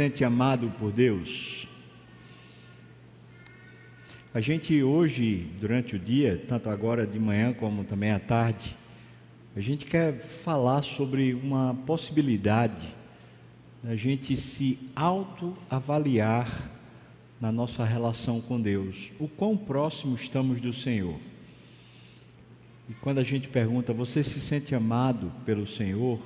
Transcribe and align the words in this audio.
sente 0.00 0.24
amado 0.24 0.72
por 0.78 0.90
Deus? 0.90 1.68
A 4.32 4.40
gente 4.40 4.82
hoje, 4.82 5.46
durante 5.60 5.94
o 5.94 5.98
dia, 5.98 6.42
tanto 6.48 6.70
agora 6.70 7.06
de 7.06 7.18
manhã 7.18 7.52
como 7.52 7.84
também 7.84 8.10
à 8.10 8.18
tarde, 8.18 8.74
a 9.54 9.60
gente 9.60 9.84
quer 9.84 10.18
falar 10.18 10.80
sobre 10.80 11.34
uma 11.34 11.76
possibilidade 11.84 12.82
da 13.82 13.94
gente 13.94 14.38
se 14.38 14.78
autoavaliar 14.96 16.70
na 17.38 17.52
nossa 17.52 17.84
relação 17.84 18.40
com 18.40 18.58
Deus. 18.58 19.10
O 19.18 19.28
quão 19.28 19.54
próximo 19.54 20.14
estamos 20.14 20.62
do 20.62 20.72
Senhor? 20.72 21.18
E 22.88 22.94
quando 22.94 23.18
a 23.18 23.22
gente 23.22 23.48
pergunta, 23.48 23.92
você 23.92 24.22
se 24.22 24.40
sente 24.40 24.74
amado 24.74 25.30
pelo 25.44 25.66
Senhor? 25.66 26.18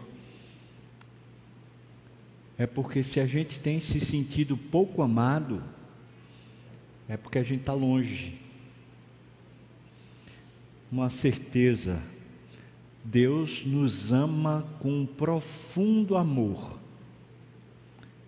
É 2.56 2.66
porque 2.66 3.02
se 3.02 3.18
a 3.18 3.26
gente 3.26 3.58
tem 3.58 3.80
se 3.80 3.98
sentido 3.98 4.56
pouco 4.56 5.02
amado, 5.02 5.62
é 7.08 7.16
porque 7.16 7.38
a 7.38 7.42
gente 7.42 7.60
está 7.60 7.72
longe. 7.72 8.34
Uma 10.90 11.10
certeza, 11.10 12.00
Deus 13.04 13.64
nos 13.66 14.12
ama 14.12 14.64
com 14.78 15.00
um 15.00 15.06
profundo 15.06 16.16
amor. 16.16 16.78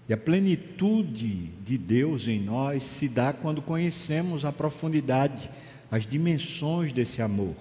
E 0.09 0.13
a 0.13 0.17
plenitude 0.17 1.51
de 1.65 1.79
Deus 1.79 2.27
em 2.27 2.41
nós 2.41 2.83
se 2.83 3.09
dá 3.09 3.33
quando 3.33 3.63
conhecemos 3.63 4.45
a 4.45 4.53
profundidade, 4.53 5.51
as 5.91 6.07
dimensões 6.07 6.93
desse 6.93 7.23
amor. 7.23 7.57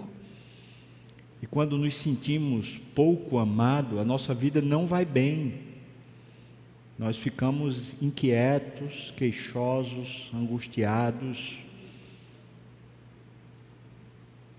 E 1.41 1.47
quando 1.47 1.77
nos 1.77 1.95
sentimos 1.95 2.79
pouco 2.95 3.37
amados, 3.37 3.99
a 3.99 4.03
nossa 4.03 4.33
vida 4.33 4.61
não 4.61 4.87
vai 4.87 5.05
bem 5.05 5.74
nós 6.97 7.17
ficamos 7.17 8.01
inquietos, 8.01 9.13
queixosos, 9.17 10.31
angustiados. 10.33 11.59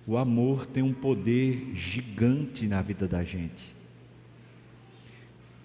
O 0.06 0.18
amor 0.18 0.66
tem 0.66 0.82
um 0.82 0.92
poder 0.92 1.74
gigante 1.74 2.66
na 2.66 2.82
vida 2.82 3.08
da 3.08 3.24
gente. 3.24 3.74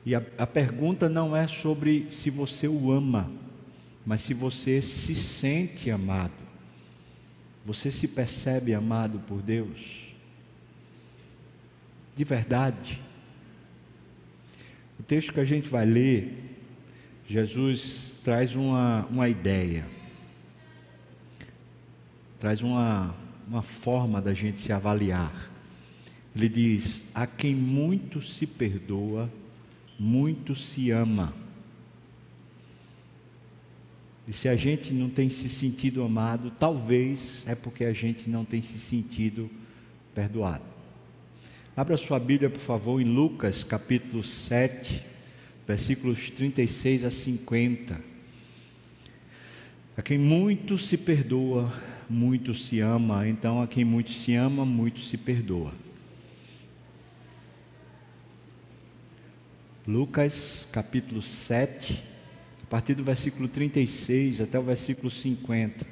E 0.06 0.16
a, 0.16 0.24
a, 0.38 0.48
pergunta 0.48 1.10
não 1.10 1.36
é 1.36 1.46
sobre 1.46 2.08
se 2.10 2.30
você 2.30 2.68
o 2.68 2.90
ama, 2.90 3.30
mas 4.06 4.22
se 4.22 4.34
você 4.34 4.82
se 4.82 5.14
sente 5.14 5.92
amado. 5.92 6.34
Você 7.66 7.92
se 7.92 8.08
percebe 8.08 8.74
amado 8.74 9.20
por 9.28 9.42
Deus? 9.42 10.08
De 12.16 12.24
verdade. 12.24 13.00
O 15.00 15.04
texto 15.04 15.34
que 15.34 15.40
a 15.40 15.46
gente 15.46 15.70
vai 15.70 15.86
ler 15.86 16.51
Jesus 17.32 18.12
traz 18.26 18.58
uma, 18.58 19.08
uma 19.10 19.30
ideia, 19.30 19.88
traz 22.38 22.62
uma, 22.62 23.16
uma 23.48 23.62
forma 23.62 24.22
da 24.22 24.34
gente 24.34 24.60
se 24.60 24.74
avaliar. 24.74 25.50
Ele 26.36 26.50
diz: 26.50 27.04
A 27.16 27.26
quem 27.26 27.56
muito 27.56 28.22
se 28.22 28.46
perdoa, 28.46 29.32
muito 29.98 30.54
se 30.54 30.92
ama. 30.92 31.34
E 34.28 34.34
se 34.34 34.50
a 34.50 34.56
gente 34.58 34.94
não 34.94 35.10
tem 35.10 35.30
se 35.30 35.48
sentido 35.48 36.04
amado, 36.04 36.52
talvez 36.52 37.46
é 37.48 37.56
porque 37.56 37.86
a 37.86 37.94
gente 37.94 38.30
não 38.30 38.44
tem 38.44 38.62
se 38.62 38.78
sentido 38.78 39.50
perdoado. 40.14 40.66
Abra 41.78 41.96
sua 41.96 42.20
Bíblia, 42.20 42.50
por 42.50 42.60
favor, 42.60 43.00
em 43.00 43.06
Lucas 43.06 43.64
capítulo 43.64 44.22
7 44.22 45.11
versículos 45.68 46.30
36 46.30 47.06
a 47.06 47.12
50. 47.12 48.02
A 49.96 50.02
quem 50.02 50.18
muito 50.18 50.78
se 50.78 50.98
perdoa, 50.98 51.72
muito 52.10 52.54
se 52.54 52.80
ama, 52.80 53.28
então 53.28 53.62
a 53.62 53.68
quem 53.68 53.86
muito 53.86 54.12
se 54.12 54.36
ama, 54.36 54.66
muito 54.66 55.00
se 55.00 55.18
perdoa. 55.18 55.74
Lucas 59.88 60.68
capítulo 60.72 61.22
7, 61.22 62.04
a 62.64 62.66
partir 62.68 62.94
do 62.94 63.04
versículo 63.04 63.48
36 63.48 64.42
até 64.42 64.60
o 64.60 64.64
versículo 64.64 65.10
50. 65.10 65.86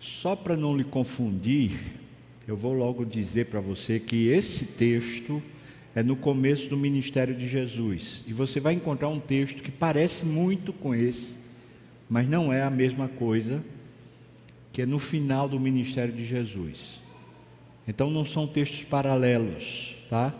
Só 0.00 0.34
para 0.34 0.56
não 0.56 0.76
lhe 0.76 0.84
confundir, 0.84 2.05
eu 2.46 2.56
vou 2.56 2.72
logo 2.72 3.04
dizer 3.04 3.46
para 3.46 3.58
você 3.58 3.98
que 3.98 4.28
esse 4.28 4.66
texto 4.66 5.42
é 5.94 6.02
no 6.02 6.14
começo 6.14 6.68
do 6.68 6.76
ministério 6.76 7.34
de 7.34 7.48
Jesus. 7.48 8.22
E 8.24 8.32
você 8.32 8.60
vai 8.60 8.74
encontrar 8.74 9.08
um 9.08 9.18
texto 9.18 9.62
que 9.62 9.70
parece 9.70 10.24
muito 10.24 10.72
com 10.72 10.94
esse, 10.94 11.36
mas 12.08 12.28
não 12.28 12.52
é 12.52 12.62
a 12.62 12.70
mesma 12.70 13.08
coisa, 13.08 13.64
que 14.72 14.80
é 14.80 14.86
no 14.86 15.00
final 15.00 15.48
do 15.48 15.58
ministério 15.58 16.14
de 16.14 16.24
Jesus. 16.24 17.00
Então 17.88 18.10
não 18.10 18.24
são 18.24 18.46
textos 18.46 18.84
paralelos, 18.84 19.96
tá? 20.08 20.32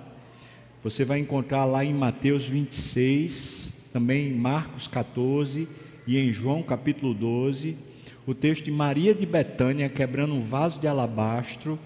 Você 0.84 1.04
vai 1.04 1.18
encontrar 1.18 1.64
lá 1.64 1.84
em 1.84 1.92
Mateus 1.92 2.44
26, 2.44 3.70
também 3.92 4.28
em 4.28 4.34
Marcos 4.34 4.86
14 4.86 5.68
e 6.06 6.18
em 6.18 6.32
João 6.32 6.62
capítulo 6.62 7.12
12, 7.12 7.76
o 8.24 8.34
texto 8.34 8.66
de 8.66 8.70
Maria 8.70 9.12
de 9.12 9.26
Betânia 9.26 9.88
quebrando 9.88 10.34
um 10.34 10.40
vaso 10.40 10.78
de 10.78 10.86
alabastro 10.86 11.76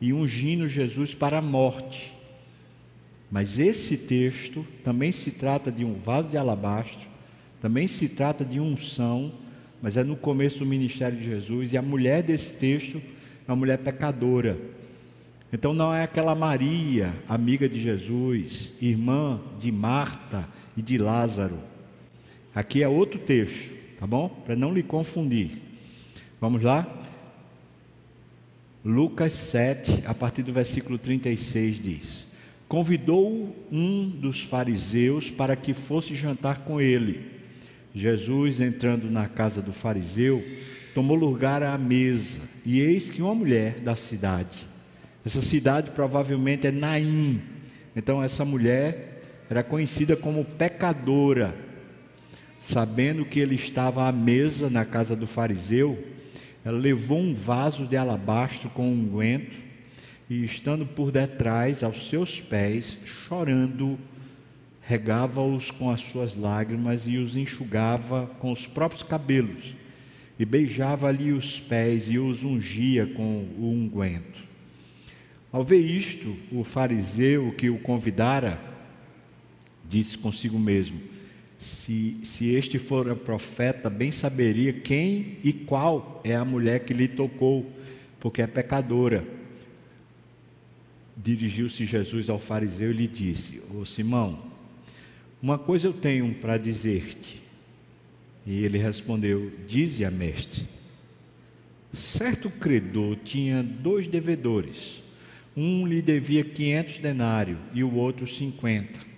e 0.00 0.12
ungindo 0.12 0.68
Jesus 0.68 1.14
para 1.14 1.38
a 1.38 1.42
morte. 1.42 2.12
Mas 3.30 3.58
esse 3.58 3.96
texto 3.96 4.64
também 4.84 5.10
se 5.10 5.30
trata 5.30 5.72
de 5.72 5.84
um 5.84 5.94
vaso 5.94 6.30
de 6.30 6.36
alabastro, 6.36 7.08
também 7.60 7.88
se 7.88 8.08
trata 8.08 8.44
de 8.44 8.60
unção, 8.60 9.32
mas 9.82 9.96
é 9.96 10.04
no 10.04 10.16
começo 10.16 10.60
do 10.60 10.66
ministério 10.66 11.18
de 11.18 11.24
Jesus, 11.24 11.72
e 11.72 11.76
a 11.76 11.82
mulher 11.82 12.22
desse 12.22 12.54
texto 12.54 13.02
é 13.46 13.50
uma 13.50 13.56
mulher 13.56 13.78
pecadora. 13.78 14.56
Então 15.52 15.72
não 15.72 15.94
é 15.94 16.02
aquela 16.02 16.34
Maria, 16.34 17.14
amiga 17.28 17.68
de 17.68 17.80
Jesus, 17.80 18.72
irmã 18.80 19.40
de 19.58 19.70
Marta 19.70 20.48
e 20.76 20.82
de 20.82 20.98
Lázaro. 20.98 21.58
Aqui 22.54 22.82
é 22.82 22.88
outro 22.88 23.18
texto, 23.18 23.74
tá 23.98 24.06
bom? 24.06 24.28
Para 24.28 24.56
não 24.56 24.72
lhe 24.72 24.82
confundir. 24.82 25.62
Vamos 26.40 26.62
lá? 26.62 27.03
Lucas 28.84 29.32
7, 29.32 30.02
a 30.04 30.12
partir 30.12 30.42
do 30.42 30.52
versículo 30.52 30.98
36 30.98 31.80
diz: 31.80 32.26
Convidou 32.68 33.56
um 33.72 34.10
dos 34.10 34.42
fariseus 34.42 35.30
para 35.30 35.56
que 35.56 35.72
fosse 35.72 36.14
jantar 36.14 36.64
com 36.64 36.78
ele. 36.78 37.32
Jesus, 37.94 38.60
entrando 38.60 39.10
na 39.10 39.26
casa 39.26 39.62
do 39.62 39.72
fariseu, 39.72 40.44
tomou 40.94 41.16
lugar 41.16 41.62
à 41.62 41.78
mesa, 41.78 42.40
e 42.66 42.80
eis 42.80 43.08
que 43.08 43.22
uma 43.22 43.34
mulher 43.34 43.80
da 43.80 43.96
cidade, 43.96 44.66
essa 45.24 45.40
cidade 45.40 45.92
provavelmente 45.92 46.66
é 46.66 46.70
Naim, 46.70 47.40
então 47.96 48.22
essa 48.22 48.44
mulher 48.44 49.22
era 49.48 49.62
conhecida 49.62 50.14
como 50.14 50.44
pecadora, 50.44 51.56
sabendo 52.60 53.24
que 53.24 53.40
ele 53.40 53.54
estava 53.54 54.06
à 54.06 54.12
mesa 54.12 54.68
na 54.68 54.84
casa 54.84 55.16
do 55.16 55.26
fariseu, 55.26 55.98
ela 56.64 56.78
levou 56.78 57.18
um 57.18 57.34
vaso 57.34 57.86
de 57.86 57.96
alabastro 57.96 58.70
com 58.70 58.90
unguento 58.90 59.56
e, 60.30 60.42
estando 60.42 60.86
por 60.86 61.12
detrás, 61.12 61.82
aos 61.82 62.08
seus 62.08 62.40
pés, 62.40 62.98
chorando, 63.04 63.98
regava-os 64.80 65.70
com 65.70 65.90
as 65.90 66.00
suas 66.00 66.34
lágrimas 66.34 67.06
e 67.06 67.18
os 67.18 67.36
enxugava 67.36 68.26
com 68.38 68.50
os 68.50 68.66
próprios 68.66 69.02
cabelos, 69.02 69.74
e 70.38 70.44
beijava-lhe 70.44 71.32
os 71.32 71.60
pés 71.60 72.10
e 72.10 72.18
os 72.18 72.42
ungia 72.42 73.06
com 73.06 73.46
o 73.58 73.70
unguento. 73.70 74.42
Ao 75.52 75.62
ver 75.62 75.78
isto, 75.78 76.34
o 76.50 76.64
fariseu 76.64 77.52
que 77.52 77.70
o 77.70 77.78
convidara 77.78 78.58
disse 79.88 80.18
consigo 80.18 80.58
mesmo: 80.58 81.00
se, 81.64 82.18
se 82.22 82.54
este 82.54 82.78
for 82.78 83.08
o 83.08 83.16
profeta, 83.16 83.88
bem 83.88 84.12
saberia 84.12 84.72
quem 84.72 85.38
e 85.42 85.52
qual 85.52 86.20
é 86.22 86.34
a 86.34 86.44
mulher 86.44 86.80
que 86.80 86.92
lhe 86.92 87.08
tocou, 87.08 87.70
porque 88.20 88.42
é 88.42 88.46
pecadora. 88.46 89.26
Dirigiu-se 91.16 91.86
Jesus 91.86 92.28
ao 92.28 92.38
fariseu 92.38 92.90
e 92.90 92.94
lhe 92.94 93.08
disse: 93.08 93.62
Ô 93.74 93.84
Simão, 93.84 94.38
uma 95.40 95.56
coisa 95.56 95.88
eu 95.88 95.92
tenho 95.94 96.34
para 96.34 96.58
dizer-te. 96.58 97.42
E 98.46 98.62
ele 98.62 98.76
respondeu: 98.76 99.50
Dize 99.66 100.04
a 100.04 100.10
mestre. 100.10 100.64
Certo 101.94 102.50
credor 102.50 103.16
tinha 103.24 103.62
dois 103.62 104.06
devedores. 104.06 105.02
Um 105.56 105.86
lhe 105.86 106.02
devia 106.02 106.44
quinhentos 106.44 106.98
denários 106.98 107.58
e 107.72 107.82
o 107.82 107.94
outro 107.94 108.26
cinquenta. 108.26 109.13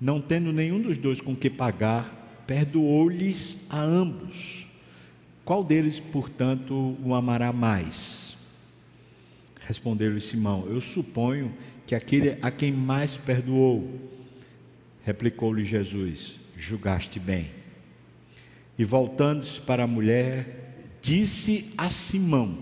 Não 0.00 0.20
tendo 0.20 0.52
nenhum 0.52 0.80
dos 0.80 0.96
dois 0.98 1.20
com 1.20 1.34
que 1.34 1.50
pagar, 1.50 2.44
perdoou-lhes 2.46 3.58
a 3.68 3.80
ambos. 3.80 4.66
Qual 5.44 5.64
deles, 5.64 5.98
portanto, 5.98 6.96
o 7.02 7.14
amará 7.14 7.52
mais? 7.52 8.36
Respondeu-lhe 9.60 10.20
Simão: 10.20 10.66
Eu 10.68 10.80
suponho 10.80 11.52
que 11.86 11.94
aquele 11.94 12.38
a 12.40 12.50
quem 12.50 12.72
mais 12.72 13.16
perdoou. 13.16 13.98
Replicou-lhe 15.04 15.64
Jesus: 15.64 16.36
Julgaste 16.56 17.18
bem. 17.18 17.46
E 18.78 18.84
voltando-se 18.84 19.60
para 19.60 19.84
a 19.84 19.86
mulher, 19.86 20.86
disse 21.02 21.72
a 21.76 21.90
Simão: 21.90 22.58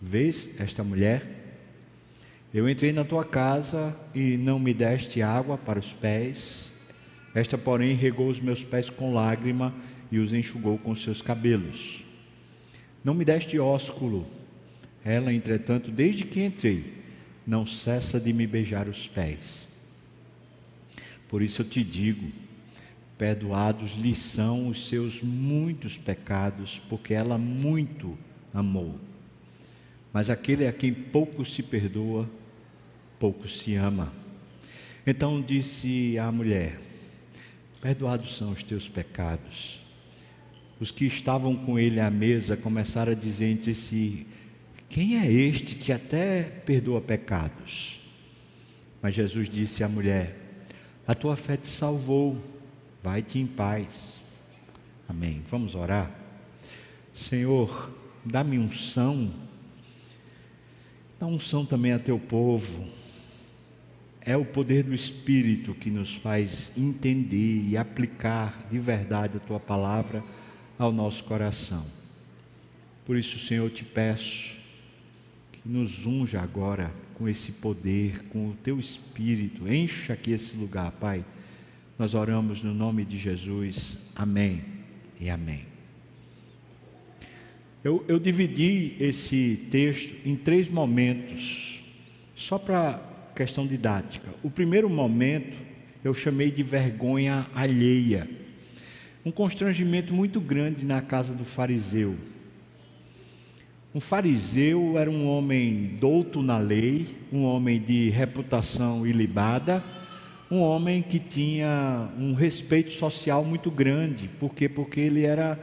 Vês 0.00 0.50
esta 0.58 0.82
mulher? 0.82 1.37
Eu 2.58 2.68
entrei 2.68 2.92
na 2.92 3.04
tua 3.04 3.24
casa 3.24 3.94
e 4.12 4.36
não 4.36 4.58
me 4.58 4.74
deste 4.74 5.22
água 5.22 5.56
para 5.56 5.78
os 5.78 5.92
pés. 5.92 6.72
Esta, 7.32 7.56
porém, 7.56 7.94
regou 7.94 8.28
os 8.28 8.40
meus 8.40 8.64
pés 8.64 8.90
com 8.90 9.14
lágrima 9.14 9.72
e 10.10 10.18
os 10.18 10.32
enxugou 10.32 10.76
com 10.76 10.92
seus 10.92 11.22
cabelos. 11.22 12.02
Não 13.04 13.14
me 13.14 13.24
deste 13.24 13.60
ósculo. 13.60 14.26
Ela, 15.04 15.32
entretanto, 15.32 15.92
desde 15.92 16.24
que 16.24 16.42
entrei, 16.42 16.94
não 17.46 17.64
cessa 17.64 18.18
de 18.18 18.32
me 18.32 18.44
beijar 18.44 18.88
os 18.88 19.06
pés. 19.06 19.68
Por 21.28 21.42
isso 21.42 21.62
eu 21.62 21.66
te 21.68 21.84
digo: 21.84 22.28
perdoados 23.16 23.92
lhe 23.92 24.16
são 24.16 24.66
os 24.66 24.88
seus 24.88 25.22
muitos 25.22 25.96
pecados, 25.96 26.82
porque 26.88 27.14
ela 27.14 27.38
muito 27.38 28.18
amou. 28.52 28.98
Mas 30.12 30.28
aquele 30.28 30.66
a 30.66 30.72
quem 30.72 30.92
pouco 30.92 31.44
se 31.44 31.62
perdoa, 31.62 32.28
pouco 33.18 33.48
se 33.48 33.74
ama. 33.74 34.12
Então 35.06 35.40
disse 35.40 36.18
a 36.18 36.30
mulher: 36.30 36.80
Perdoados 37.80 38.36
são 38.36 38.52
os 38.52 38.62
teus 38.62 38.88
pecados. 38.88 39.80
Os 40.80 40.90
que 40.90 41.06
estavam 41.06 41.56
com 41.56 41.78
ele 41.78 42.00
à 42.00 42.10
mesa 42.10 42.56
começaram 42.56 43.12
a 43.12 43.14
dizer 43.14 43.46
entre 43.46 43.74
si: 43.74 44.26
quem 44.88 45.18
é 45.18 45.30
este 45.30 45.74
que 45.74 45.92
até 45.92 46.42
perdoa 46.42 47.00
pecados? 47.00 48.00
Mas 49.02 49.14
Jesus 49.14 49.48
disse 49.48 49.84
à 49.84 49.88
mulher: 49.88 50.36
A 51.06 51.14
tua 51.14 51.36
fé 51.36 51.56
te 51.56 51.68
salvou, 51.68 52.36
vai-te 53.02 53.38
em 53.38 53.46
paz. 53.46 54.20
Amém. 55.08 55.42
Vamos 55.50 55.74
orar. 55.74 56.10
Senhor, 57.12 57.90
dá-me 58.24 58.58
unção, 58.58 59.32
dá 61.18 61.26
unção 61.26 61.66
também 61.66 61.92
a 61.92 61.98
teu 61.98 62.18
povo. 62.18 62.97
É 64.28 64.36
o 64.36 64.44
poder 64.44 64.82
do 64.82 64.94
Espírito 64.94 65.72
que 65.72 65.90
nos 65.90 66.14
faz 66.14 66.70
entender 66.76 67.64
e 67.66 67.78
aplicar 67.78 68.68
de 68.70 68.78
verdade 68.78 69.38
a 69.38 69.40
tua 69.40 69.58
palavra 69.58 70.22
ao 70.78 70.92
nosso 70.92 71.24
coração. 71.24 71.86
Por 73.06 73.16
isso, 73.16 73.38
Senhor, 73.38 73.64
eu 73.64 73.70
te 73.70 73.86
peço, 73.86 74.54
nos 75.64 76.04
unja 76.04 76.42
agora 76.42 76.92
com 77.14 77.26
esse 77.26 77.52
poder, 77.52 78.22
com 78.24 78.50
o 78.50 78.54
teu 78.62 78.78
espírito. 78.78 79.66
Encha 79.66 80.12
aqui 80.12 80.32
esse 80.32 80.54
lugar, 80.58 80.92
Pai. 80.92 81.24
Nós 81.98 82.12
oramos 82.12 82.62
no 82.62 82.74
nome 82.74 83.06
de 83.06 83.16
Jesus. 83.16 83.96
Amém 84.14 84.62
e 85.18 85.30
amém. 85.30 85.64
Eu, 87.82 88.04
eu 88.06 88.18
dividi 88.18 88.94
esse 89.00 89.68
texto 89.70 90.14
em 90.22 90.36
três 90.36 90.68
momentos, 90.68 91.82
só 92.34 92.58
para 92.58 93.07
questão 93.38 93.68
didática. 93.68 94.34
O 94.42 94.50
primeiro 94.50 94.90
momento 94.90 95.56
eu 96.02 96.12
chamei 96.12 96.50
de 96.50 96.64
vergonha 96.64 97.46
alheia. 97.54 98.28
Um 99.24 99.30
constrangimento 99.30 100.12
muito 100.12 100.40
grande 100.40 100.84
na 100.84 101.00
casa 101.00 101.32
do 101.34 101.44
fariseu. 101.44 102.16
Um 103.94 104.00
fariseu 104.00 104.98
era 104.98 105.08
um 105.08 105.28
homem 105.28 105.96
douto 106.00 106.42
na 106.42 106.58
lei, 106.58 107.06
um 107.32 107.44
homem 107.44 107.80
de 107.80 108.10
reputação 108.10 109.06
ilibada, 109.06 109.84
um 110.50 110.60
homem 110.60 111.00
que 111.00 111.20
tinha 111.20 112.08
um 112.18 112.34
respeito 112.34 112.90
social 112.90 113.44
muito 113.44 113.70
grande. 113.70 114.28
Por 114.40 114.52
quê? 114.52 114.68
Porque 114.68 114.98
ele 114.98 115.22
era 115.22 115.56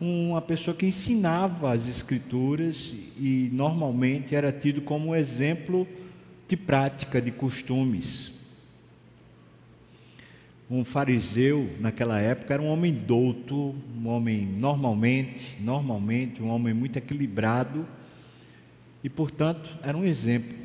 uma 0.00 0.42
pessoa 0.42 0.76
que 0.76 0.84
ensinava 0.84 1.70
as 1.70 1.86
escrituras 1.86 2.92
e 3.16 3.48
normalmente 3.52 4.34
era 4.34 4.50
tido 4.50 4.80
como 4.80 5.14
exemplo 5.14 5.86
de 6.50 6.56
prática, 6.56 7.20
de 7.20 7.30
costumes 7.30 8.40
um 10.70 10.84
fariseu 10.84 11.68
naquela 11.80 12.20
época 12.20 12.54
era 12.54 12.62
um 12.62 12.68
homem 12.68 12.92
douto, 12.92 13.74
um 13.96 14.06
homem 14.06 14.46
normalmente, 14.46 15.56
normalmente, 15.60 16.40
um 16.40 16.48
homem 16.48 16.72
muito 16.72 16.96
equilibrado 16.96 17.84
e, 19.02 19.10
portanto, 19.10 19.76
era 19.82 19.98
um 19.98 20.04
exemplo. 20.04 20.56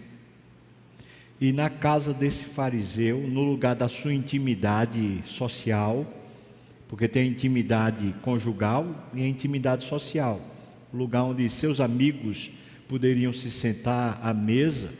E 1.41 1.51
na 1.51 1.71
casa 1.71 2.13
desse 2.13 2.45
fariseu, 2.45 3.17
no 3.27 3.43
lugar 3.43 3.75
da 3.75 3.87
sua 3.87 4.13
intimidade 4.13 5.21
social, 5.25 6.05
porque 6.87 7.07
tem 7.07 7.23
a 7.23 7.25
intimidade 7.25 8.13
conjugal 8.21 9.09
e 9.11 9.23
a 9.23 9.27
intimidade 9.27 9.85
social, 9.85 10.39
o 10.93 10.97
lugar 10.97 11.23
onde 11.23 11.49
seus 11.49 11.79
amigos 11.79 12.51
poderiam 12.87 13.33
se 13.33 13.49
sentar 13.49 14.19
à 14.21 14.31
mesa, 14.35 14.93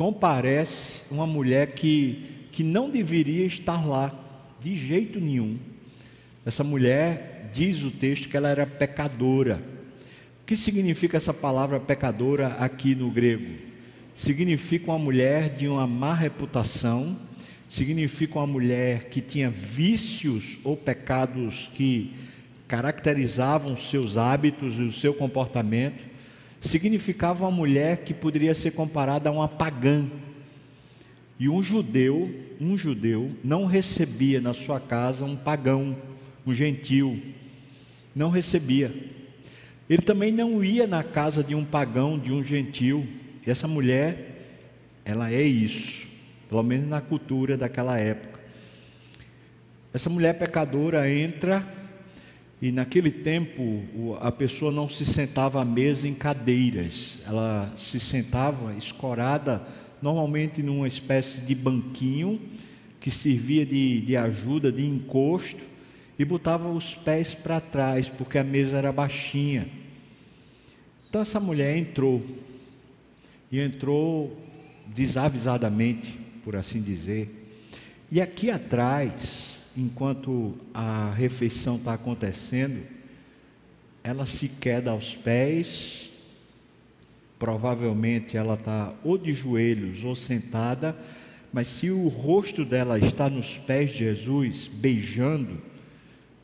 comparece 0.00 1.02
uma 1.10 1.26
mulher 1.26 1.72
que, 1.72 2.46
que 2.52 2.64
não 2.64 2.88
deveria 2.88 3.44
estar 3.44 3.86
lá, 3.86 4.18
de 4.58 4.74
jeito 4.74 5.20
nenhum. 5.20 5.58
Essa 6.42 6.64
mulher, 6.64 7.50
diz 7.52 7.82
o 7.82 7.90
texto, 7.90 8.26
que 8.26 8.34
ela 8.34 8.48
era 8.48 8.66
pecadora. 8.66 9.62
O 10.42 10.46
que 10.46 10.56
significa 10.56 11.18
essa 11.18 11.34
palavra 11.34 11.78
pecadora 11.78 12.56
aqui 12.58 12.94
no 12.94 13.10
grego? 13.10 13.58
Significa 14.16 14.90
uma 14.90 14.98
mulher 14.98 15.50
de 15.50 15.68
uma 15.68 15.86
má 15.86 16.14
reputação, 16.14 17.18
significa 17.68 18.38
uma 18.38 18.46
mulher 18.46 19.10
que 19.10 19.20
tinha 19.20 19.50
vícios 19.50 20.60
ou 20.64 20.78
pecados 20.78 21.68
que 21.74 22.14
caracterizavam 22.66 23.76
seus 23.76 24.16
hábitos 24.16 24.78
e 24.78 24.82
o 24.82 24.92
seu 24.92 25.12
comportamento, 25.12 26.02
significava 26.60 27.44
uma 27.44 27.50
mulher 27.50 27.98
que 27.98 28.12
poderia 28.12 28.54
ser 28.54 28.72
comparada 28.72 29.28
a 29.28 29.32
uma 29.32 29.48
pagã. 29.48 30.08
E 31.38 31.48
um 31.48 31.62
judeu 31.62 32.28
um 32.60 32.76
judeu 32.76 33.34
não 33.42 33.64
recebia 33.64 34.38
na 34.40 34.52
sua 34.52 34.78
casa 34.78 35.24
um 35.24 35.34
pagão, 35.34 35.96
um 36.46 36.52
gentil. 36.52 37.20
Não 38.14 38.28
recebia. 38.28 38.94
Ele 39.88 40.02
também 40.02 40.30
não 40.30 40.62
ia 40.62 40.86
na 40.86 41.02
casa 41.02 41.42
de 41.42 41.54
um 41.54 41.64
pagão, 41.64 42.18
de 42.18 42.32
um 42.32 42.44
gentil. 42.44 43.08
E 43.46 43.50
essa 43.50 43.66
mulher, 43.66 44.58
ela 45.06 45.32
é 45.32 45.42
isso, 45.42 46.06
pelo 46.50 46.62
menos 46.62 46.86
na 46.86 47.00
cultura 47.00 47.56
daquela 47.56 47.98
época. 47.98 48.38
Essa 49.92 50.10
mulher 50.10 50.38
pecadora 50.38 51.10
entra 51.10 51.66
e 52.60 52.70
naquele 52.70 53.10
tempo 53.10 54.18
a 54.20 54.30
pessoa 54.30 54.70
não 54.70 54.88
se 54.88 55.06
sentava 55.06 55.62
à 55.62 55.64
mesa 55.64 56.06
em 56.06 56.14
cadeiras, 56.14 57.18
ela 57.26 57.72
se 57.76 57.98
sentava 57.98 58.74
escorada 58.74 59.66
normalmente 60.02 60.62
numa 60.62 60.88
espécie 60.88 61.40
de 61.40 61.54
banquinho 61.54 62.40
que 63.00 63.10
servia 63.10 63.64
de, 63.64 64.02
de 64.02 64.16
ajuda, 64.16 64.70
de 64.70 64.84
encosto, 64.84 65.64
e 66.18 66.24
botava 66.24 66.70
os 66.70 66.94
pés 66.94 67.32
para 67.32 67.58
trás, 67.60 68.08
porque 68.08 68.36
a 68.36 68.44
mesa 68.44 68.76
era 68.76 68.92
baixinha. 68.92 69.66
Então 71.08 71.22
essa 71.22 71.40
mulher 71.40 71.78
entrou, 71.78 72.22
e 73.50 73.58
entrou 73.58 74.38
desavisadamente, 74.86 76.14
por 76.44 76.56
assim 76.56 76.82
dizer. 76.82 77.48
E 78.12 78.20
aqui 78.20 78.50
atrás, 78.50 79.49
enquanto 79.76 80.54
a 80.74 81.12
refeição 81.14 81.76
está 81.76 81.94
acontecendo, 81.94 82.82
ela 84.02 84.26
se 84.26 84.48
queda 84.48 84.90
aos 84.90 85.14
pés, 85.14 86.10
Provavelmente 87.40 88.36
ela 88.36 88.52
está 88.52 88.92
ou 89.02 89.16
de 89.16 89.32
joelhos 89.32 90.04
ou 90.04 90.14
sentada, 90.14 90.94
mas 91.50 91.68
se 91.68 91.90
o 91.90 92.06
rosto 92.08 92.66
dela 92.66 92.98
está 92.98 93.30
nos 93.30 93.56
pés 93.56 93.92
de 93.92 94.00
Jesus, 94.00 94.68
beijando 94.70 95.56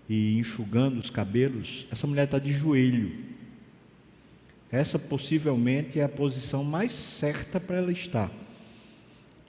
e 0.09 0.38
enxugando 0.38 0.97
os 0.97 1.11
cabelos, 1.11 1.87
essa 1.92 2.06
mulher 2.06 2.25
está 2.25 2.38
de 2.38 2.50
joelho. 2.50 3.12
Essa 4.73 4.99
possivelmente 4.99 6.00
é 6.00 6.04
a 6.04 6.09
posição 6.09 6.64
mais 6.64 6.92
certa 6.92 7.61
para 7.61 7.76
ela 7.76 7.92
estar. 7.92 8.33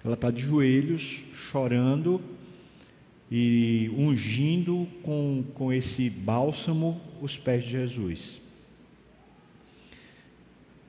Ela 0.03 0.15
está 0.15 0.29
de 0.29 0.41
joelhos, 0.41 1.23
chorando 1.49 2.21
e 3.29 3.91
ungindo 3.97 4.87
com, 5.03 5.43
com 5.53 5.71
esse 5.71 6.09
bálsamo 6.09 6.99
os 7.21 7.37
pés 7.37 7.63
de 7.63 7.71
Jesus. 7.71 8.41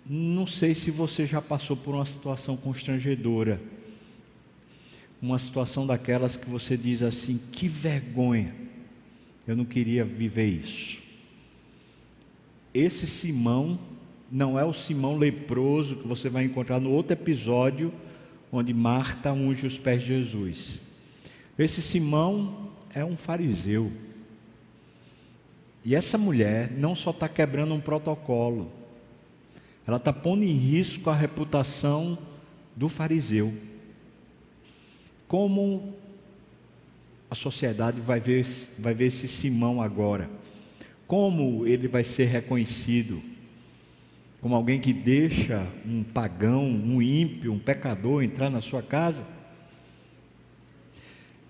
Não 0.08 0.46
sei 0.46 0.74
se 0.74 0.90
você 0.90 1.26
já 1.26 1.42
passou 1.42 1.76
por 1.76 1.94
uma 1.94 2.04
situação 2.04 2.56
constrangedora, 2.56 3.60
uma 5.20 5.38
situação 5.38 5.86
daquelas 5.86 6.36
que 6.36 6.48
você 6.48 6.76
diz 6.76 7.02
assim: 7.02 7.38
que 7.52 7.68
vergonha, 7.68 8.54
eu 9.46 9.56
não 9.56 9.64
queria 9.64 10.04
viver 10.04 10.46
isso. 10.46 10.98
Esse 12.72 13.06
Simão 13.06 13.78
não 14.30 14.58
é 14.58 14.64
o 14.64 14.72
Simão 14.72 15.16
leproso 15.16 15.96
que 15.96 16.06
você 16.06 16.28
vai 16.28 16.44
encontrar 16.44 16.80
no 16.80 16.90
outro 16.90 17.12
episódio, 17.12 17.92
onde 18.52 18.72
Marta 18.72 19.32
unge 19.32 19.66
os 19.66 19.76
pés 19.76 20.02
de 20.02 20.08
Jesus. 20.08 20.87
Esse 21.58 21.82
Simão 21.82 22.70
é 22.94 23.04
um 23.04 23.16
fariseu. 23.16 23.90
E 25.84 25.94
essa 25.94 26.16
mulher 26.16 26.70
não 26.70 26.94
só 26.94 27.10
está 27.10 27.28
quebrando 27.28 27.74
um 27.74 27.80
protocolo, 27.80 28.70
ela 29.86 29.96
está 29.96 30.12
pondo 30.12 30.44
em 30.44 30.52
risco 30.52 31.10
a 31.10 31.14
reputação 31.14 32.18
do 32.76 32.88
fariseu. 32.88 33.52
Como 35.26 35.94
a 37.30 37.34
sociedade 37.34 38.00
vai 38.00 38.20
ver, 38.20 38.46
vai 38.78 38.94
ver 38.94 39.06
esse 39.06 39.26
Simão 39.26 39.82
agora? 39.82 40.30
Como 41.06 41.66
ele 41.66 41.88
vai 41.88 42.04
ser 42.04 42.26
reconhecido? 42.26 43.20
Como 44.40 44.54
alguém 44.54 44.78
que 44.78 44.92
deixa 44.92 45.66
um 45.84 46.04
pagão, 46.04 46.64
um 46.64 47.02
ímpio, 47.02 47.52
um 47.52 47.58
pecador 47.58 48.22
entrar 48.22 48.48
na 48.48 48.60
sua 48.60 48.82
casa? 48.82 49.26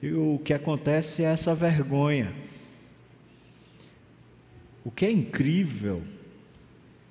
E 0.02 0.12
o 0.12 0.40
que 0.44 0.52
acontece 0.52 1.22
é 1.22 1.26
essa 1.26 1.54
vergonha. 1.54 2.32
O 4.84 4.90
que 4.90 5.04
é 5.04 5.10
incrível 5.10 6.02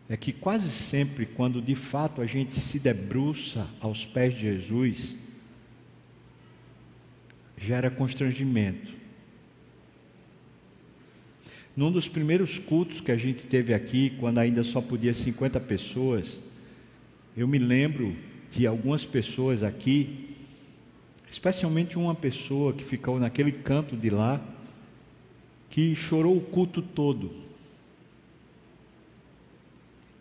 é 0.09 0.15
que 0.15 0.31
quase 0.31 0.69
sempre, 0.71 1.25
quando 1.25 1.61
de 1.61 1.75
fato 1.75 2.21
a 2.21 2.25
gente 2.25 2.55
se 2.55 2.79
debruça 2.79 3.67
aos 3.81 4.05
pés 4.05 4.33
de 4.33 4.41
Jesus, 4.41 5.15
gera 7.57 7.91
constrangimento. 7.91 8.95
Num 11.75 11.91
dos 11.91 12.07
primeiros 12.07 12.57
cultos 12.57 13.01
que 13.01 13.11
a 13.11 13.17
gente 13.17 13.45
teve 13.45 13.73
aqui, 13.73 14.11
quando 14.19 14.39
ainda 14.39 14.63
só 14.63 14.81
podia 14.81 15.13
50 15.13 15.59
pessoas, 15.59 16.39
eu 17.35 17.47
me 17.47 17.59
lembro 17.59 18.15
de 18.49 18.65
algumas 18.65 19.05
pessoas 19.05 19.61
aqui, 19.61 20.26
especialmente 21.29 21.97
uma 21.97 22.15
pessoa 22.15 22.73
que 22.73 22.83
ficou 22.83 23.19
naquele 23.19 23.51
canto 23.51 23.95
de 23.95 24.09
lá, 24.09 24.41
que 25.69 25.95
chorou 25.95 26.37
o 26.37 26.41
culto 26.41 26.81
todo. 26.81 27.31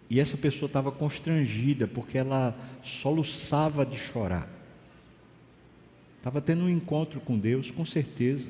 E 0.09 0.21
essa 0.21 0.37
pessoa 0.37 0.67
estava 0.67 0.93
constrangida 0.93 1.87
porque 1.87 2.19
ela 2.19 2.57
soluçava 2.83 3.85
de 3.85 3.99
chorar. 3.99 4.49
Estava 6.19 6.41
tendo 6.41 6.65
um 6.65 6.69
encontro 6.69 7.21
com 7.21 7.39
Deus, 7.39 7.71
com 7.71 7.85
certeza. 7.85 8.49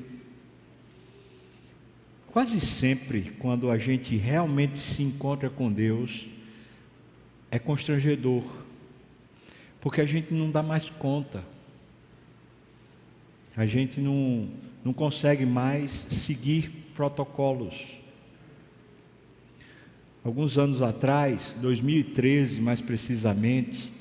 Quase 2.31 2.59
sempre, 2.59 3.31
quando 3.39 3.71
a 3.71 3.77
gente 3.77 4.15
realmente 4.15 4.77
se 4.77 5.01
encontra 5.01 5.49
com 5.49 5.71
Deus, 5.71 6.27
é 7.49 7.57
constrangedor, 7.57 8.43
porque 9.81 10.01
a 10.01 10.05
gente 10.05 10.33
não 10.33 10.51
dá 10.51 10.61
mais 10.61 10.89
conta, 10.89 11.43
a 13.57 13.65
gente 13.65 13.99
não, 13.99 14.47
não 14.85 14.93
consegue 14.93 15.43
mais 15.43 16.05
seguir 16.11 16.69
protocolos. 16.95 17.97
Alguns 20.23 20.59
anos 20.59 20.79
atrás, 20.83 21.55
2013 21.59 22.61
mais 22.61 22.81
precisamente, 22.81 23.91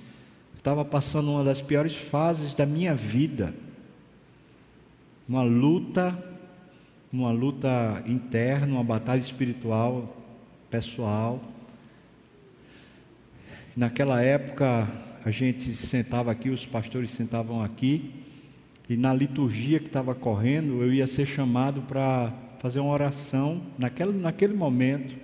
estava 0.58 0.84
passando 0.84 1.30
uma 1.30 1.42
das 1.42 1.62
piores 1.62 1.96
fases 1.96 2.52
da 2.52 2.66
minha 2.66 2.94
vida. 2.94 3.54
Uma 5.26 5.42
luta, 5.42 6.16
uma 7.10 7.30
luta 7.30 8.02
interna, 8.06 8.74
uma 8.74 8.84
batalha 8.84 9.20
espiritual, 9.20 10.22
pessoal. 10.68 11.42
Naquela 13.74 14.20
época, 14.20 14.86
a 15.24 15.30
gente 15.30 15.74
sentava 15.74 16.30
aqui, 16.30 16.50
os 16.50 16.66
pastores 16.66 17.10
sentavam 17.10 17.62
aqui, 17.62 18.25
e 18.88 18.96
na 18.96 19.12
liturgia 19.12 19.80
que 19.80 19.88
estava 19.88 20.14
correndo, 20.14 20.82
eu 20.82 20.92
ia 20.92 21.06
ser 21.06 21.26
chamado 21.26 21.82
para 21.82 22.32
fazer 22.60 22.78
uma 22.78 22.92
oração. 22.92 23.60
Naquele, 23.76 24.12
naquele 24.12 24.54
momento, 24.54 25.16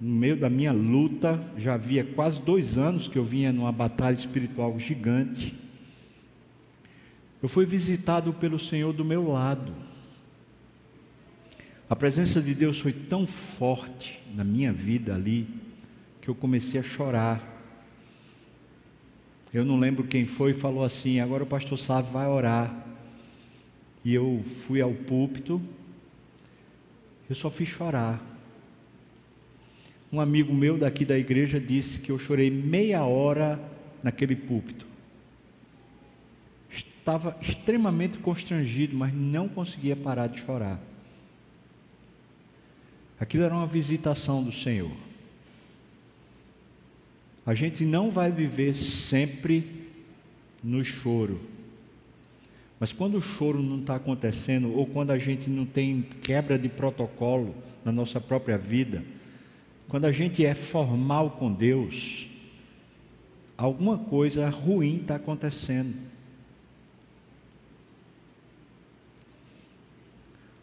no 0.00 0.14
meio 0.14 0.36
da 0.36 0.48
minha 0.48 0.72
luta, 0.72 1.38
já 1.58 1.74
havia 1.74 2.04
quase 2.04 2.40
dois 2.40 2.78
anos 2.78 3.06
que 3.06 3.18
eu 3.18 3.24
vinha 3.24 3.52
numa 3.52 3.72
batalha 3.72 4.14
espiritual 4.14 4.78
gigante. 4.78 5.54
Eu 7.42 7.48
fui 7.48 7.66
visitado 7.66 8.32
pelo 8.32 8.58
Senhor 8.58 8.92
do 8.92 9.04
meu 9.04 9.30
lado. 9.30 9.72
A 11.88 11.94
presença 11.94 12.40
de 12.40 12.54
Deus 12.54 12.80
foi 12.80 12.92
tão 12.92 13.26
forte 13.26 14.20
na 14.34 14.44
minha 14.44 14.72
vida 14.72 15.14
ali, 15.14 15.46
que 16.20 16.28
eu 16.28 16.34
comecei 16.34 16.80
a 16.80 16.82
chorar. 16.82 17.57
Eu 19.52 19.64
não 19.64 19.78
lembro 19.78 20.04
quem 20.04 20.26
foi 20.26 20.50
e 20.50 20.54
falou 20.54 20.84
assim: 20.84 21.20
agora 21.20 21.42
o 21.42 21.46
pastor 21.46 21.78
Sávio 21.78 22.12
vai 22.12 22.26
orar. 22.26 22.86
E 24.04 24.14
eu 24.14 24.42
fui 24.44 24.80
ao 24.80 24.92
púlpito, 24.92 25.60
eu 27.28 27.34
só 27.34 27.50
fiz 27.50 27.68
chorar. 27.68 28.22
Um 30.10 30.20
amigo 30.20 30.54
meu 30.54 30.78
daqui 30.78 31.04
da 31.04 31.18
igreja 31.18 31.60
disse 31.60 32.00
que 32.00 32.10
eu 32.10 32.18
chorei 32.18 32.50
meia 32.50 33.04
hora 33.04 33.60
naquele 34.02 34.34
púlpito. 34.34 34.86
Estava 36.70 37.36
extremamente 37.40 38.18
constrangido, 38.18 38.96
mas 38.96 39.12
não 39.12 39.48
conseguia 39.48 39.96
parar 39.96 40.26
de 40.26 40.40
chorar. 40.40 40.80
Aquilo 43.20 43.44
era 43.44 43.54
uma 43.54 43.66
visitação 43.66 44.42
do 44.42 44.52
Senhor. 44.52 45.07
A 47.48 47.54
gente 47.54 47.82
não 47.82 48.10
vai 48.10 48.30
viver 48.30 48.76
sempre 48.76 49.64
no 50.62 50.84
choro. 50.84 51.40
Mas 52.78 52.92
quando 52.92 53.16
o 53.16 53.22
choro 53.22 53.62
não 53.62 53.80
está 53.80 53.94
acontecendo, 53.94 54.76
ou 54.76 54.84
quando 54.84 55.12
a 55.12 55.18
gente 55.18 55.48
não 55.48 55.64
tem 55.64 56.02
quebra 56.20 56.58
de 56.58 56.68
protocolo 56.68 57.54
na 57.82 57.90
nossa 57.90 58.20
própria 58.20 58.58
vida, 58.58 59.02
quando 59.88 60.04
a 60.04 60.12
gente 60.12 60.44
é 60.44 60.54
formal 60.54 61.38
com 61.38 61.50
Deus, 61.50 62.26
alguma 63.56 63.96
coisa 63.96 64.46
ruim 64.50 64.98
está 64.98 65.14
acontecendo. 65.14 65.94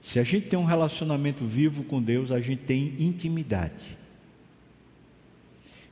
Se 0.04 0.20
a 0.20 0.24
gente 0.24 0.50
tem 0.50 0.60
um 0.60 0.66
relacionamento 0.66 1.48
vivo 1.48 1.84
com 1.86 2.00
Deus, 2.00 2.32
a 2.32 2.40
gente 2.40 2.62
tem 2.62 2.94
intimidade. 3.00 3.95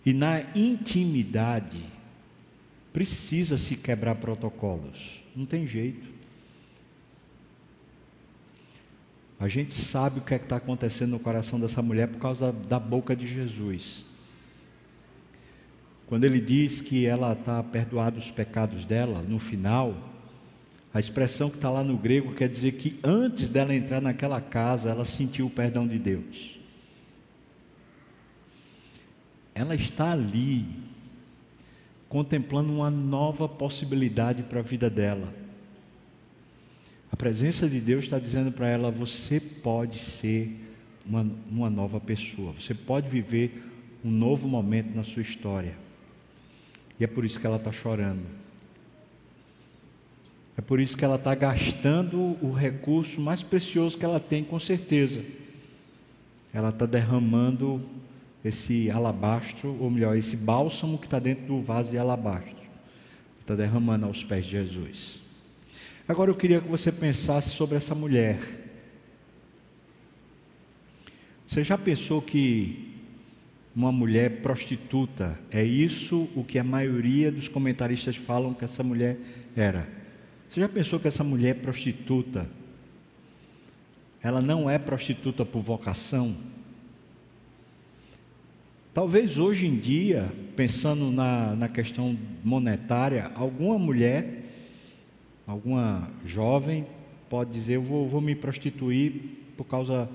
E 0.06 0.14
na 0.14 0.42
intimidade, 0.56 1.84
precisa 2.94 3.58
se 3.58 3.76
quebrar 3.76 4.16
protocolos. 4.16 5.24
Não 5.36 5.46
tem 5.46 5.66
jeito. 5.66 6.08
A 9.40 9.48
gente 9.48 9.74
sabe 9.74 10.20
o 10.20 10.22
que 10.22 10.34
é 10.34 10.38
está 10.38 10.56
acontecendo 10.56 11.12
no 11.12 11.20
coração 11.20 11.60
dessa 11.60 11.82
mulher 11.82 12.08
por 12.08 12.20
causa 12.20 12.52
da, 12.52 12.80
boca 12.80 13.16
de 13.16 13.28
Jesus. 13.28 14.06
Quando 16.08 16.24
ele 16.24 16.40
diz 16.40 16.80
que 16.80 17.06
ela 17.06 17.34
está 17.34 17.62
perdoada 17.64 18.18
os 18.18 18.30
pecados 18.30 18.86
dela, 18.86 19.22
no 19.22 19.40
final, 19.40 19.98
a 20.94 21.00
expressão 21.00 21.50
que 21.50 21.56
está 21.56 21.70
lá 21.70 21.84
no 21.84 21.98
grego 21.98 22.36
quer 22.36 22.48
dizer 22.48 22.74
que 22.74 23.00
antes 23.04 23.50
dela 23.50 23.76
entrar 23.76 24.00
naquela 24.00 24.40
casa, 24.40 24.90
ela 24.90 25.04
sentiu 25.04 25.48
o 25.48 25.50
perdão 25.50 25.88
de 25.88 25.98
Deus. 25.98 26.60
Ela 29.56 29.76
está 29.76 30.12
ali, 30.12 30.66
contemplando 32.10 32.72
uma 32.72 32.90
nova 32.90 33.48
possibilidade 33.48 34.44
para 34.44 34.60
a 34.60 34.64
vida 34.64 34.90
dela. 34.90 35.34
A 37.12 37.16
presença 37.16 37.70
de 37.70 37.80
Deus 37.80 38.06
está 38.06 38.18
dizendo 38.18 38.52
para 38.52 38.68
ela: 38.68 38.90
você 38.90 39.40
pode 39.40 40.00
ser 40.00 40.60
uma, 41.06 41.30
uma 41.50 41.70
nova 41.70 42.00
pessoa, 42.00 42.54
você 42.54 42.74
pode 42.74 43.08
viver 43.10 43.64
um 44.04 44.10
novo 44.10 44.48
momento 44.48 44.96
na 44.96 45.04
sua 45.04 45.22
história. 45.22 45.78
E 47.00 47.04
é 47.04 47.08
por 47.08 47.24
isso 47.24 47.40
que 47.40 47.46
ela 47.46 47.58
está 47.58 47.72
chorando. 47.72 48.24
É 50.58 50.62
por 50.62 50.80
isso 50.80 50.96
que 50.96 51.04
ela 51.04 51.16
está 51.16 51.34
gastando 51.34 52.38
o 52.42 52.52
recurso 52.52 53.20
mais 53.20 53.42
precioso 53.42 53.98
que 53.98 54.06
ela 54.06 54.20
tem, 54.20 54.44
com 54.44 54.60
certeza. 54.60 55.24
Ela 56.54 56.70
está 56.70 56.86
derramando 56.86 57.82
esse 58.44 58.92
alabastro, 58.92 59.78
ou 59.80 59.90
melhor, 59.90 60.18
esse 60.18 60.36
bálsamo 60.36 60.98
que 60.98 61.06
está 61.06 61.20
dentro 61.20 61.46
do 61.46 61.60
vaso 61.60 61.92
de 61.92 61.98
alabastro. 61.98 62.64
Está 63.40 63.56
derramando 63.56 64.06
aos 64.06 64.24
pés 64.24 64.46
de 64.46 64.52
Jesus. 64.52 65.22
Agora 66.08 66.30
eu 66.30 66.36
queria 66.36 66.60
que 66.60 66.68
você 66.68 66.92
pensasse 66.92 67.52
sobre 67.52 67.78
essa 67.78 67.96
mulher. 67.96 68.40
Você 71.48 71.64
já 71.64 71.78
pensou 71.78 72.22
que 72.22 72.92
uma 73.76 73.92
mulher 73.92 74.42
prostituta 74.42 75.40
é 75.50 75.64
isso 75.64 76.30
o 76.36 76.44
que 76.44 76.60
a 76.60 76.64
maioria 76.64 77.32
dos 77.32 77.48
comentaristas 77.48 78.16
falam 78.16 78.54
que 78.54 78.66
essa 78.66 78.84
mulher 78.84 79.18
era? 79.56 79.88
Você 80.50 80.60
já 80.60 80.70
pensou 80.70 81.00
que 81.00 81.08
essa 81.08 81.24
mulher 81.24 81.56
prostituta 81.56 82.48
ela 84.22 84.42
não 84.42 84.70
é 84.70 84.78
prostituta 84.78 85.46
por 85.46 85.62
vocação? 85.62 86.36
Talvez 88.94 89.40
hoje 89.40 89.66
em 89.66 89.76
dia, 89.76 90.32
pensando 90.56 91.12
na, 91.12 91.56
na 91.56 91.68
questão 91.68 92.16
monetária, 92.44 93.32
alguma 93.34 93.80
mulher, 93.80 94.44
alguma 95.48 96.12
jovem, 96.24 96.86
pode 97.28 97.50
dizer: 97.50 97.78
Eu 97.78 97.82
vou, 97.82 98.08
vou 98.08 98.22
me 98.22 98.36
prostituir 98.36 99.14
por 99.58 99.64
causa 99.64 100.08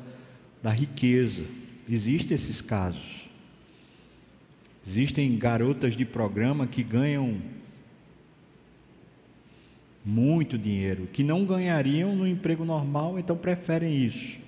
da 0.62 0.70
riqueza. 0.70 1.44
Existem 1.88 2.36
esses 2.36 2.60
casos. 2.60 3.28
Existem 4.86 5.36
garotas 5.36 5.96
de 5.96 6.04
programa 6.04 6.64
que 6.64 6.84
ganham 6.84 7.42
muito 10.04 10.56
dinheiro, 10.56 11.08
que 11.12 11.24
não 11.24 11.44
ganhariam 11.44 12.14
no 12.14 12.28
emprego 12.28 12.64
normal, 12.64 13.18
então 13.18 13.36
preferem 13.36 13.96
isso. 13.96 14.38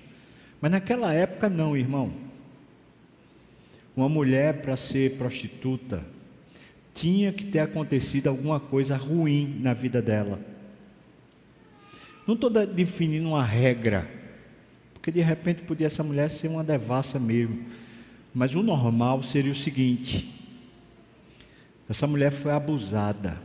Mas 0.61 0.71
naquela 0.71 1.13
época, 1.13 1.49
não, 1.49 1.75
irmão. 1.75 2.30
Uma 4.01 4.09
mulher 4.09 4.63
para 4.63 4.75
ser 4.75 5.15
prostituta 5.15 6.03
tinha 6.91 7.31
que 7.31 7.45
ter 7.45 7.59
acontecido 7.59 8.29
alguma 8.29 8.59
coisa 8.59 8.97
ruim 8.97 9.59
na 9.59 9.75
vida 9.75 10.01
dela. 10.01 10.41
Não 12.25 12.33
estou 12.33 12.49
definindo 12.49 13.27
uma 13.27 13.45
regra, 13.45 14.09
porque 14.91 15.11
de 15.11 15.21
repente 15.21 15.61
podia 15.61 15.85
essa 15.85 16.01
mulher 16.01 16.31
ser 16.31 16.47
uma 16.47 16.63
devassa 16.63 17.19
mesmo. 17.19 17.63
Mas 18.33 18.55
o 18.55 18.63
normal 18.63 19.21
seria 19.21 19.51
o 19.51 19.55
seguinte: 19.55 20.33
essa 21.87 22.07
mulher 22.07 22.31
foi 22.31 22.53
abusada 22.53 23.39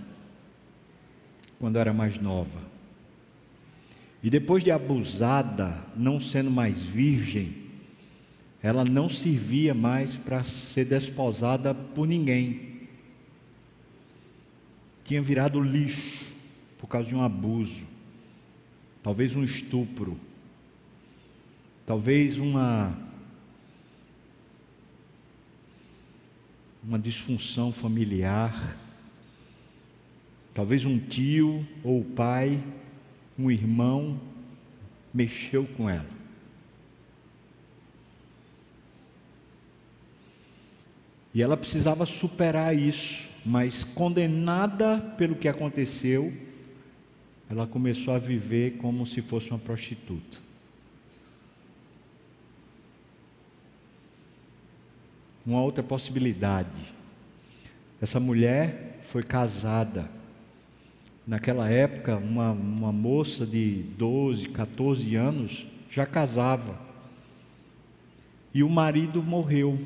quando 1.61 1.79
era 1.79 1.93
mais 1.93 2.19
nova. 2.19 2.63
E 4.23 4.31
depois 4.31 4.65
de 4.65 4.71
abusada, 4.71 5.85
não 5.95 6.19
sendo 6.19 6.51
mais 6.51 6.81
virgem, 6.81 7.66
ela 8.63 8.85
não 8.85 9.09
servia 9.09 9.75
mais 9.75 10.17
para 10.17 10.43
ser 10.45 10.87
desposada 10.87 11.75
por 11.75 12.07
ninguém. 12.07 12.89
Tinha 15.05 15.23
virado 15.23 15.61
lixo 15.61 16.27
por 16.79 16.89
causa 16.89 17.09
de 17.09 17.15
um 17.15 17.23
abuso, 17.23 17.87
talvez 19.03 19.37
um 19.37 19.45
estupro, 19.45 20.19
talvez 21.85 22.39
uma 22.39 22.97
uma 26.83 26.99
disfunção 26.99 27.73
familiar 27.73 28.77
Talvez 30.57 30.87
um 30.87 30.99
tio 30.99 31.69
ou 31.85 32.03
pai, 32.03 32.59
um 33.39 33.51
irmão, 33.51 34.19
mexeu 35.13 35.67
com 35.67 35.87
ela. 35.87 36.16
E 41.37 41.43
ela 41.43 41.57
precisava 41.57 42.07
superar 42.07 42.75
isso, 42.75 43.29
mas 43.45 43.85
condenada 43.85 44.99
pelo 45.19 45.37
que 45.37 45.47
aconteceu, 45.47 46.33
ela 47.51 47.67
começou 47.67 48.15
a 48.15 48.19
viver 48.19 48.79
como 48.79 49.07
se 49.07 49.21
fosse 49.21 49.51
uma 49.51 49.59
prostituta. 49.59 50.39
Uma 55.45 55.61
outra 55.61 55.85
possibilidade. 55.85 56.71
Essa 58.01 58.19
mulher 58.19 58.99
foi 59.03 59.23
casada 59.23 60.11
Naquela 61.27 61.69
época, 61.69 62.17
uma, 62.17 62.53
uma 62.53 62.93
moça 62.93 63.45
de 63.45 63.83
12, 63.99 64.51
14 64.51 65.17
anos 65.17 65.67
já 65.91 66.07
casava. 66.07 66.79
E 68.55 68.63
o 68.63 68.71
marido 68.71 69.21
morreu. 69.25 69.77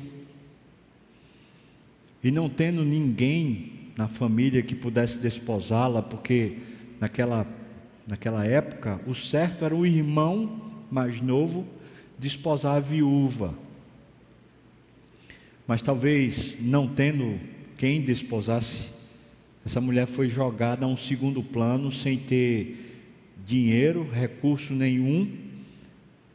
E 2.23 2.31
não 2.31 2.49
tendo 2.49 2.83
ninguém 2.83 3.91
na 3.97 4.07
família 4.07 4.61
que 4.61 4.75
pudesse 4.75 5.19
desposá-la, 5.19 6.01
porque 6.01 6.57
naquela, 6.99 7.47
naquela 8.07 8.45
época 8.45 8.99
o 9.07 9.13
certo 9.13 9.65
era 9.65 9.75
o 9.75 9.85
irmão 9.85 10.71
mais 10.89 11.21
novo 11.21 11.65
desposar 12.17 12.77
a 12.77 12.79
viúva. 12.79 13.53
Mas 15.67 15.81
talvez 15.81 16.57
não 16.59 16.87
tendo 16.87 17.39
quem 17.77 18.01
desposasse 18.01 18.91
essa 19.65 19.79
mulher 19.79 20.07
foi 20.07 20.27
jogada 20.27 20.85
a 20.85 20.89
um 20.89 20.97
segundo 20.97 21.43
plano 21.43 21.91
sem 21.91 22.17
ter 22.17 23.03
dinheiro, 23.45 24.07
recurso 24.11 24.73
nenhum, 24.73 25.31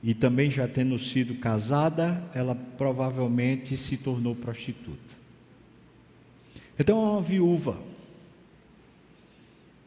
e 0.02 0.14
também 0.14 0.50
já 0.50 0.68
tendo 0.68 0.98
sido 0.98 1.34
casada, 1.34 2.24
ela 2.32 2.54
provavelmente 2.54 3.76
se 3.76 3.96
tornou 3.96 4.34
prostituta. 4.34 5.25
Então 6.78 6.98
é 6.98 7.10
uma 7.10 7.22
viúva, 7.22 7.80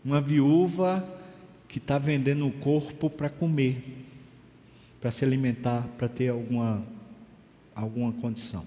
uma 0.03 0.19
viúva 0.19 1.07
que 1.67 1.77
está 1.77 1.97
vendendo 1.97 2.47
o 2.47 2.51
corpo 2.51 3.09
para 3.09 3.29
comer, 3.29 4.05
para 4.99 5.11
se 5.11 5.23
alimentar, 5.23 5.87
para 5.97 6.07
ter 6.07 6.29
alguma, 6.29 6.83
alguma 7.75 8.11
condição. 8.13 8.65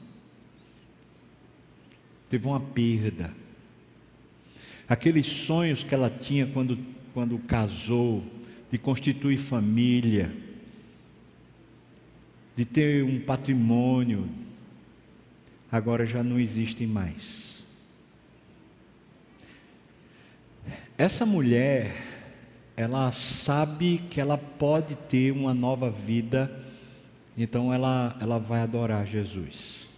Teve 2.28 2.46
uma 2.46 2.60
perda 2.60 3.42
aqueles 4.92 5.26
sonhos 5.26 5.82
que 5.82 5.94
ela 5.94 6.10
tinha 6.10 6.46
quando, 6.46 6.78
quando 7.14 7.38
casou, 7.38 8.22
de 8.70 8.76
constituir 8.76 9.38
família, 9.38 10.34
de 12.54 12.66
ter 12.66 13.02
um 13.02 13.18
patrimônio, 13.18 14.28
agora 15.70 16.04
já 16.04 16.22
não 16.22 16.38
existem 16.38 16.86
mais. 16.86 17.51
Essa 21.02 21.26
mulher, 21.26 21.96
ela 22.76 23.10
sabe 23.10 24.00
que 24.08 24.20
ela 24.20 24.38
pode 24.38 24.94
ter 24.94 25.32
uma 25.32 25.52
nova 25.52 25.90
vida, 25.90 26.48
então 27.36 27.74
ela, 27.74 28.16
ela 28.20 28.38
vai 28.38 28.60
adorar 28.60 29.04
Jesus. 29.04 29.88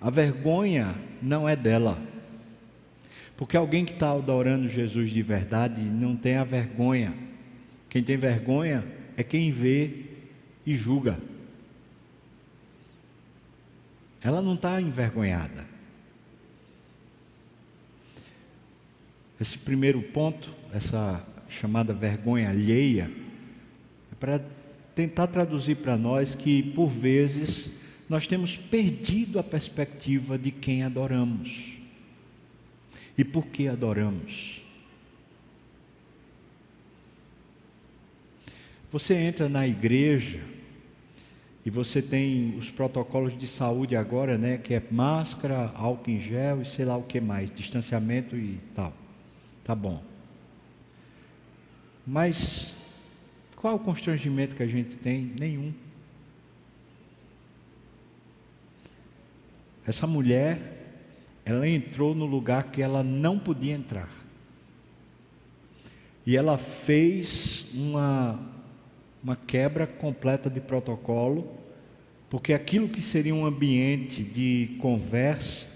A 0.00 0.08
vergonha 0.08 0.94
não 1.20 1.46
é 1.46 1.54
dela. 1.54 1.98
Porque 3.36 3.54
alguém 3.54 3.84
que 3.84 3.92
está 3.92 4.12
adorando 4.12 4.66
Jesus 4.68 5.10
de 5.10 5.20
verdade 5.20 5.82
não 5.82 6.16
tem 6.16 6.36
a 6.36 6.44
vergonha. 6.44 7.12
Quem 7.90 8.02
tem 8.02 8.16
vergonha 8.16 8.82
é 9.18 9.22
quem 9.22 9.52
vê 9.52 10.06
e 10.64 10.74
julga. 10.74 11.18
Ela 14.22 14.40
não 14.40 14.54
está 14.54 14.80
envergonhada. 14.80 15.71
Esse 19.42 19.58
primeiro 19.58 20.00
ponto, 20.00 20.54
essa 20.72 21.20
chamada 21.48 21.92
vergonha 21.92 22.48
alheia, 22.48 23.10
é 24.12 24.14
para 24.14 24.40
tentar 24.94 25.26
traduzir 25.26 25.78
para 25.78 25.98
nós 25.98 26.36
que, 26.36 26.62
por 26.62 26.86
vezes, 26.88 27.72
nós 28.08 28.24
temos 28.24 28.56
perdido 28.56 29.40
a 29.40 29.42
perspectiva 29.42 30.38
de 30.38 30.52
quem 30.52 30.84
adoramos. 30.84 31.72
E 33.18 33.24
por 33.24 33.46
que 33.46 33.66
adoramos? 33.66 34.62
Você 38.92 39.14
entra 39.14 39.48
na 39.48 39.66
igreja 39.66 40.40
e 41.66 41.70
você 41.70 42.00
tem 42.00 42.54
os 42.56 42.70
protocolos 42.70 43.36
de 43.36 43.48
saúde 43.48 43.96
agora, 43.96 44.38
né? 44.38 44.56
Que 44.56 44.74
é 44.74 44.82
máscara, 44.88 45.72
álcool 45.74 46.12
em 46.12 46.20
gel 46.20 46.62
e 46.62 46.64
sei 46.64 46.84
lá 46.84 46.96
o 46.96 47.02
que 47.02 47.20
mais, 47.20 47.50
distanciamento 47.50 48.36
e 48.36 48.60
tal. 48.72 49.01
Tá 49.64 49.74
bom. 49.74 50.02
Mas 52.06 52.74
qual 53.56 53.76
o 53.76 53.78
constrangimento 53.78 54.56
que 54.56 54.62
a 54.62 54.66
gente 54.66 54.96
tem? 54.96 55.32
Nenhum. 55.38 55.72
Essa 59.86 60.06
mulher 60.06 60.80
ela 61.44 61.68
entrou 61.68 62.14
no 62.14 62.26
lugar 62.26 62.70
que 62.70 62.82
ela 62.82 63.02
não 63.02 63.38
podia 63.38 63.74
entrar. 63.74 64.10
E 66.24 66.36
ela 66.36 66.56
fez 66.56 67.66
uma, 67.74 68.38
uma 69.22 69.34
quebra 69.34 69.86
completa 69.86 70.48
de 70.48 70.60
protocolo, 70.60 71.52
porque 72.30 72.52
aquilo 72.52 72.88
que 72.88 73.02
seria 73.02 73.34
um 73.34 73.44
ambiente 73.44 74.22
de 74.22 74.76
conversa 74.80 75.66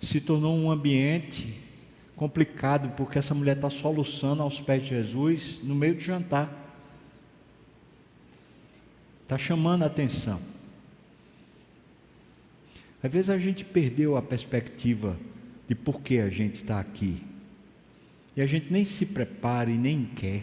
se 0.00 0.20
tornou 0.20 0.56
um 0.56 0.70
ambiente 0.70 1.65
complicado, 2.16 2.94
porque 2.96 3.18
essa 3.18 3.34
mulher 3.34 3.56
está 3.56 3.68
soluçando 3.68 4.42
aos 4.42 4.58
pés 4.58 4.82
de 4.82 4.88
Jesus 4.88 5.60
no 5.62 5.74
meio 5.74 5.94
de 5.94 6.02
jantar. 6.02 6.50
Está 9.22 9.36
chamando 9.36 9.82
a 9.82 9.86
atenção. 9.86 10.40
Às 13.02 13.12
vezes 13.12 13.30
a 13.30 13.38
gente 13.38 13.64
perdeu 13.64 14.16
a 14.16 14.22
perspectiva 14.22 15.16
de 15.68 15.74
por 15.74 16.00
que 16.00 16.18
a 16.18 16.30
gente 16.30 16.56
está 16.56 16.80
aqui. 16.80 17.22
E 18.34 18.40
a 18.40 18.46
gente 18.46 18.72
nem 18.72 18.84
se 18.84 19.06
prepara 19.06 19.70
e 19.70 19.76
nem 19.76 20.04
quer. 20.04 20.42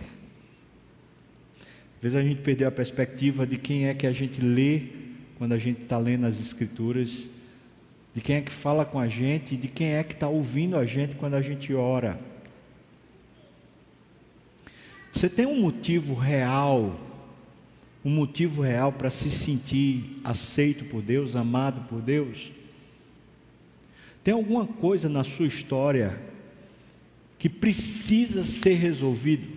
Às 1.96 2.02
vezes 2.02 2.16
a 2.18 2.22
gente 2.22 2.42
perdeu 2.42 2.68
a 2.68 2.72
perspectiva 2.72 3.48
de 3.48 3.58
quem 3.58 3.88
é 3.88 3.94
que 3.94 4.06
a 4.06 4.14
gente 4.14 4.42
lê 4.42 4.84
quando 5.38 5.54
a 5.54 5.58
gente 5.58 5.82
está 5.82 5.98
lendo 5.98 6.26
as 6.26 6.40
Escrituras, 6.40 7.30
de 8.14 8.22
quem 8.22 8.36
é 8.36 8.42
que 8.42 8.52
fala 8.52 8.86
com 8.86 9.00
a 9.00 9.08
gente, 9.08 9.58
de 9.58 9.68
quem 9.68 9.94
é 9.94 10.04
que 10.04 10.14
está 10.14 10.28
ouvindo 10.28 10.78
a 10.78 10.86
gente 10.86 11.16
quando 11.16 11.34
a 11.34 11.42
gente 11.42 11.74
ora. 11.74 12.20
Você 15.12 15.30
tem 15.30 15.46
um 15.46 15.60
motivo 15.60 16.14
real, 16.14 17.00
um 18.06 18.12
motivo 18.12 18.62
real 18.62 18.92
para 18.92 19.10
se 19.10 19.32
sentir 19.32 20.20
aceito 20.24 20.86
por 20.86 21.02
Deus, 21.02 21.36
amado 21.36 21.88
por 21.88 22.02
Deus? 22.02 22.52
Tem 24.24 24.34
alguma 24.34 24.66
coisa 24.66 25.10
na 25.10 25.24
sua 25.24 25.48
história 25.48 26.20
que 27.40 27.50
precisa 27.50 28.44
ser 28.44 28.76
resolvido, 28.76 29.48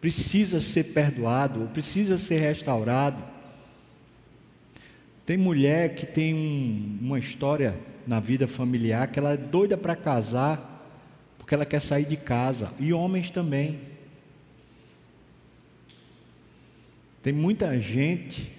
precisa 0.00 0.60
ser 0.60 0.84
perdoado, 0.92 1.68
precisa 1.72 2.16
ser 2.18 2.38
restaurado? 2.38 3.31
Tem 5.32 5.38
mulher 5.38 5.94
que 5.94 6.04
tem 6.04 6.34
um, 6.34 6.98
uma 7.00 7.18
história 7.18 7.80
na 8.06 8.20
vida 8.20 8.46
familiar 8.46 9.10
que 9.10 9.18
ela 9.18 9.32
é 9.32 9.36
doida 9.38 9.78
para 9.78 9.96
casar 9.96 10.92
porque 11.38 11.54
ela 11.54 11.64
quer 11.64 11.80
sair 11.80 12.04
de 12.04 12.18
casa, 12.18 12.70
e 12.78 12.92
homens 12.92 13.30
também. 13.30 13.80
Tem 17.22 17.32
muita 17.32 17.80
gente 17.80 18.52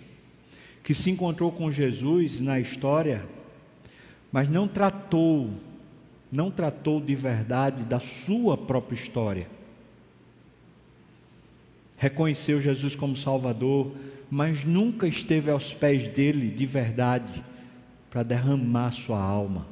que 0.84 0.96
se 0.96 1.12
encontrou 1.12 1.52
com 1.52 1.72
Jesus 1.72 2.40
na 2.40 2.60
história, 2.60 3.24
mas 4.32 4.50
não 4.50 4.68
tratou, 4.68 5.52
não 6.32 6.50
tratou 6.50 7.00
de 7.00 7.16
verdade 7.16 7.86
da 7.86 8.00
sua 8.00 8.58
própria 8.58 8.96
história. 8.96 9.48
Reconheceu 11.98 12.60
Jesus 12.60 12.96
como 12.96 13.16
Salvador, 13.16 13.92
mas 14.34 14.65
nunca 14.65 15.08
esteve 15.08 15.52
aos 15.52 15.76
pés 15.76 16.08
dele 16.08 16.50
de 16.50 16.65
verdade 16.65 17.43
para 18.10 18.24
derramar 18.24 18.89
sua 18.89 19.22
alma. 19.22 19.67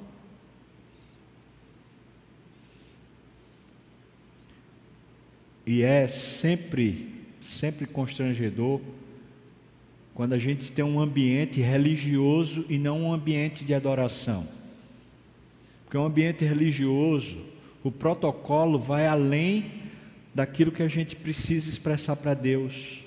E 5.66 5.82
é 5.82 6.06
sempre, 6.06 7.26
sempre 7.42 7.88
constrangedor 7.88 8.80
quando 10.14 10.34
a 10.34 10.38
gente 10.38 10.72
tem 10.72 10.86
um 10.86 11.00
ambiente 11.00 11.60
religioso 11.60 12.64
e 12.70 12.78
não 12.78 13.02
um 13.02 13.14
ambiente 13.14 13.66
de 13.66 13.74
adoração. 13.74 14.48
Porque 15.86 15.98
um 15.98 16.06
ambiente 16.06 16.46
religioso, 16.46 17.44
o 17.84 17.92
protocolo 17.92 18.78
vai 18.78 19.08
além 19.08 19.72
daquilo 20.36 20.72
que 20.72 20.84
a 20.84 20.88
gente 20.88 21.16
precisa 21.16 21.68
expressar 21.68 22.16
para 22.16 22.36
Deus. 22.36 23.01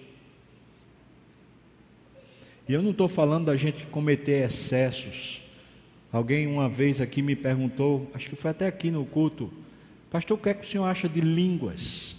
E 2.69 2.73
eu 2.73 2.83
não 2.83 2.93
estou 2.93 3.09
falando 3.09 3.47
da 3.47 3.57
gente 3.57 3.85
cometer 3.87 4.45
excessos. 4.45 5.43
Alguém 6.11 6.47
uma 6.47 6.69
vez 6.69 7.01
aqui 7.01 7.21
me 7.21 7.37
perguntou, 7.37 8.11
acho 8.15 8.31
que 8.31 8.37
foi 8.37 8.51
até 8.51 8.67
aqui 8.67 8.91
no 8.91 9.05
culto, 9.05 9.53
pastor, 10.11 10.39
o 10.39 10.41
que 10.41 10.49
é 10.49 10.55
que 10.55 10.65
o 10.65 10.69
senhor 10.69 10.85
acha 10.85 11.09
de 11.09 11.21
línguas? 11.21 12.17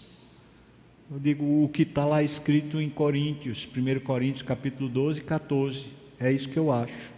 Eu 1.09 1.19
digo 1.19 1.63
o 1.63 1.69
que 1.69 1.83
está 1.83 2.05
lá 2.05 2.21
escrito 2.21 2.79
em 2.81 2.89
Coríntios, 2.89 3.67
1 3.75 3.99
Coríntios 4.01 4.41
capítulo 4.41 4.89
12 4.89 5.19
e 5.19 5.23
14. 5.23 5.85
É 6.19 6.31
isso 6.31 6.49
que 6.49 6.57
eu 6.57 6.71
acho. 6.71 7.13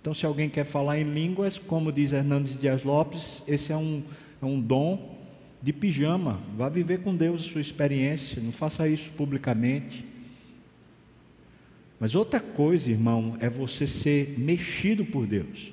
Então, 0.00 0.14
se 0.14 0.24
alguém 0.24 0.48
quer 0.48 0.64
falar 0.64 0.98
em 0.98 1.04
línguas, 1.04 1.58
como 1.58 1.92
diz 1.92 2.12
Hernandes 2.12 2.58
Dias 2.58 2.84
Lopes, 2.84 3.42
esse 3.46 3.72
é 3.72 3.76
um, 3.76 4.02
é 4.40 4.46
um 4.46 4.60
dom 4.60 5.18
de 5.60 5.72
pijama. 5.72 6.38
Vá 6.54 6.68
viver 6.68 7.00
com 7.00 7.14
Deus 7.14 7.42
a 7.42 7.44
sua 7.44 7.60
experiência, 7.60 8.40
não 8.42 8.52
faça 8.52 8.88
isso 8.88 9.10
publicamente. 9.10 10.07
Mas 12.00 12.14
outra 12.14 12.38
coisa, 12.38 12.90
irmão, 12.90 13.36
é 13.40 13.50
você 13.50 13.86
ser 13.86 14.38
mexido 14.38 15.04
por 15.04 15.26
Deus, 15.26 15.72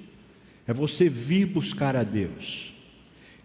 é 0.68 0.74
você 0.74 1.08
vir 1.08 1.46
buscar 1.46 1.96
a 1.96 2.04
Deus, 2.04 2.74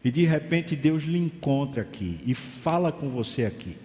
e 0.03 0.11
de 0.11 0.25
repente 0.25 0.75
Deus 0.75 1.03
lhe 1.03 1.19
encontra 1.19 1.83
aqui 1.83 2.19
e 2.27 2.35
fala 2.35 2.91
com 2.91 3.11
você 3.11 3.45
aqui, 3.45 3.77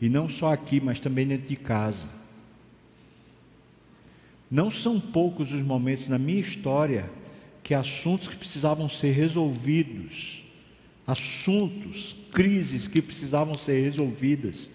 e 0.00 0.08
não 0.08 0.28
só 0.28 0.52
aqui, 0.52 0.80
mas 0.80 0.98
também 0.98 1.26
dentro 1.26 1.46
de 1.46 1.56
casa. 1.56 2.08
Não 4.50 4.70
são 4.70 4.98
poucos 4.98 5.52
os 5.52 5.62
momentos 5.62 6.08
na 6.08 6.18
minha 6.18 6.40
história 6.40 7.08
que 7.62 7.72
assuntos 7.72 8.28
que 8.28 8.36
precisavam 8.36 8.88
ser 8.88 9.12
resolvidos, 9.12 10.42
assuntos, 11.06 12.16
crises 12.32 12.88
que 12.88 13.00
precisavam 13.00 13.54
ser 13.54 13.80
resolvidas, 13.82 14.70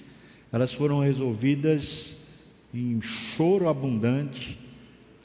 elas 0.57 0.73
foram 0.73 1.01
resolvidas 1.01 2.17
em 2.73 2.99
choro 2.99 3.69
abundante, 3.69 4.57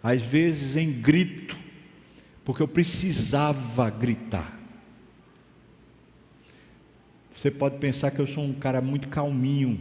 às 0.03 0.23
vezes 0.23 0.77
em 0.77 0.92
grito, 0.92 1.57
porque 2.45 2.62
eu 2.62 2.68
precisava 2.68 3.88
gritar. 3.88 4.61
Você 7.35 7.51
pode 7.51 7.79
pensar 7.79 8.11
que 8.11 8.18
eu 8.18 8.27
sou 8.27 8.45
um 8.45 8.53
cara 8.53 8.83
muito 8.83 9.09
calminho, 9.09 9.81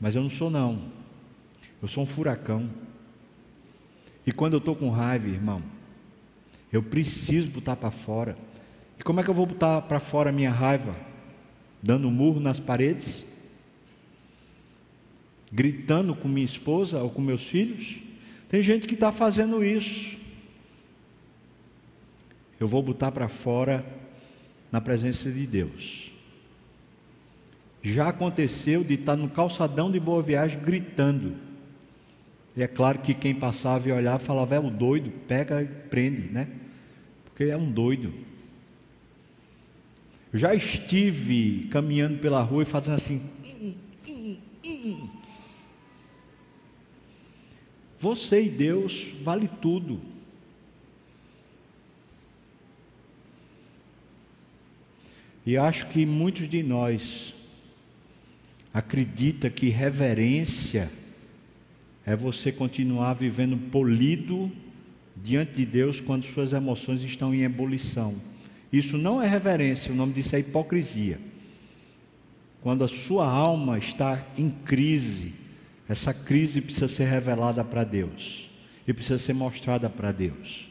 mas 0.00 0.14
eu 0.14 0.22
não 0.22 0.30
sou 0.30 0.48
não. 0.48 0.80
Eu 1.82 1.88
sou 1.88 2.04
um 2.04 2.06
furacão. 2.06 2.70
E 4.24 4.30
quando 4.30 4.52
eu 4.52 4.58
estou 4.58 4.76
com 4.76 4.90
raiva, 4.90 5.26
irmão, 5.26 5.60
eu 6.72 6.84
preciso 6.84 7.48
botar 7.48 7.74
para 7.74 7.90
fora. 7.90 8.38
E 8.96 9.02
como 9.02 9.18
é 9.18 9.24
que 9.24 9.28
eu 9.30 9.34
vou 9.34 9.46
botar 9.46 9.82
para 9.82 9.98
fora 9.98 10.30
a 10.30 10.32
minha 10.32 10.52
raiva? 10.52 10.94
Dando 11.82 12.08
murro 12.12 12.38
nas 12.38 12.60
paredes? 12.60 13.26
Gritando 15.52 16.14
com 16.14 16.28
minha 16.28 16.44
esposa 16.44 17.02
ou 17.02 17.10
com 17.10 17.20
meus 17.20 17.42
filhos. 17.42 17.96
Tem 18.48 18.60
gente 18.62 18.86
que 18.86 18.94
está 18.94 19.12
fazendo 19.12 19.64
isso. 19.64 20.16
Eu 22.58 22.66
vou 22.66 22.82
botar 22.82 23.12
para 23.12 23.28
fora 23.28 23.84
na 24.70 24.80
presença 24.80 25.30
de 25.30 25.46
Deus. 25.46 26.12
Já 27.82 28.08
aconteceu 28.08 28.82
de 28.82 28.94
estar 28.94 29.16
tá 29.16 29.22
no 29.22 29.28
calçadão 29.28 29.90
de 29.90 30.00
boa 30.00 30.22
viagem 30.22 30.58
gritando. 30.60 31.36
E 32.56 32.62
é 32.62 32.66
claro 32.66 32.98
que 32.98 33.14
quem 33.14 33.34
passava 33.34 33.88
e 33.88 33.92
olhava 33.92 34.18
falava: 34.18 34.56
é 34.56 34.60
um 34.60 34.70
doido, 34.70 35.10
pega 35.28 35.62
e 35.62 35.66
prende, 35.66 36.28
né? 36.28 36.48
Porque 37.24 37.44
é 37.44 37.56
um 37.56 37.70
doido. 37.70 38.12
Já 40.34 40.54
estive 40.54 41.68
caminhando 41.70 42.18
pela 42.18 42.42
rua 42.42 42.64
e 42.64 42.66
fazendo 42.66 42.96
assim. 42.96 43.22
Você 47.98 48.44
e 48.44 48.48
Deus 48.48 49.08
vale 49.22 49.48
tudo. 49.60 50.00
E 55.44 55.56
acho 55.56 55.88
que 55.88 56.04
muitos 56.04 56.48
de 56.48 56.62
nós 56.62 57.34
acredita 58.72 59.48
que 59.48 59.68
reverência 59.68 60.90
é 62.04 62.14
você 62.14 62.52
continuar 62.52 63.14
vivendo 63.14 63.56
polido 63.70 64.52
diante 65.16 65.52
de 65.54 65.66
Deus 65.66 66.00
quando 66.00 66.24
suas 66.24 66.52
emoções 66.52 67.02
estão 67.02 67.34
em 67.34 67.42
ebulição. 67.42 68.20
Isso 68.72 68.96
não 68.96 69.22
é 69.22 69.26
reverência, 69.26 69.92
o 69.92 69.96
nome 69.96 70.12
disso 70.12 70.36
é 70.36 70.40
hipocrisia. 70.40 71.18
Quando 72.60 72.84
a 72.84 72.88
sua 72.88 73.26
alma 73.26 73.78
está 73.78 74.24
em 74.36 74.50
crise, 74.50 75.32
essa 75.88 76.12
crise 76.12 76.60
precisa 76.60 76.86
ser 76.86 77.04
revelada 77.04 77.64
para 77.64 77.82
Deus 77.82 78.50
e 78.86 78.92
precisa 78.92 79.18
ser 79.18 79.32
mostrada 79.32 79.88
para 79.88 80.12
Deus. 80.12 80.68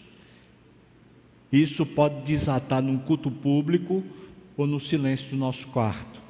Isso 1.52 1.86
pode 1.86 2.24
desatar 2.24 2.82
num 2.82 2.98
culto 2.98 3.32
público 3.32 4.04
ou 4.56 4.68
no 4.68 4.80
silêncio 4.80 5.30
do 5.30 5.38
nosso 5.38 5.68
quarto, 5.68 6.22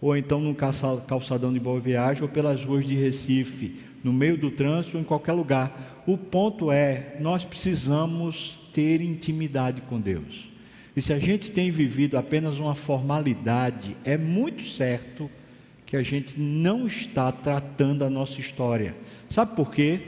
ou 0.00 0.16
então 0.16 0.40
num 0.40 0.54
calçadão 0.54 1.52
de 1.52 1.60
boa 1.60 1.80
viagem 1.80 2.22
ou 2.22 2.28
pelas 2.28 2.64
ruas 2.64 2.86
de 2.86 2.94
Recife, 2.94 3.80
no 4.02 4.12
meio 4.12 4.36
do 4.36 4.50
trânsito 4.50 4.96
ou 4.96 5.02
em 5.02 5.06
qualquer 5.06 5.32
lugar. 5.32 6.04
O 6.06 6.18
ponto 6.18 6.70
é, 6.70 7.16
nós 7.20 7.44
precisamos 7.44 8.58
ter 8.72 9.00
intimidade 9.00 9.80
com 9.82 10.00
Deus. 10.00 10.48
E 10.94 11.02
se 11.02 11.12
a 11.12 11.18
gente 11.18 11.50
tem 11.50 11.70
vivido 11.70 12.16
apenas 12.16 12.58
uma 12.58 12.74
formalidade, 12.74 13.96
é 14.04 14.16
muito 14.16 14.62
certo 14.62 15.28
que 15.28 15.45
a 15.94 16.02
gente 16.02 16.40
não 16.40 16.86
está 16.86 17.30
tratando 17.30 18.04
a 18.04 18.10
nossa 18.10 18.40
história. 18.40 18.96
Sabe 19.28 19.54
por 19.54 19.70
quê? 19.70 20.00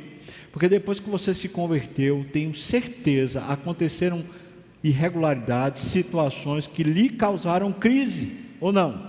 Porque 0.51 0.69
depois 0.69 0.99
que 0.99 1.11
você 1.11 1.35
se 1.35 1.49
converteu, 1.49 2.27
tenho 2.33 2.55
certeza, 2.55 3.45
aconteceram 3.45 4.25
irregularidades, 4.83 5.83
situações 5.83 6.67
que 6.67 6.83
lhe 6.83 7.11
causaram 7.11 7.71
crise, 7.71 8.33
ou 8.61 8.73
não? 8.73 9.07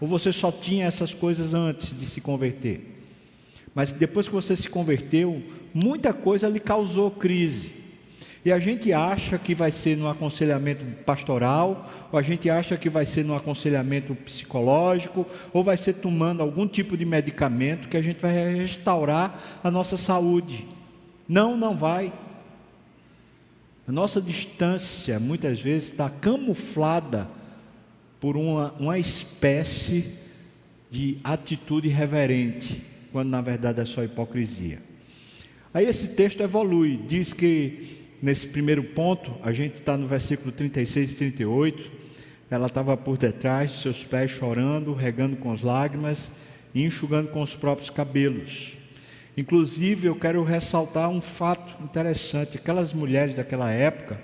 Ou 0.00 0.06
você 0.06 0.32
só 0.32 0.52
tinha 0.52 0.86
essas 0.86 1.14
coisas 1.14 1.54
antes 1.54 1.98
de 1.98 2.04
se 2.04 2.20
converter? 2.20 2.94
Mas 3.74 3.92
depois 3.92 4.26
que 4.26 4.34
você 4.34 4.56
se 4.56 4.68
converteu, 4.68 5.42
muita 5.72 6.12
coisa 6.12 6.48
lhe 6.48 6.60
causou 6.60 7.10
crise. 7.10 7.72
E 8.46 8.52
a 8.52 8.60
gente 8.60 8.92
acha 8.92 9.36
que 9.38 9.56
vai 9.56 9.72
ser 9.72 9.96
no 9.96 10.08
aconselhamento 10.08 10.86
pastoral, 11.04 11.90
ou 12.12 12.16
a 12.16 12.22
gente 12.22 12.48
acha 12.48 12.76
que 12.76 12.88
vai 12.88 13.04
ser 13.04 13.24
no 13.24 13.34
aconselhamento 13.34 14.14
psicológico, 14.14 15.26
ou 15.52 15.64
vai 15.64 15.76
ser 15.76 15.94
tomando 15.94 16.44
algum 16.44 16.64
tipo 16.64 16.96
de 16.96 17.04
medicamento 17.04 17.88
que 17.88 17.96
a 17.96 18.00
gente 18.00 18.22
vai 18.22 18.54
restaurar 18.54 19.36
a 19.64 19.68
nossa 19.68 19.96
saúde. 19.96 20.64
Não, 21.28 21.56
não 21.56 21.76
vai. 21.76 22.12
A 23.84 23.90
nossa 23.90 24.20
distância 24.20 25.18
muitas 25.18 25.60
vezes 25.60 25.88
está 25.90 26.08
camuflada 26.08 27.26
por 28.20 28.36
uma, 28.36 28.72
uma 28.78 28.96
espécie 28.96 30.14
de 30.88 31.18
atitude 31.24 31.88
reverente, 31.88 32.80
quando 33.10 33.28
na 33.28 33.40
verdade 33.40 33.80
é 33.80 33.84
só 33.84 34.04
hipocrisia. 34.04 34.80
Aí 35.74 35.84
esse 35.84 36.14
texto 36.14 36.44
evolui, 36.44 36.96
diz 36.96 37.32
que 37.32 38.05
nesse 38.22 38.48
primeiro 38.48 38.82
ponto, 38.82 39.34
a 39.42 39.52
gente 39.52 39.74
está 39.74 39.96
no 39.96 40.06
versículo 40.06 40.52
36 40.52 41.12
e 41.12 41.16
38, 41.16 41.90
ela 42.50 42.66
estava 42.66 42.96
por 42.96 43.18
detrás 43.18 43.70
de 43.70 43.76
seus 43.78 44.04
pés 44.04 44.30
chorando, 44.30 44.94
regando 44.94 45.36
com 45.36 45.52
as 45.52 45.62
lágrimas 45.62 46.30
e 46.74 46.84
enxugando 46.84 47.28
com 47.28 47.42
os 47.42 47.54
próprios 47.54 47.90
cabelos. 47.90 48.74
Inclusive, 49.36 50.08
eu 50.08 50.14
quero 50.14 50.42
ressaltar 50.44 51.10
um 51.10 51.20
fato 51.20 51.82
interessante: 51.82 52.56
aquelas 52.56 52.92
mulheres 52.92 53.34
daquela 53.34 53.70
época, 53.70 54.20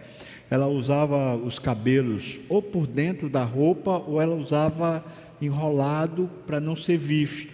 ela 0.49 0.67
usava 0.67 1.37
os 1.37 1.59
cabelos 1.59 2.39
ou 2.49 2.63
por 2.63 2.87
dentro 2.87 3.29
da 3.29 3.43
roupa 3.43 3.99
ou 3.99 4.21
ela 4.21 4.35
usava 4.35 5.05
enrolado 5.41 6.31
para 6.47 6.61
não 6.61 6.77
ser 6.77 6.97
visto. 6.97 7.53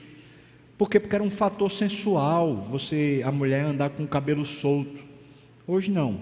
Por 0.76 0.88
quê? 0.88 1.00
Porque 1.00 1.16
era 1.16 1.24
um 1.24 1.30
fator 1.30 1.70
sensual, 1.70 2.54
você 2.70 3.22
a 3.24 3.32
mulher 3.32 3.64
andar 3.64 3.90
com 3.90 4.04
o 4.04 4.08
cabelo 4.08 4.44
solto. 4.44 5.07
Hoje 5.68 5.90
não. 5.90 6.18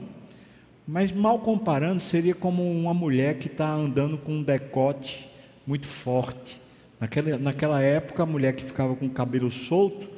Mas 0.89 1.13
mal 1.13 1.39
comparando, 1.39 2.03
seria 2.03 2.35
como 2.35 2.69
uma 2.69 2.93
mulher 2.93 3.39
que 3.39 3.47
está 3.47 3.73
andando 3.73 4.19
com 4.19 4.33
um 4.33 4.43
decote 4.43 5.31
muito 5.65 5.87
forte. 5.87 6.61
Naquela, 6.99 7.39
naquela 7.39 7.81
época, 7.81 8.25
a 8.25 8.27
mulher 8.27 8.57
que 8.57 8.65
ficava 8.65 8.97
com 8.97 9.07
o 9.07 9.11
cabelo 9.11 9.49
solto, 9.49 10.09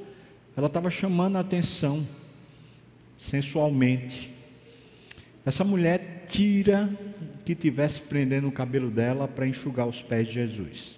ela 0.56 0.66
estava 0.66 0.90
chamando 0.90 1.36
a 1.36 1.40
atenção 1.40 2.08
sensualmente. 3.18 4.30
Essa 5.44 5.62
mulher 5.62 6.24
tira 6.30 6.88
que 7.44 7.54
tivesse 7.54 8.00
prendendo 8.00 8.48
o 8.48 8.52
cabelo 8.52 8.90
dela 8.90 9.28
para 9.28 9.46
enxugar 9.46 9.86
os 9.86 10.00
pés 10.00 10.28
de 10.28 10.34
Jesus. 10.34 10.96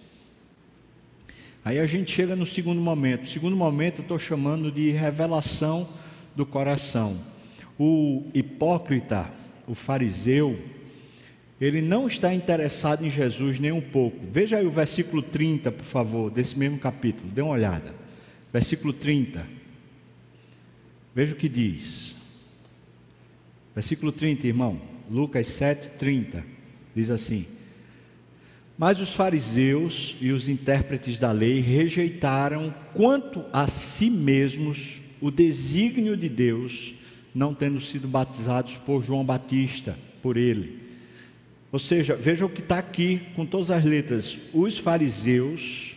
Aí 1.64 1.81
a 1.81 1.87
gente 1.87 2.12
chega 2.12 2.37
no 2.37 2.47
segundo 2.47 2.81
momento. 2.81 3.25
O 3.25 3.29
segundo 3.29 3.57
momento 3.57 3.99
eu 3.99 4.03
estou 4.03 4.21
chamando 4.21 4.71
de 4.71 4.90
revelação 4.90 5.88
do 6.37 6.47
coração. 6.47 7.30
O 7.83 8.27
hipócrita, 8.35 9.33
o 9.66 9.75
fariseu, 9.75 10.59
ele 11.59 11.81
não 11.81 12.07
está 12.07 12.35
interessado 12.35 13.07
em 13.07 13.11
Jesus 13.11 13.59
nem 13.59 13.73
um 13.73 13.81
pouco. 13.81 14.19
Veja 14.31 14.59
aí 14.59 14.66
o 14.66 14.71
versículo 14.71 15.23
30, 15.23 15.73
por 15.73 15.87
favor, 15.87 16.31
desse 16.31 16.59
mesmo 16.59 16.79
capítulo. 16.79 17.31
Dê 17.31 17.40
uma 17.40 17.55
olhada. 17.55 17.95
Versículo 18.53 18.93
30. 18.93 19.47
Veja 21.14 21.33
o 21.33 21.37
que 21.37 21.49
diz. 21.49 22.16
Versículo 23.75 24.12
30, 24.12 24.47
irmão. 24.47 24.79
Lucas 25.11 25.47
7, 25.47 25.93
30. 25.93 26.45
Diz 26.95 27.11
assim: 27.11 27.47
Mas 28.77 29.01
os 29.01 29.14
fariseus 29.14 30.16
e 30.21 30.33
os 30.33 30.51
intérpretes 30.51 31.19
da 31.19 31.33
lei 31.33 31.61
rejeitaram 31.61 32.75
quanto 32.93 33.43
a 33.55 33.66
si 33.66 34.11
mesmos 34.11 35.01
o 35.19 35.31
desígnio 35.31 36.14
de 36.14 36.29
Deus, 36.29 36.95
não 37.35 37.55
tendo 37.55 37.81
sido 37.81 38.09
batizados 38.09 38.77
por 38.77 39.03
João 39.03 39.25
Batista, 39.25 39.97
por 40.23 40.37
ele. 40.37 40.81
Ou 41.73 41.79
seja, 41.79 42.16
veja 42.16 42.45
o 42.45 42.49
que 42.49 42.61
está 42.61 42.79
aqui 42.79 43.21
com 43.37 43.47
todas 43.47 43.71
as 43.71 43.85
letras. 43.85 44.38
Os 44.53 44.79
fariseus 44.79 45.97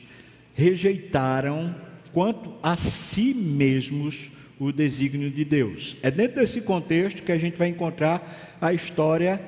rejeitaram 0.53 1.75
quanto 2.13 2.53
a 2.61 2.75
si 2.75 3.33
mesmos 3.33 4.31
o 4.59 4.71
desígnio 4.71 5.31
de 5.31 5.43
Deus. 5.43 5.97
É 6.03 6.11
dentro 6.11 6.39
desse 6.39 6.61
contexto 6.61 7.23
que 7.23 7.31
a 7.31 7.37
gente 7.37 7.57
vai 7.57 7.69
encontrar 7.69 8.57
a 8.61 8.71
história 8.71 9.41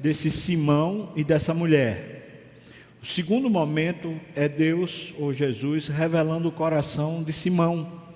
desse 0.00 0.30
Simão 0.30 1.12
e 1.14 1.22
dessa 1.22 1.54
mulher. 1.54 2.16
O 3.00 3.06
segundo 3.06 3.48
momento 3.48 4.20
é 4.34 4.48
Deus 4.48 5.14
ou 5.16 5.32
Jesus 5.32 5.86
revelando 5.86 6.48
o 6.48 6.52
coração 6.52 7.22
de 7.22 7.32
Simão 7.32 8.07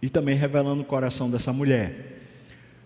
e 0.00 0.08
também 0.08 0.36
revelando 0.36 0.82
o 0.82 0.84
coração 0.84 1.30
dessa 1.30 1.52
mulher. 1.52 2.18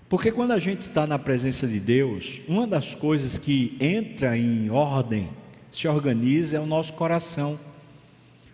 Porque 0.09 0.31
quando 0.31 0.53
a 0.53 0.59
gente 0.59 0.83
está 0.83 1.07
na 1.07 1.19
presença 1.19 1.67
de 1.67 1.81
Deus, 1.81 2.41
uma 2.47 2.67
das 2.67 2.95
coisas 2.95 3.39
que 3.39 3.77
entra 3.81 4.37
em 4.37 4.69
ordem, 4.69 5.29
se 5.71 5.89
organiza, 5.89 6.59
é 6.59 6.61
o 6.61 6.67
nosso 6.67 6.93
coração. 6.93 7.59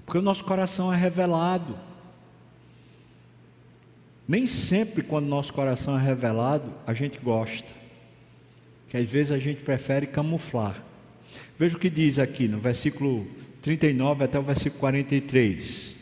Porque 0.06 0.18
o 0.18 0.22
nosso 0.22 0.44
coração 0.44 0.92
é 0.92 0.96
revelado. 0.96 1.76
Nem 4.26 4.46
sempre, 4.46 5.02
quando 5.02 5.26
nosso 5.26 5.52
coração 5.52 5.98
é 5.98 6.00
revelado, 6.00 6.72
a 6.86 6.94
gente 6.94 7.18
gosta. 7.18 7.74
Que 8.88 8.96
às 8.96 9.10
vezes 9.10 9.32
a 9.32 9.38
gente 9.38 9.62
prefere 9.62 10.06
camuflar. 10.06 10.80
Veja 11.58 11.76
o 11.76 11.80
que 11.80 11.90
diz 11.90 12.18
aqui 12.18 12.46
no 12.46 12.58
versículo 12.58 13.26
39 13.60 14.24
até 14.24 14.38
o 14.38 14.42
versículo 14.42 14.78
43. 14.78 15.97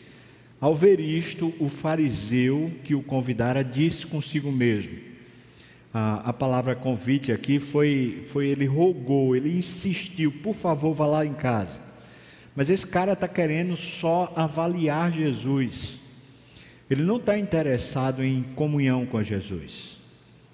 Ao 0.59 0.73
ver 0.73 0.99
isto, 0.99 1.53
o 1.59 1.69
fariseu 1.69 2.71
que 2.83 2.95
o 2.95 3.03
convidara 3.03 3.63
disse 3.63 4.07
consigo 4.07 4.51
mesmo: 4.51 4.97
a, 5.93 6.29
a 6.29 6.33
palavra 6.33 6.75
convite 6.75 7.31
aqui 7.31 7.59
foi, 7.59 8.23
foi 8.25 8.47
ele 8.47 8.65
rogou, 8.65 9.35
ele 9.35 9.55
insistiu, 9.57 10.31
por 10.31 10.55
favor, 10.55 10.93
vá 10.93 11.05
lá 11.05 11.25
em 11.25 11.33
casa. 11.33 11.79
Mas 12.55 12.71
esse 12.71 12.87
cara 12.87 13.13
está 13.13 13.27
querendo 13.27 13.77
só 13.77 14.33
avaliar 14.35 15.11
Jesus. 15.11 15.99
Ele 16.89 17.03
não 17.03 17.17
está 17.17 17.37
interessado 17.37 18.23
em 18.23 18.41
comunhão 18.55 19.05
com 19.05 19.21
Jesus. 19.21 19.97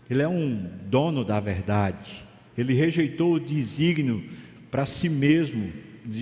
Ele 0.09 0.21
é 0.21 0.27
um 0.27 0.69
dono 0.85 1.23
da 1.23 1.39
verdade. 1.39 2.25
Ele 2.57 2.73
rejeitou 2.73 3.33
o 3.33 3.39
desígnio 3.39 4.21
para 4.69 4.85
si 4.85 5.07
mesmo, 5.07 5.71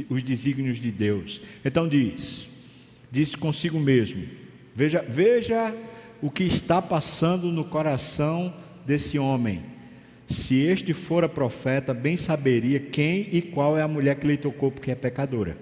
os 0.10 0.22
desígnios 0.22 0.78
de 0.78 0.92
Deus. 0.92 1.42
Então 1.66 1.88
diz, 1.88 2.48
disse 3.12 3.38
consigo 3.38 3.80
mesmo: 3.80 4.24
veja, 4.74 5.06
veja 5.08 5.76
o 6.22 6.32
que 6.32 6.46
está 6.46 6.82
passando 6.82 7.52
no 7.52 7.66
coração 7.66 8.56
desse 8.86 9.20
homem. 9.20 9.64
Se 10.28 10.56
este 10.62 10.94
fora 10.94 11.28
profeta, 11.28 11.94
bem 11.94 12.16
saberia 12.16 12.80
quem 12.80 13.28
e 13.32 13.42
qual 13.42 13.78
é 13.78 13.82
a 13.82 13.88
mulher 13.88 14.16
que 14.16 14.26
lhe 14.26 14.38
tocou, 14.38 14.72
porque 14.72 14.92
é 14.92 14.96
pecadora. 14.96 15.58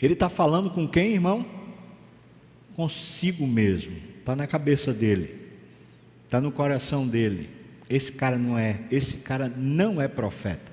Ele 0.00 0.12
está 0.12 0.28
falando 0.28 0.70
com 0.70 0.86
quem, 0.86 1.14
irmão? 1.14 1.44
Consigo 2.76 3.46
mesmo. 3.46 3.96
Está 4.20 4.36
na 4.36 4.46
cabeça 4.46 4.92
dele. 4.92 5.34
Está 6.24 6.40
no 6.40 6.52
coração 6.52 7.06
dele. 7.08 7.48
Esse 7.88 8.12
cara 8.12 8.38
não 8.38 8.58
é, 8.58 8.80
esse 8.90 9.18
cara 9.18 9.48
não 9.48 10.00
é 10.00 10.06
profeta. 10.06 10.72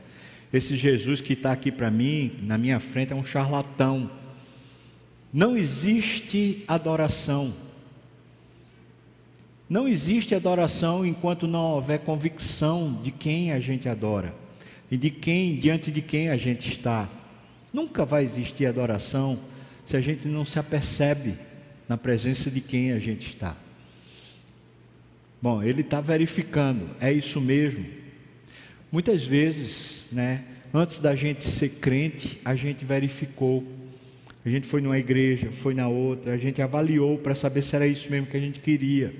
Esse 0.52 0.76
Jesus 0.76 1.22
que 1.22 1.34
está 1.34 1.52
aqui 1.52 1.72
para 1.72 1.90
mim, 1.90 2.38
na 2.42 2.58
minha 2.58 2.80
frente, 2.80 3.14
é 3.14 3.16
um 3.16 3.26
charlatão. 3.26 4.12
Não 5.34 5.56
existe 5.56 6.64
adoração. 6.68 7.54
Não 9.70 9.88
existe 9.88 10.36
adoração 10.36 11.06
enquanto 11.06 11.48
não 11.48 11.72
houver 11.72 12.00
convicção 12.00 13.00
de 13.02 13.12
quem 13.12 13.54
a 13.54 13.60
gente 13.60 13.88
adora 13.88 14.36
e 14.92 14.98
de 14.98 15.10
quem, 15.10 15.56
diante 15.56 15.90
de 15.90 16.02
quem 16.02 16.30
a 16.30 16.36
gente 16.36 16.70
está. 16.70 17.10
Nunca 17.72 18.04
vai 18.04 18.24
existir 18.24 18.66
adoração 18.66 19.40
se 19.86 19.96
a 19.96 20.02
gente 20.02 20.28
não 20.28 20.44
se 20.44 20.60
apercebe 20.60 21.36
na 21.88 21.98
presença 21.98 22.52
de 22.52 22.60
quem 22.60 22.92
a 22.92 23.00
gente 23.00 23.28
está. 23.28 23.56
Bom, 25.42 25.64
ele 25.64 25.82
está 25.82 26.02
verificando, 26.02 26.90
é 27.00 27.12
isso 27.12 27.40
mesmo. 27.40 27.86
Muitas 28.92 29.24
vezes, 29.24 30.06
né, 30.12 30.44
antes 30.74 31.00
da 31.00 31.16
gente 31.16 31.46
ser 31.46 31.70
crente, 31.70 32.40
a 32.44 32.56
gente 32.56 32.84
verificou. 32.84 33.66
A 34.46 34.50
gente 34.50 34.68
foi 34.68 34.82
numa 34.82 34.98
igreja, 34.98 35.52
foi 35.52 35.74
na 35.74 35.88
outra, 35.88 36.34
a 36.34 36.38
gente 36.38 36.62
avaliou 36.62 37.18
para 37.18 37.36
saber 37.36 37.62
se 37.62 37.76
era 37.76 37.86
isso 37.86 38.10
mesmo 38.10 38.28
que 38.28 38.38
a 38.38 38.40
gente 38.40 38.60
queria. 38.60 39.14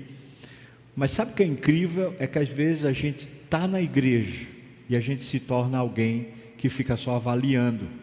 Mas 0.96 1.12
sabe 1.12 1.32
o 1.32 1.34
que 1.34 1.42
é 1.42 1.46
incrível? 1.46 2.14
É 2.18 2.26
que 2.26 2.38
às 2.38 2.48
vezes 2.48 2.84
a 2.84 2.92
gente 2.92 3.20
está 3.20 3.66
na 3.66 3.80
igreja 3.80 4.46
e 4.88 4.96
a 4.96 5.00
gente 5.00 5.22
se 5.22 5.38
torna 5.38 5.78
alguém 5.78 6.28
que 6.58 6.68
fica 6.68 6.96
só 6.96 7.16
avaliando 7.16 8.02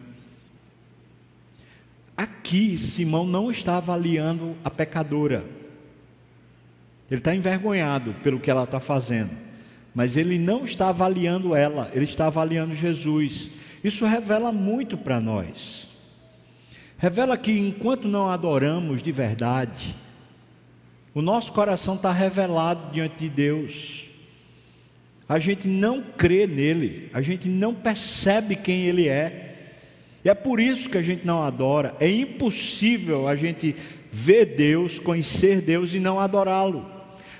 Aqui, 2.20 2.76
Simão 2.76 3.24
não 3.24 3.50
está 3.50 3.78
avaliando 3.78 4.54
a 4.62 4.68
pecadora. 4.68 5.42
Ele 7.10 7.18
está 7.18 7.34
envergonhado 7.34 8.12
pelo 8.22 8.38
que 8.38 8.50
ela 8.50 8.64
está 8.64 8.78
fazendo. 8.78 9.30
Mas 9.94 10.18
ele 10.18 10.38
não 10.38 10.66
está 10.66 10.90
avaliando 10.90 11.54
ela, 11.54 11.90
ele 11.94 12.04
está 12.04 12.26
avaliando 12.26 12.76
Jesus. 12.76 13.48
Isso 13.82 14.04
revela 14.04 14.52
muito 14.52 14.98
para 14.98 15.18
nós. 15.18 15.88
Revela 17.00 17.36
que 17.36 17.58
enquanto 17.58 18.06
não 18.06 18.28
adoramos 18.28 19.02
de 19.02 19.10
verdade, 19.10 19.96
O 21.12 21.20
nosso 21.20 21.52
coração 21.52 21.96
está 21.96 22.12
revelado 22.12 22.92
diante 22.92 23.18
de 23.18 23.28
Deus. 23.28 24.04
A 25.28 25.38
gente 25.38 25.66
não 25.66 26.00
crê 26.00 26.46
nele, 26.46 27.10
a 27.12 27.20
gente 27.20 27.48
não 27.48 27.74
percebe 27.74 28.54
quem 28.54 28.82
ele 28.82 29.08
é. 29.08 29.56
E 30.24 30.28
é 30.28 30.34
por 30.34 30.60
isso 30.60 30.88
que 30.88 30.98
a 30.98 31.02
gente 31.02 31.26
não 31.26 31.42
adora. 31.42 31.96
É 31.98 32.08
impossível 32.08 33.26
a 33.26 33.34
gente 33.34 33.74
ver 34.12 34.44
Deus, 34.56 34.98
conhecer 34.98 35.60
Deus 35.60 35.94
e 35.94 35.98
não 35.98 36.20
adorá-lo. 36.20 36.88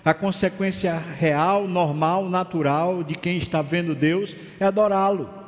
A 0.05 0.15
consequência 0.15 0.97
real, 0.97 1.69
normal, 1.69 2.29
natural 2.29 3.05
de 3.05 3.15
quem 3.15 3.37
está 3.37 3.63
vendo 3.63 3.95
Deus 3.95 4.35
é 4.59 4.65
adorá-lo. 4.65 5.40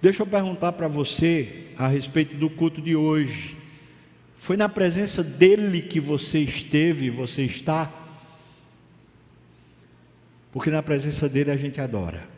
Deixa 0.00 0.22
eu 0.22 0.26
perguntar 0.26 0.72
para 0.72 0.88
você 0.88 1.66
a 1.76 1.86
respeito 1.86 2.36
do 2.36 2.48
culto 2.48 2.80
de 2.80 2.96
hoje. 2.96 3.56
Foi 4.34 4.56
na 4.56 4.68
presença 4.68 5.22
dele 5.22 5.82
que 5.82 6.00
você 6.00 6.40
esteve 6.40 7.06
e 7.06 7.10
você 7.10 7.42
está? 7.42 7.92
Porque 10.52 10.70
na 10.70 10.82
presença 10.82 11.28
dele 11.28 11.50
a 11.50 11.56
gente 11.56 11.80
adora. 11.80 12.28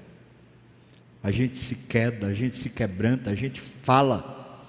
A 1.23 1.31
gente 1.31 1.57
se 1.57 1.77
queda, 1.77 2.27
a 2.27 2.35
gente 2.35 2.57
se 2.57 2.71
quebranta, 2.71 3.31
a 3.31 3.35
gente 3.35 3.61
fala. 3.61 4.61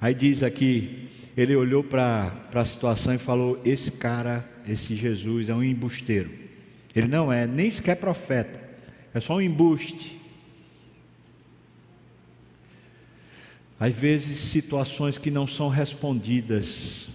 Aí 0.00 0.14
diz 0.14 0.42
aqui, 0.42 1.10
ele 1.36 1.54
olhou 1.54 1.84
para 1.84 2.32
a 2.52 2.64
situação 2.64 3.14
e 3.14 3.18
falou: 3.18 3.60
Esse 3.64 3.92
cara, 3.92 4.48
esse 4.66 4.94
Jesus 4.96 5.48
é 5.48 5.54
um 5.54 5.62
embusteiro. 5.62 6.30
Ele 6.96 7.08
não 7.08 7.32
é 7.32 7.46
nem 7.46 7.70
sequer 7.70 7.96
profeta, 7.96 8.62
é 9.12 9.20
só 9.20 9.36
um 9.36 9.40
embuste. 9.40 10.23
Às 13.84 13.94
vezes, 13.94 14.38
situações 14.38 15.18
que 15.18 15.30
não 15.30 15.46
são 15.46 15.68
respondidas 15.68 17.08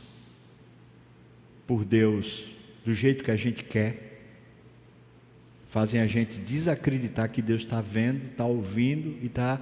por 1.65 1.83
Deus 1.83 2.43
do 2.85 2.93
jeito 2.93 3.23
que 3.23 3.31
a 3.31 3.35
gente 3.35 3.63
quer, 3.63 4.21
fazem 5.67 5.99
a 5.99 6.05
gente 6.05 6.39
desacreditar 6.39 7.31
que 7.31 7.41
Deus 7.41 7.63
está 7.63 7.81
vendo, 7.81 8.23
está 8.27 8.45
ouvindo 8.45 9.17
e 9.19 9.25
está 9.25 9.59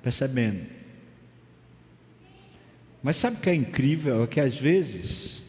percebendo. 0.00 0.60
Mas 3.02 3.16
sabe 3.16 3.38
o 3.38 3.40
que 3.40 3.50
é 3.50 3.54
incrível? 3.56 4.22
É 4.22 4.26
que 4.28 4.38
às 4.38 4.56
vezes 4.56 5.42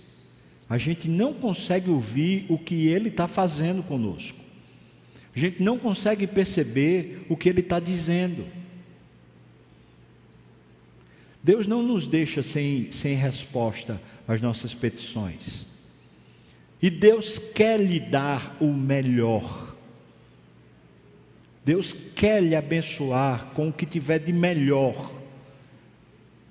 a 0.67 0.79
gente 0.79 1.07
não 1.07 1.35
consegue 1.35 1.91
ouvir 1.91 2.47
o 2.49 2.57
que 2.57 2.87
Ele 2.87 3.09
está 3.09 3.27
fazendo 3.27 3.83
conosco, 3.83 4.39
a 5.35 5.37
gente 5.37 5.61
não 5.61 5.77
consegue 5.77 6.25
perceber 6.25 7.27
o 7.29 7.37
que 7.37 7.47
Ele 7.47 7.59
está 7.59 7.79
dizendo. 7.79 8.64
Deus 11.45 11.67
não 11.67 11.83
nos 11.83 12.07
deixa 12.07 12.41
sem, 12.41 12.91
sem 12.91 13.13
resposta 13.13 14.01
às 14.27 14.41
nossas 14.41 14.73
petições. 14.73 15.67
E 16.81 16.89
Deus 16.89 17.37
quer 17.37 17.79
lhe 17.79 17.99
dar 17.99 18.57
o 18.59 18.73
melhor. 18.73 19.75
Deus 21.63 21.93
quer 21.93 22.41
lhe 22.41 22.55
abençoar 22.55 23.51
com 23.53 23.69
o 23.69 23.71
que 23.71 23.85
tiver 23.85 24.17
de 24.17 24.33
melhor. 24.33 25.11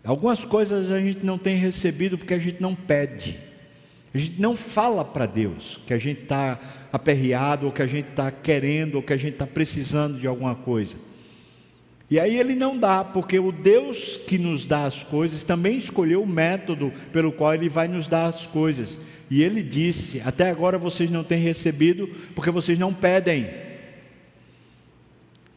Algumas 0.05 0.45
coisas 0.45 0.89
a 0.93 1.01
gente 1.01 1.27
não 1.27 1.39
tem 1.39 1.57
recebido 1.57 2.17
porque 2.17 2.35
a 2.35 2.39
gente 2.39 2.63
não 2.63 2.73
pede. 2.73 3.41
A 4.15 4.19
gente 4.19 4.41
não 4.41 4.55
fala 4.55 5.05
para 5.05 5.27
Deus 5.27 5.81
que 5.89 5.93
a 5.93 5.99
gente 5.99 6.23
está 6.23 6.61
aperreado, 6.93 7.67
ou 7.67 7.73
que 7.73 7.83
a 7.83 7.87
gente 7.89 8.07
está 8.11 8.31
querendo, 8.31 8.95
ou 8.95 9.03
que 9.03 9.13
a 9.13 9.17
gente 9.17 9.33
está 9.33 9.47
precisando 9.47 10.21
de 10.21 10.29
alguma 10.29 10.55
coisa. 10.55 10.97
E 12.15 12.21
aí 12.21 12.39
ele 12.39 12.55
não 12.55 12.79
dá, 12.79 13.03
porque 13.03 13.41
o 13.41 13.51
Deus 13.51 14.17
que 14.17 14.39
nos 14.39 14.69
dá 14.69 14.85
as 14.85 15.03
coisas 15.03 15.43
também 15.43 15.77
escolheu 15.77 16.23
o 16.23 16.27
método 16.29 16.93
pelo 17.13 17.33
qual 17.33 17.53
ele 17.53 17.69
vai 17.69 17.89
nos 17.89 18.07
dar 18.07 18.27
as 18.27 18.47
coisas. 18.47 19.01
E 19.29 19.43
ele 19.43 19.65
disse: 19.65 20.23
Até 20.25 20.49
agora 20.49 20.79
vocês 20.79 21.11
não 21.11 21.25
têm 21.25 21.41
recebido, 21.41 22.09
porque 22.33 22.53
vocês 22.53 22.79
não 22.79 22.95
pedem. 22.95 23.51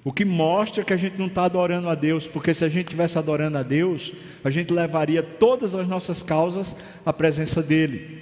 O 0.04 0.12
que 0.12 0.26
mostra 0.26 0.84
que 0.84 0.92
a 0.92 0.98
gente 0.98 1.20
não 1.20 1.28
está 1.28 1.46
adorando 1.46 1.90
a 1.90 1.94
Deus, 1.94 2.26
porque 2.26 2.56
se 2.56 2.66
a 2.66 2.70
gente 2.70 2.86
estivesse 2.86 3.20
adorando 3.20 3.60
a 3.60 3.62
Deus, 3.62 4.14
a 4.44 4.50
gente 4.50 4.74
levaria 4.74 5.22
todas 5.22 5.76
as 5.76 5.88
nossas 5.88 6.24
causas 6.24 6.76
à 7.06 7.14
presença 7.14 7.62
dEle. 7.62 8.20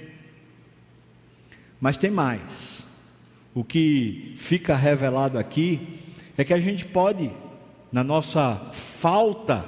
Mas 1.80 1.96
tem 1.96 2.10
mais. 2.10 2.82
O 3.54 3.64
que 3.64 4.34
fica 4.36 4.76
revelado 4.76 5.38
aqui 5.38 6.02
é 6.36 6.44
que 6.44 6.52
a 6.52 6.60
gente 6.60 6.84
pode 6.84 7.32
na 7.96 8.04
nossa 8.04 8.60
falta 8.74 9.64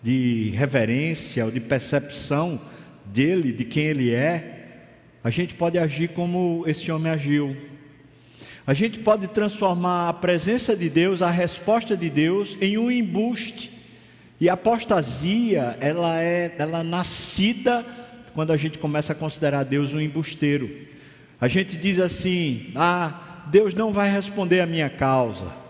de 0.00 0.50
reverência 0.54 1.44
ou 1.44 1.50
de 1.50 1.58
percepção 1.58 2.60
dele, 3.06 3.50
de 3.50 3.64
quem 3.64 3.86
ele 3.86 4.14
é, 4.14 4.84
a 5.24 5.30
gente 5.30 5.56
pode 5.56 5.76
agir 5.76 6.10
como 6.10 6.62
esse 6.68 6.92
homem 6.92 7.10
agiu. 7.10 7.56
A 8.64 8.72
gente 8.72 9.00
pode 9.00 9.26
transformar 9.26 10.08
a 10.08 10.12
presença 10.12 10.76
de 10.76 10.88
Deus, 10.88 11.22
a 11.22 11.28
resposta 11.28 11.96
de 11.96 12.08
Deus, 12.08 12.56
em 12.60 12.78
um 12.78 12.88
embuste. 12.88 13.72
E 14.40 14.48
a 14.48 14.52
apostasia, 14.52 15.76
ela 15.80 16.22
é, 16.22 16.54
ela 16.58 16.78
é 16.78 16.84
nascida 16.84 17.84
quando 18.32 18.52
a 18.52 18.56
gente 18.56 18.78
começa 18.78 19.12
a 19.12 19.16
considerar 19.16 19.64
Deus 19.64 19.92
um 19.92 20.00
embusteiro. 20.00 20.70
A 21.40 21.48
gente 21.48 21.76
diz 21.76 21.98
assim: 21.98 22.70
ah, 22.76 23.42
Deus 23.48 23.74
não 23.74 23.92
vai 23.92 24.08
responder 24.08 24.60
a 24.60 24.66
minha 24.66 24.88
causa. 24.88 25.65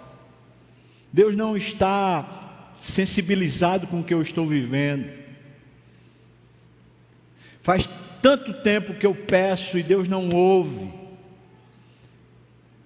Deus 1.17 1.35
não 1.35 1.57
está 1.57 2.75
sensibilizado 2.79 3.87
com 3.87 4.01
o 4.01 4.05
que 4.05 4.13
eu 4.13 4.21
estou 4.21 4.47
vivendo. 4.47 5.11
Faz 7.63 7.89
tanto 8.21 8.53
tempo 8.53 8.93
que 8.93 9.07
eu 9.07 9.15
peço 9.15 9.79
e 9.79 9.83
Deus 9.83 10.07
não 10.09 10.29
ouve. 10.29 10.93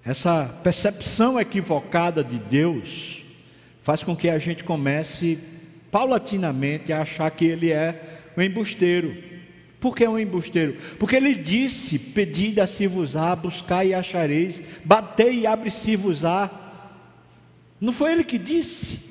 Essa 0.04 0.44
percepção 0.62 1.40
equivocada 1.40 2.22
de 2.22 2.38
Deus 2.38 3.24
faz 3.82 4.04
com 4.04 4.14
que 4.14 4.28
a 4.28 4.38
gente 4.38 4.62
comece 4.62 5.36
paulatinamente 5.90 6.92
a 6.92 7.02
achar 7.02 7.32
que 7.32 7.46
Ele 7.46 7.72
é 7.72 8.30
um 8.36 8.42
embusteiro. 8.42 9.12
Por 9.80 9.92
que 9.92 10.04
é 10.04 10.08
um 10.08 10.16
embusteiro? 10.16 10.76
Porque 11.00 11.16
Ele 11.16 11.34
disse: 11.34 11.98
Pedi 11.98 12.54
e 12.56 12.66
se 12.68 12.86
vos 12.86 13.16
á 13.16 13.34
buscai 13.34 13.88
e 13.88 13.94
achareis, 13.94 14.62
batei 14.84 15.40
e 15.40 15.46
abre-se-vos-á. 15.48 16.69
Não 17.80 17.92
foi 17.92 18.12
ele 18.12 18.24
que 18.24 18.38
disse. 18.38 19.10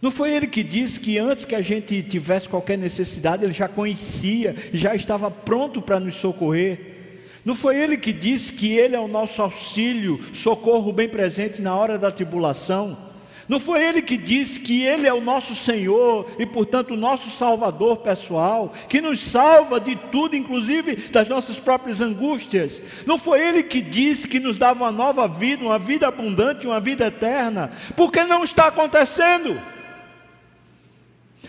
Não 0.00 0.10
foi 0.10 0.32
ele 0.32 0.46
que 0.46 0.62
disse 0.62 1.00
que 1.00 1.18
antes 1.18 1.44
que 1.44 1.54
a 1.54 1.60
gente 1.60 2.02
tivesse 2.02 2.48
qualquer 2.48 2.78
necessidade, 2.78 3.44
ele 3.44 3.52
já 3.52 3.66
conhecia, 3.66 4.54
já 4.72 4.94
estava 4.94 5.28
pronto 5.30 5.82
para 5.82 5.98
nos 5.98 6.14
socorrer. 6.14 6.96
Não 7.44 7.56
foi 7.56 7.76
ele 7.76 7.96
que 7.96 8.12
disse 8.12 8.52
que 8.52 8.72
ele 8.72 8.94
é 8.94 9.00
o 9.00 9.08
nosso 9.08 9.42
auxílio, 9.42 10.20
socorro 10.32 10.92
bem 10.92 11.08
presente 11.08 11.60
na 11.60 11.74
hora 11.74 11.98
da 11.98 12.12
tribulação. 12.12 13.07
Não 13.48 13.58
foi 13.58 13.82
ele 13.82 14.02
que 14.02 14.18
disse 14.18 14.60
que 14.60 14.82
ele 14.82 15.06
é 15.06 15.12
o 15.12 15.22
nosso 15.22 15.56
Senhor 15.56 16.30
e, 16.38 16.44
portanto, 16.44 16.92
o 16.92 16.96
nosso 16.98 17.30
Salvador 17.30 17.96
pessoal, 17.98 18.74
que 18.88 19.00
nos 19.00 19.20
salva 19.20 19.80
de 19.80 19.96
tudo, 19.96 20.36
inclusive 20.36 20.96
das 21.10 21.28
nossas 21.28 21.58
próprias 21.58 22.02
angústias. 22.02 22.82
Não 23.06 23.18
foi 23.18 23.40
ele 23.40 23.62
que 23.62 23.80
disse 23.80 24.28
que 24.28 24.38
nos 24.38 24.58
dava 24.58 24.84
uma 24.84 24.92
nova 24.92 25.26
vida, 25.26 25.64
uma 25.64 25.78
vida 25.78 26.06
abundante, 26.06 26.66
uma 26.66 26.78
vida 26.78 27.06
eterna. 27.06 27.72
Porque 27.96 28.22
não 28.24 28.44
está 28.44 28.66
acontecendo. 28.66 29.58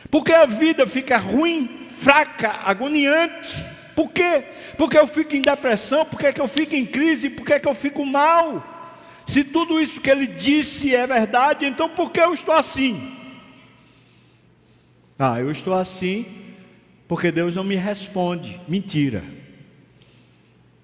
Porque 0.09 0.31
a 0.31 0.45
vida 0.45 0.88
fica 0.88 1.17
ruim, 1.17 1.81
fraca, 1.83 2.62
agoniante. 2.63 3.65
Por 3.93 4.09
quê? 4.09 4.43
Porque 4.77 4.97
eu 4.97 5.05
fico 5.05 5.35
em 5.35 5.41
depressão, 5.41 6.05
porque 6.05 6.31
que 6.31 6.39
eu 6.39 6.47
fico 6.47 6.73
em 6.73 6.85
crise, 6.85 7.29
porque 7.29 7.59
que 7.59 7.67
eu 7.67 7.73
fico 7.73 8.05
mal. 8.05 8.79
Se 9.30 9.44
tudo 9.44 9.80
isso 9.80 10.02
que 10.02 10.10
ele 10.10 10.26
disse 10.26 10.96
é 10.96 11.06
verdade, 11.06 11.63
então 11.63 11.88
por 11.88 12.10
que 12.10 12.20
eu 12.20 12.34
estou 12.34 12.52
assim? 12.52 13.15
Ah, 15.20 15.39
eu 15.39 15.52
estou 15.52 15.76
assim 15.76 16.26
porque 17.08 17.32
Deus 17.32 17.54
não 17.54 17.63
me 17.63 17.76
responde. 17.76 18.60
Mentira. 18.68 19.24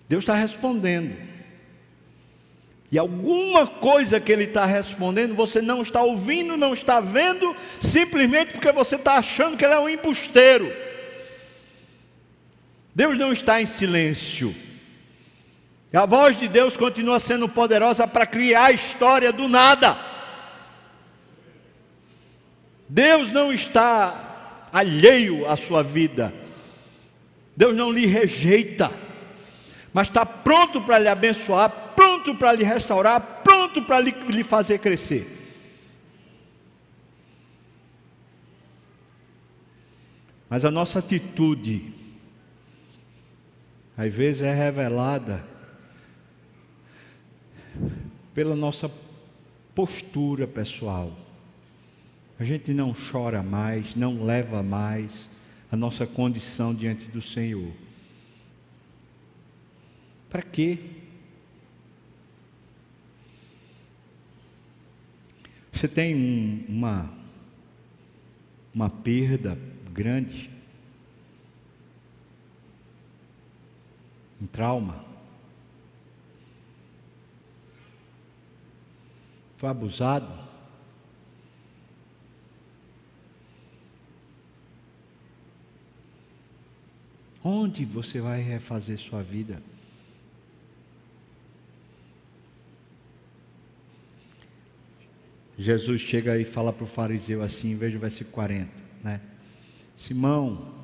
Deus 0.07 0.21
está 0.21 0.35
respondendo. 0.35 1.17
E 2.91 2.99
alguma 2.99 3.65
coisa 3.65 4.19
que 4.19 4.31
Ele 4.31 4.43
está 4.43 4.63
respondendo, 4.63 5.33
você 5.33 5.59
não 5.59 5.81
está 5.81 6.03
ouvindo, 6.03 6.55
não 6.55 6.71
está 6.71 6.99
vendo, 6.99 7.55
simplesmente 7.81 8.51
porque 8.51 8.71
você 8.71 8.95
está 8.95 9.15
achando 9.15 9.57
que 9.57 9.65
Ele 9.65 9.73
é 9.73 9.79
um 9.79 9.89
embusteiro. 9.89 10.71
Deus 12.93 13.17
não 13.17 13.33
está 13.33 13.59
em 13.59 13.65
silêncio. 13.65 14.55
A 15.93 16.05
voz 16.05 16.37
de 16.37 16.47
Deus 16.47 16.75
continua 16.75 17.19
sendo 17.19 17.47
poderosa 17.47 18.07
para 18.07 18.25
criar 18.25 18.65
a 18.65 18.71
história 18.71 19.31
do 19.31 19.47
nada. 19.47 19.97
Deus 22.87 23.31
não 23.31 23.51
está 23.53 24.69
alheio 24.71 25.49
à 25.49 25.55
sua 25.55 25.81
vida. 25.81 26.33
Deus 27.55 27.75
não 27.75 27.91
lhe 27.91 28.05
rejeita, 28.05 28.91
mas 29.93 30.09
está 30.09 30.25
pronto 30.25 30.81
para 30.81 30.99
lhe 30.99 31.07
abençoar, 31.07 31.69
pronto 31.95 32.35
para 32.35 32.51
lhe 32.51 32.65
restaurar, 32.65 33.41
pronto 33.43 33.81
para 33.81 34.01
lhe, 34.01 34.11
lhe 34.11 34.43
fazer 34.43 34.79
crescer. 34.79 35.25
Mas 40.49 40.65
a 40.65 40.71
nossa 40.71 40.99
atitude 40.99 41.93
às 43.97 44.13
vezes 44.13 44.41
é 44.41 44.53
revelada 44.53 45.54
pela 48.35 48.53
nossa 48.53 48.91
postura 49.73 50.45
pessoal. 50.45 51.17
A 52.37 52.43
gente 52.43 52.73
não 52.73 52.93
chora 52.93 53.41
mais, 53.41 53.95
não 53.95 54.25
leva 54.25 54.61
mais 54.61 55.29
a 55.71 55.77
nossa 55.77 56.05
condição 56.05 56.75
diante 56.75 57.05
do 57.05 57.21
Senhor. 57.21 57.71
Para 60.29 60.41
quê? 60.41 60.77
Você 65.71 65.87
tem 65.87 66.13
um, 66.13 66.65
uma, 66.67 67.13
uma 68.73 68.89
perda 68.89 69.57
grande, 69.93 70.49
um 74.41 74.45
trauma. 74.45 75.04
Foi 79.65 79.71
abusado. 79.71 80.31
Onde 87.43 87.83
você 87.83 88.21
vai 88.21 88.41
refazer 88.41 88.99
sua 88.99 89.23
vida? 89.23 89.59
Jesus 95.57 95.99
chega 95.99 96.37
e 96.37 96.45
fala 96.45 96.71
para 96.71 96.83
o 96.83 96.87
fariseu 96.87 97.41
assim, 97.41 97.75
veja 97.75 97.97
o 97.97 98.01
versículo 98.01 98.35
40, 98.35 98.69
né? 99.03 99.19
Simão, 99.97 100.75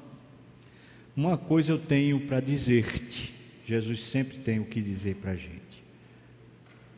uma 1.15 1.37
coisa 1.37 1.73
eu 1.73 1.77
tenho 1.77 2.25
para 2.25 2.39
dizer-te. 2.39 3.31
Jesus 3.63 3.99
sempre 3.99 4.39
tem 4.39 4.59
o 4.59 4.65
que 4.65 4.81
dizer 4.81 5.17
para 5.17 5.33
a 5.33 5.35
gente. 5.35 5.60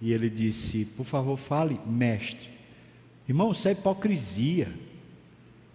E 0.03 0.11
ele 0.11 0.29
disse: 0.29 0.83
Por 0.83 1.05
favor, 1.05 1.37
fale, 1.37 1.79
mestre. 1.87 2.49
Irmão, 3.25 3.53
isso 3.53 3.69
é 3.69 3.71
hipocrisia. 3.71 4.67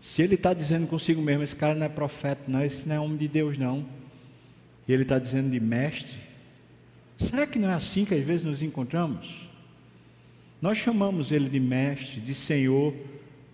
Se 0.03 0.21
ele 0.21 0.35
está 0.35 0.53
dizendo 0.53 0.87
consigo 0.87 1.23
mesmo, 1.23 1.43
esse 1.43 1.57
cara 1.57 1.75
não 1.75 1.87
é 1.87 1.89
profeta, 1.89 2.43
não, 2.47 2.63
esse 2.63 2.87
não 2.87 2.95
é 2.95 3.01
homem 3.01 3.17
de 3.17 3.27
Deus, 3.27 3.57
não. 3.57 3.87
E 4.87 4.93
ele 4.93 5.03
está 5.03 5.19
dizendo 5.19 5.51
de 5.51 5.59
mestre. 5.59 6.19
Será 7.17 7.47
que 7.47 7.59
não 7.59 7.71
é 7.71 7.75
assim 7.75 8.05
que 8.05 8.15
às 8.15 8.23
vezes 8.23 8.45
nos 8.45 8.61
encontramos? 8.61 9.49
Nós 10.61 10.77
chamamos 10.77 11.33
ele 11.33 11.49
de 11.49 11.59
mestre, 11.59 12.21
de 12.21 12.35
senhor, 12.35 12.95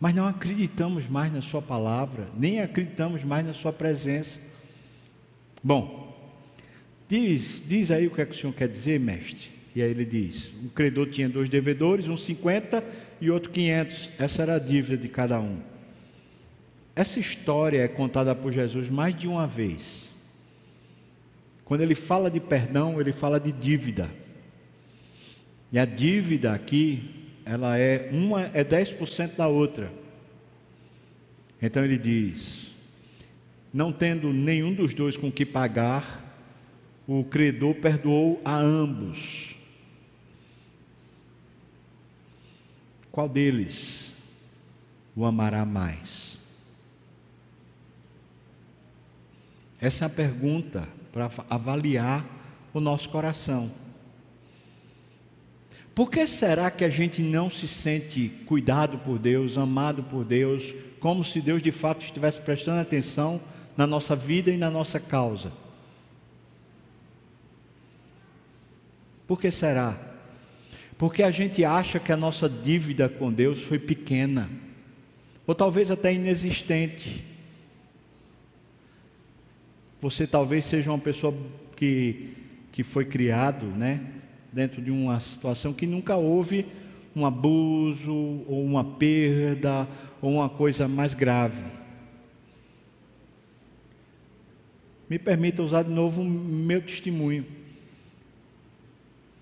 mas 0.01 0.12
não 0.12 0.27
acreditamos 0.27 1.07
mais 1.07 1.33
na 1.33 1.41
sua 1.41 1.62
palavra, 1.62 2.27
nem 2.37 2.61
acreditamos 2.61 3.22
mais 3.22 3.47
na 3.47 3.53
sua 3.53 3.72
presença. 3.72 4.41
Bom, 5.62 6.12
diz, 7.09 7.62
diz 7.64 7.93
aí 7.93 8.09
o 8.09 8.11
que, 8.11 8.20
é 8.20 8.27
que 8.27 8.33
o 8.33 8.35
senhor 8.35 8.53
quer 8.53 8.68
dizer, 8.68 8.99
mestre. 8.99 9.53
E 9.75 9.83
aí 9.83 9.91
ele 9.91 10.05
diz: 10.05 10.53
o 10.64 10.70
credor 10.70 11.09
tinha 11.09 11.29
dois 11.29 11.49
devedores, 11.49 12.07
um 12.07 12.16
50 12.16 12.85
e 13.20 13.31
outro 13.31 13.51
500. 13.51 14.11
Essa 14.18 14.43
era 14.43 14.55
a 14.55 14.59
dívida 14.59 14.97
de 14.97 15.09
cada 15.09 15.41
um. 15.41 15.59
Essa 16.95 17.18
história 17.18 17.83
é 17.83 17.89
contada 17.89 18.35
por 18.35 18.53
Jesus 18.53 18.89
mais 18.89 19.14
de 19.14 19.27
uma 19.27 19.47
vez. 19.47 20.11
Quando 21.64 21.81
ele 21.81 21.95
fala 21.95 22.31
de 22.31 22.39
perdão, 22.39 23.01
ele 23.01 23.12
fala 23.12 23.41
de 23.41 23.51
dívida. 23.51 24.09
E 25.72 25.79
a 25.79 25.85
dívida 25.85 26.53
aqui, 26.53 27.33
ela 27.45 27.77
é 27.77 28.11
uma 28.12 28.43
é 28.55 28.62
10% 28.62 29.35
da 29.37 29.49
outra. 29.49 29.91
Então 31.61 31.85
ele 31.85 31.99
diz: 31.99 32.75
não 33.72 33.91
tendo 33.91 34.33
nenhum 34.33 34.72
dos 34.72 34.95
dois 34.95 35.16
com 35.16 35.33
que 35.33 35.45
pagar, 35.45 36.22
o 37.09 37.25
credor 37.25 37.75
perdoou 37.75 38.41
a 38.45 38.57
ambos. 38.57 39.53
Qual 43.14 43.28
deles 43.28 44.12
o 45.14 45.24
amará 45.24 45.64
mais? 45.64 46.36
Essa 49.80 50.04
é 50.04 50.06
a 50.06 50.10
pergunta 50.10 50.88
para 51.12 51.30
avaliar 51.48 52.26
o 52.72 52.80
nosso 52.80 53.08
coração. 53.10 53.70
Por 55.94 56.10
que 56.10 56.26
será 56.26 56.72
que 56.72 56.84
a 56.84 56.88
gente 56.88 57.22
não 57.22 57.48
se 57.48 57.68
sente 57.68 58.30
cuidado 58.46 58.98
por 58.98 59.16
Deus, 59.16 59.56
amado 59.56 60.02
por 60.02 60.24
Deus, 60.24 60.74
como 60.98 61.22
se 61.22 61.40
Deus 61.40 61.62
de 61.62 61.70
fato 61.70 62.04
estivesse 62.04 62.40
prestando 62.40 62.80
atenção 62.80 63.40
na 63.76 63.86
nossa 63.86 64.16
vida 64.16 64.50
e 64.50 64.56
na 64.56 64.72
nossa 64.72 64.98
causa? 64.98 65.52
Por 69.24 69.38
que 69.38 69.52
será? 69.52 70.13
Porque 71.05 71.22
a 71.22 71.30
gente 71.30 71.62
acha 71.66 72.00
que 72.00 72.11
a 72.11 72.16
nossa 72.16 72.48
dívida 72.48 73.11
com 73.11 73.30
Deus 73.30 73.61
foi 73.61 73.78
pequena, 73.78 74.48
ou 75.46 75.55
talvez 75.55 75.90
até 75.90 76.14
inexistente. 76.14 77.22
Você 80.00 80.26
talvez 80.26 80.64
seja 80.64 80.90
uma 80.90 80.98
pessoa 80.98 81.36
que, 81.76 82.32
que 82.72 82.82
foi 82.82 83.05
criado, 83.05 83.66
né, 83.66 84.00
dentro 84.50 84.80
de 84.80 84.90
uma 84.90 85.20
situação 85.20 85.74
que 85.74 85.86
nunca 85.86 86.16
houve 86.16 86.64
um 87.14 87.26
abuso, 87.26 88.11
ou 88.48 88.64
uma 88.64 88.82
perda, 88.82 89.86
ou 90.22 90.32
uma 90.32 90.48
coisa 90.48 90.88
mais 90.88 91.12
grave. 91.12 91.66
Me 95.07 95.18
permita 95.18 95.62
usar 95.62 95.82
de 95.82 95.90
novo 95.90 96.22
o 96.22 96.24
meu 96.24 96.80
testemunho. 96.80 97.44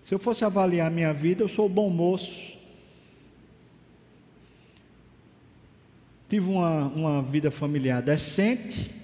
Se 0.02 0.14
eu 0.14 0.18
fosse 0.18 0.44
avaliar 0.44 0.90
minha 0.90 1.12
vida, 1.12 1.42
eu 1.42 1.48
sou 1.48 1.68
bom 1.68 1.88
moço. 1.88 2.58
Tive 6.28 6.50
uma, 6.50 6.86
uma 6.88 7.22
vida 7.22 7.50
familiar 7.50 8.00
decente 8.00 9.02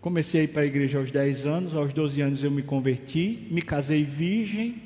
Comecei 0.00 0.42
a 0.42 0.44
ir 0.44 0.48
para 0.48 0.62
a 0.62 0.66
igreja 0.66 0.98
aos 0.98 1.10
10 1.10 1.44
anos, 1.44 1.74
aos 1.74 1.92
12 1.92 2.20
anos 2.20 2.44
eu 2.44 2.50
me 2.50 2.62
converti, 2.62 3.48
me 3.50 3.60
casei 3.60 4.04
virgem, 4.04 4.80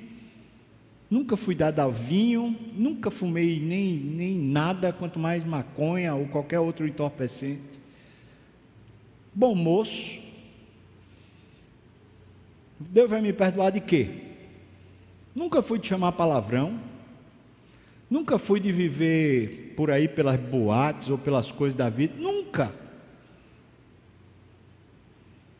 nunca 1.10 1.36
fui 1.36 1.54
dado 1.54 1.80
a 1.80 1.88
vinho, 1.88 2.56
nunca 2.74 3.10
fumei 3.10 3.60
nem, 3.60 3.94
nem 3.98 4.38
nada, 4.38 4.90
quanto 4.90 5.18
mais 5.18 5.44
maconha 5.44 6.14
ou 6.14 6.26
qualquer 6.28 6.60
outro 6.60 6.88
entorpecente. 6.88 7.80
Bom 9.34 9.54
moço, 9.54 10.18
Deus 12.80 13.10
vai 13.10 13.20
me 13.20 13.34
perdoar 13.34 13.70
de 13.70 13.80
quê? 13.80 14.21
Nunca 15.34 15.62
fui 15.62 15.78
de 15.78 15.88
chamar 15.88 16.12
palavrão, 16.12 16.78
nunca 18.10 18.38
fui 18.38 18.60
de 18.60 18.70
viver 18.70 19.74
por 19.76 19.90
aí 19.90 20.06
pelas 20.06 20.38
boates 20.38 21.08
ou 21.08 21.16
pelas 21.16 21.50
coisas 21.50 21.76
da 21.76 21.88
vida, 21.88 22.14
nunca 22.18 22.82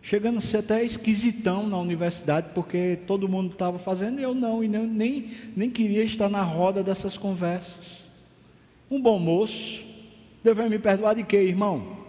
chegando 0.03 0.39
a 0.39 0.41
ser 0.41 0.59
até 0.59 0.83
esquisitão 0.83 1.67
na 1.67 1.79
universidade, 1.79 2.49
porque 2.53 2.99
todo 3.07 3.29
mundo 3.29 3.53
estava 3.53 3.79
fazendo 3.79 4.21
eu 4.21 4.35
não, 4.35 4.63
e 4.63 4.69
nem, 4.69 5.31
nem 5.57 5.71
queria 5.71 6.03
estar 6.03 6.29
na 6.29 6.43
roda 6.43 6.83
dessas 6.83 7.17
conversas. 7.17 8.03
Um 8.91 9.01
bom 9.01 9.19
moço, 9.19 9.83
Deus 10.43 10.57
vai 10.57 10.69
me 10.69 10.79
perdoar 10.79 11.15
de 11.15 11.23
quê, 11.23 11.37
irmão? 11.37 12.03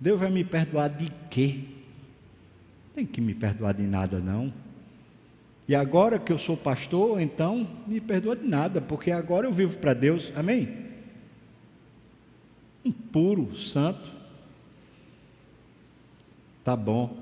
Deus 0.00 0.18
vai 0.18 0.30
me 0.30 0.42
perdoar 0.42 0.88
de 0.88 1.12
quê? 1.30 1.60
Tem 2.96 3.06
que 3.06 3.20
me 3.20 3.32
perdoar 3.32 3.74
de 3.74 3.84
nada, 3.84 4.18
não. 4.18 4.52
E 5.68 5.74
agora 5.76 6.18
que 6.18 6.32
eu 6.32 6.38
sou 6.38 6.56
pastor, 6.56 7.20
então, 7.20 7.64
me 7.86 8.00
perdoa 8.00 8.34
de 8.34 8.48
nada, 8.48 8.80
porque 8.80 9.12
agora 9.12 9.46
eu 9.46 9.52
vivo 9.52 9.78
para 9.78 9.94
Deus, 9.94 10.32
amém? 10.34 10.86
um 12.86 12.92
puro, 12.92 13.54
santo. 13.56 14.10
Tá 16.62 16.76
bom. 16.76 17.16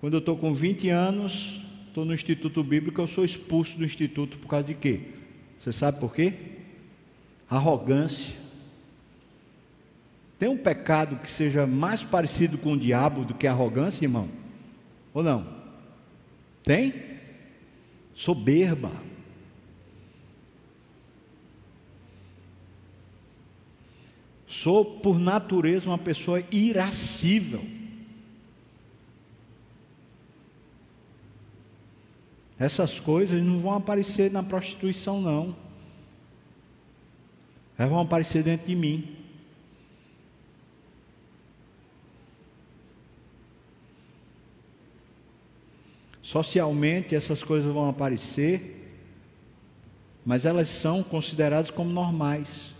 Quando 0.00 0.14
eu 0.14 0.20
estou 0.20 0.36
com 0.36 0.54
20 0.54 0.88
anos, 0.88 1.60
estou 1.88 2.04
no 2.04 2.14
Instituto 2.14 2.62
Bíblico, 2.62 3.00
eu 3.00 3.06
sou 3.06 3.24
expulso 3.24 3.76
do 3.76 3.84
Instituto 3.84 4.38
por 4.38 4.48
causa 4.48 4.68
de 4.68 4.74
quê? 4.74 5.00
Você 5.58 5.72
sabe 5.72 5.98
por 5.98 6.14
quê? 6.14 6.34
Arrogância. 7.48 8.34
Tem 10.40 10.48
um 10.48 10.56
pecado 10.56 11.16
que 11.16 11.30
seja 11.30 11.66
mais 11.66 12.02
parecido 12.02 12.56
com 12.56 12.72
o 12.72 12.78
diabo 12.78 13.26
do 13.26 13.34
que 13.34 13.46
a 13.46 13.50
arrogância, 13.52 14.06
irmão? 14.06 14.26
Ou 15.12 15.22
não? 15.22 15.46
Tem? 16.62 16.94
Soberba. 18.14 18.90
Sou, 24.46 24.82
por 24.82 25.18
natureza, 25.18 25.90
uma 25.90 25.98
pessoa 25.98 26.42
irascível. 26.50 27.62
Essas 32.58 32.98
coisas 32.98 33.42
não 33.42 33.58
vão 33.58 33.74
aparecer 33.74 34.30
na 34.30 34.42
prostituição, 34.42 35.20
não. 35.20 35.54
Elas 37.76 37.90
vão 37.90 38.00
aparecer 38.00 38.42
dentro 38.42 38.66
de 38.68 38.74
mim. 38.74 39.19
Socialmente 46.30 47.16
essas 47.16 47.42
coisas 47.42 47.74
vão 47.74 47.88
aparecer, 47.88 48.88
mas 50.24 50.44
elas 50.44 50.68
são 50.68 51.02
consideradas 51.02 51.70
como 51.70 51.90
normais. 51.90 52.72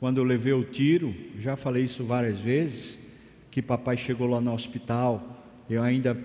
Quando 0.00 0.16
eu 0.16 0.24
levei 0.24 0.54
o 0.54 0.64
tiro, 0.64 1.14
já 1.38 1.56
falei 1.56 1.84
isso 1.84 2.04
várias 2.04 2.38
vezes, 2.38 2.96
que 3.50 3.60
papai 3.60 3.98
chegou 3.98 4.26
lá 4.26 4.40
no 4.40 4.54
hospital, 4.54 5.44
eu 5.68 5.82
ainda 5.82 6.16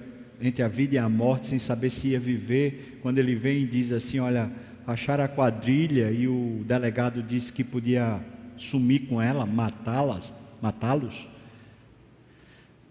entre 0.42 0.64
a 0.64 0.70
vida 0.70 0.96
e 0.96 0.98
a 0.98 1.10
morte, 1.10 1.48
sem 1.48 1.60
saber 1.60 1.90
se 1.90 2.08
ia 2.08 2.22
viver, 2.22 3.00
quando 3.02 3.18
ele 3.20 3.36
vem 3.36 3.64
e 3.64 3.68
diz 3.68 3.92
assim: 3.92 4.20
Olha, 4.20 4.50
acharam 4.88 5.26
a 5.26 5.28
quadrilha 5.28 6.10
e 6.10 6.26
o 6.30 6.64
delegado 6.66 7.22
disse 7.22 7.52
que 7.52 7.66
podia 7.66 8.22
sumir 8.56 9.08
com 9.10 9.22
ela, 9.22 9.46
matá-las, 9.46 10.34
matá-los. 10.62 11.33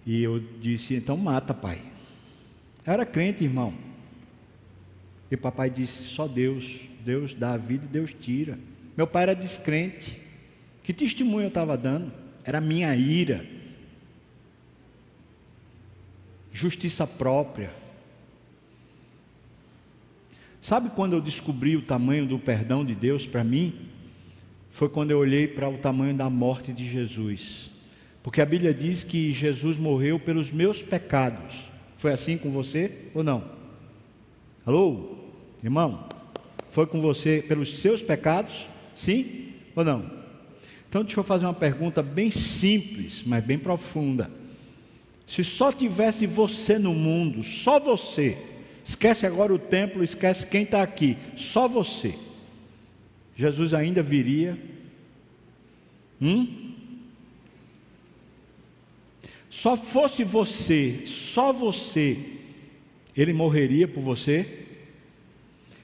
E 0.05 0.23
eu 0.23 0.41
disse: 0.61 0.95
Então 0.95 1.17
mata, 1.17 1.55
pai. 1.55 1.81
Eu 2.85 2.93
era 2.93 3.07
crente, 3.07 3.45
irmão. 3.45 3.75
E 5.31 5.37
papai 5.37 5.71
disse: 5.71 6.05
Só 6.05 6.29
Deus, 6.29 6.81
Deus 7.05 7.33
dá 7.35 7.55
a 7.55 7.57
vida 7.57 7.85
e 7.85 7.89
Deus 7.89 8.13
tira. 8.13 8.59
Meu 8.97 9.07
pai 9.07 9.23
era 9.23 9.35
descrente. 9.35 10.21
Que 10.83 10.93
testemunho 10.93 11.45
eu 11.45 11.49
estava 11.49 11.77
dando? 11.77 12.13
Era 12.45 12.61
minha 12.61 12.95
ira, 12.95 13.47
justiça 16.53 17.07
própria. 17.07 17.73
Sabe 20.61 20.91
quando 20.91 21.15
eu 21.15 21.21
descobri 21.21 21.77
o 21.77 21.83
tamanho 21.83 22.27
do 22.27 22.39
perdão 22.39 22.85
de 22.85 22.95
Deus 22.95 23.27
para 23.27 23.43
mim? 23.43 23.89
Foi 24.71 24.89
quando 24.89 25.11
eu 25.11 25.19
olhei 25.19 25.49
para 25.49 25.69
o 25.69 25.79
tamanho 25.79 26.15
da 26.15 26.31
morte 26.31 26.73
de 26.73 26.89
Jesus. 26.89 27.72
Porque 28.23 28.41
a 28.41 28.47
Bíblia 28.47 28.73
diz 28.73 29.03
que 29.03 29.33
Jesus 29.33 29.77
morreu 29.77 30.19
pelos 30.19 30.53
meus 30.53 30.81
pecados. 30.81 31.57
Foi 31.97 32.13
assim 32.13 32.39
com 32.39 32.51
você 32.51 32.93
ou 33.15 33.23
não? 33.23 33.45
Alô, 34.65 35.17
irmão? 35.63 36.07
Foi 36.69 36.87
com 36.87 37.01
você 37.01 37.45
pelos 37.47 37.79
seus 37.79 38.01
pecados? 38.01 38.67
Sim 38.95 39.49
ou 39.75 39.85
não? 39.85 40.23
Então, 40.89 41.03
deixa 41.03 41.19
eu 41.19 41.25
fazer 41.25 41.47
uma 41.47 41.55
pergunta 41.55 42.03
bem 42.03 42.31
simples, 42.31 43.23
mas 43.25 43.43
bem 43.43 43.59
profunda. 43.59 44.31
Se 45.27 45.43
só 45.43 45.73
tivesse 45.73 46.27
você 46.27 46.79
no 46.79 46.93
mundo, 46.93 47.43
só 47.43 47.81
você, 47.81 48.37
esquece 48.85 49.27
agora 49.27 49.55
o 49.55 49.59
templo, 49.59 50.05
esquece 50.05 50.47
quem 50.47 50.65
está 50.65 50.83
aqui, 50.83 51.17
só 51.35 51.67
você, 51.67 52.15
Jesus 53.35 53.73
ainda 53.73 54.03
viria? 54.03 54.59
Hum? 56.21 56.62
Só 59.53 59.77
fosse 59.77 60.25
você, 60.25 61.03
só 61.05 61.53
você, 61.53 62.17
ele 63.15 63.35
morreria 63.35 63.87
por 63.87 64.03
você? 64.03 64.65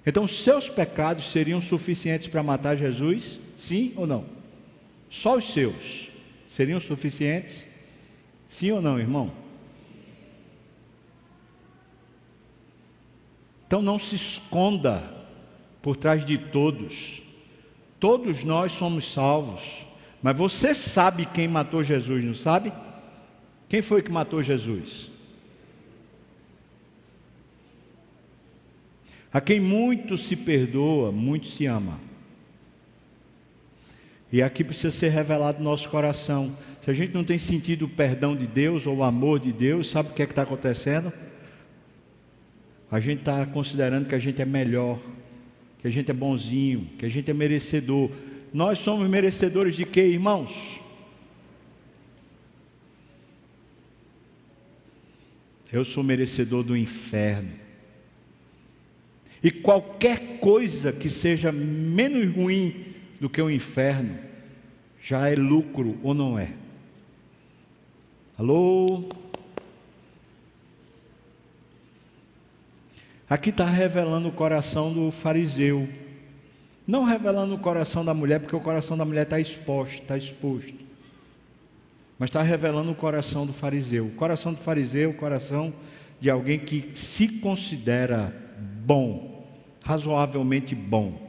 Então, 0.06 0.26
seus 0.26 0.70
pecados 0.70 1.30
seriam 1.30 1.60
suficientes 1.60 2.26
para 2.28 2.42
matar 2.42 2.78
Jesus? 2.78 3.38
Sim 3.58 3.92
ou 3.94 4.06
não? 4.06 4.24
Só 5.10 5.36
os 5.36 5.52
seus 5.52 6.08
seriam 6.48 6.80
suficientes? 6.80 7.66
Sim 8.48 8.70
ou 8.70 8.80
não, 8.80 8.98
irmão? 8.98 9.30
Então 13.66 13.82
não 13.82 13.98
se 13.98 14.16
esconda 14.16 15.04
por 15.82 15.94
trás 15.94 16.24
de 16.24 16.38
todos. 16.38 17.20
Todos 18.00 18.44
nós 18.44 18.72
somos 18.72 19.12
salvos. 19.12 19.84
Mas 20.22 20.38
você 20.38 20.74
sabe 20.74 21.26
quem 21.26 21.46
matou 21.46 21.84
Jesus, 21.84 22.24
não 22.24 22.34
sabe? 22.34 22.72
Quem 23.68 23.82
foi 23.82 24.02
que 24.02 24.10
matou 24.10 24.42
Jesus? 24.42 25.10
A 29.32 29.40
quem 29.40 29.60
muito 29.60 30.16
se 30.16 30.34
perdoa, 30.36 31.12
muito 31.12 31.46
se 31.46 31.66
ama. 31.66 32.00
E 34.32 34.42
aqui 34.42 34.64
precisa 34.64 34.90
ser 34.90 35.10
revelado 35.10 35.58
no 35.58 35.64
nosso 35.64 35.88
coração. 35.88 36.56
Se 36.80 36.90
a 36.90 36.94
gente 36.94 37.12
não 37.12 37.24
tem 37.24 37.38
sentido 37.38 37.84
o 37.84 37.88
perdão 37.88 38.34
de 38.34 38.46
Deus 38.46 38.86
ou 38.86 38.96
o 38.96 39.02
amor 39.02 39.38
de 39.38 39.52
Deus, 39.52 39.90
sabe 39.90 40.10
o 40.10 40.12
que 40.12 40.22
é 40.22 40.26
que 40.26 40.32
está 40.32 40.42
acontecendo? 40.42 41.12
A 42.90 43.00
gente 43.00 43.20
está 43.20 43.44
considerando 43.44 44.08
que 44.08 44.14
a 44.14 44.18
gente 44.18 44.40
é 44.40 44.46
melhor, 44.46 44.98
que 45.78 45.86
a 45.86 45.90
gente 45.90 46.10
é 46.10 46.14
bonzinho, 46.14 46.88
que 46.98 47.04
a 47.04 47.08
gente 47.08 47.30
é 47.30 47.34
merecedor. 47.34 48.10
Nós 48.52 48.78
somos 48.78 49.06
merecedores 49.08 49.76
de 49.76 49.84
quê, 49.84 50.06
irmãos? 50.06 50.80
Eu 55.72 55.84
sou 55.84 56.02
merecedor 56.02 56.62
do 56.62 56.76
inferno. 56.76 57.50
E 59.42 59.50
qualquer 59.50 60.38
coisa 60.38 60.92
que 60.92 61.08
seja 61.08 61.52
menos 61.52 62.34
ruim 62.34 62.86
do 63.20 63.28
que 63.28 63.40
o 63.40 63.50
inferno, 63.50 64.18
já 65.02 65.28
é 65.28 65.36
lucro 65.36 65.98
ou 66.02 66.14
não 66.14 66.38
é? 66.38 66.52
Alô? 68.36 69.08
Aqui 73.28 73.50
está 73.50 73.66
revelando 73.66 74.28
o 74.28 74.32
coração 74.32 74.92
do 74.92 75.10
fariseu. 75.10 75.88
Não 76.86 77.04
revelando 77.04 77.54
o 77.54 77.58
coração 77.58 78.02
da 78.02 78.14
mulher, 78.14 78.40
porque 78.40 78.56
o 78.56 78.60
coração 78.60 78.96
da 78.96 79.04
mulher 79.04 79.24
está 79.24 79.38
exposto, 79.38 80.02
está 80.02 80.16
exposto. 80.16 80.87
Mas 82.18 82.28
está 82.28 82.42
revelando 82.42 82.90
o 82.90 82.94
coração 82.94 83.46
do 83.46 83.52
fariseu. 83.52 84.06
O 84.06 84.12
coração 84.12 84.52
do 84.52 84.58
fariseu, 84.58 85.10
o 85.10 85.14
coração 85.14 85.72
de 86.18 86.28
alguém 86.28 86.58
que 86.58 86.90
se 86.94 87.28
considera 87.40 88.34
bom, 88.84 89.46
razoavelmente 89.84 90.74
bom 90.74 91.28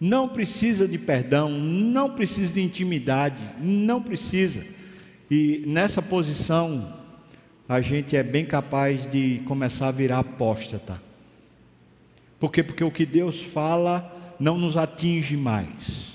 não 0.00 0.28
precisa 0.28 0.86
de 0.86 0.98
perdão, 0.98 1.48
não 1.48 2.10
precisa 2.10 2.54
de 2.54 2.62
intimidade, 2.62 3.42
não 3.60 4.02
precisa. 4.02 4.64
E 5.30 5.62
nessa 5.66 6.02
posição, 6.02 6.94
a 7.68 7.80
gente 7.80 8.16
é 8.16 8.22
bem 8.22 8.44
capaz 8.44 9.06
de 9.06 9.40
começar 9.46 9.88
a 9.88 9.92
virar 9.92 10.18
apóstata. 10.18 11.00
Por 12.38 12.50
quê? 12.52 12.62
Porque 12.62 12.84
o 12.84 12.90
que 12.90 13.06
Deus 13.06 13.40
fala 13.40 14.34
não 14.38 14.58
nos 14.58 14.76
atinge 14.76 15.36
mais. 15.36 16.13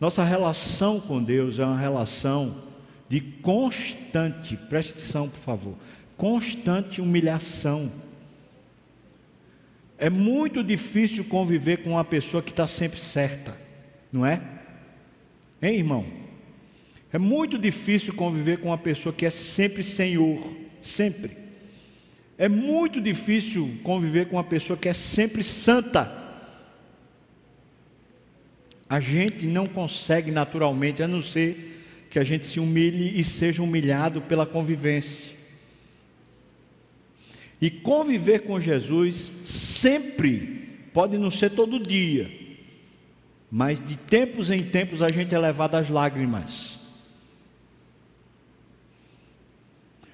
Nossa 0.00 0.24
relação 0.24 0.98
com 0.98 1.22
Deus 1.22 1.58
é 1.58 1.64
uma 1.64 1.78
relação 1.78 2.64
de 3.08 3.20
constante, 3.20 4.56
preste 4.56 4.92
atenção, 4.92 5.28
por 5.28 5.38
favor, 5.38 5.74
constante 6.16 7.00
humilhação 7.00 7.90
é 10.00 10.08
muito 10.08 10.64
difícil 10.64 11.24
conviver 11.24 11.82
com 11.82 11.90
uma 11.90 12.04
pessoa 12.04 12.42
que 12.42 12.50
está 12.50 12.66
sempre 12.66 12.98
certa, 12.98 13.54
não 14.10 14.24
é? 14.24 14.40
Hein, 15.60 15.74
irmão? 15.74 16.06
É 17.12 17.18
muito 17.18 17.58
difícil 17.58 18.14
conviver 18.14 18.60
com 18.60 18.68
uma 18.68 18.78
pessoa 18.78 19.12
que 19.12 19.26
é 19.26 19.30
sempre 19.30 19.82
Senhor, 19.82 20.42
sempre. 20.80 21.36
É 22.38 22.48
muito 22.48 22.98
difícil 22.98 23.78
conviver 23.82 24.28
com 24.28 24.36
uma 24.36 24.44
pessoa 24.44 24.74
que 24.74 24.88
é 24.88 24.94
sempre 24.94 25.42
santa. 25.42 26.10
A 28.90 28.98
gente 28.98 29.46
não 29.46 29.68
consegue 29.68 30.32
naturalmente, 30.32 31.00
a 31.00 31.06
não 31.06 31.22
ser 31.22 32.08
que 32.10 32.18
a 32.18 32.24
gente 32.24 32.44
se 32.44 32.58
humilhe 32.58 33.20
e 33.20 33.22
seja 33.22 33.62
humilhado 33.62 34.20
pela 34.20 34.44
convivência. 34.44 35.36
E 37.60 37.70
conviver 37.70 38.40
com 38.40 38.60
Jesus 38.60 39.30
sempre, 39.46 40.88
pode 40.92 41.16
não 41.16 41.30
ser 41.30 41.50
todo 41.50 41.78
dia, 41.78 42.28
mas 43.48 43.78
de 43.78 43.96
tempos 43.96 44.50
em 44.50 44.60
tempos 44.60 45.04
a 45.04 45.08
gente 45.08 45.36
é 45.36 45.38
levado 45.38 45.76
às 45.76 45.88
lágrimas. 45.88 46.80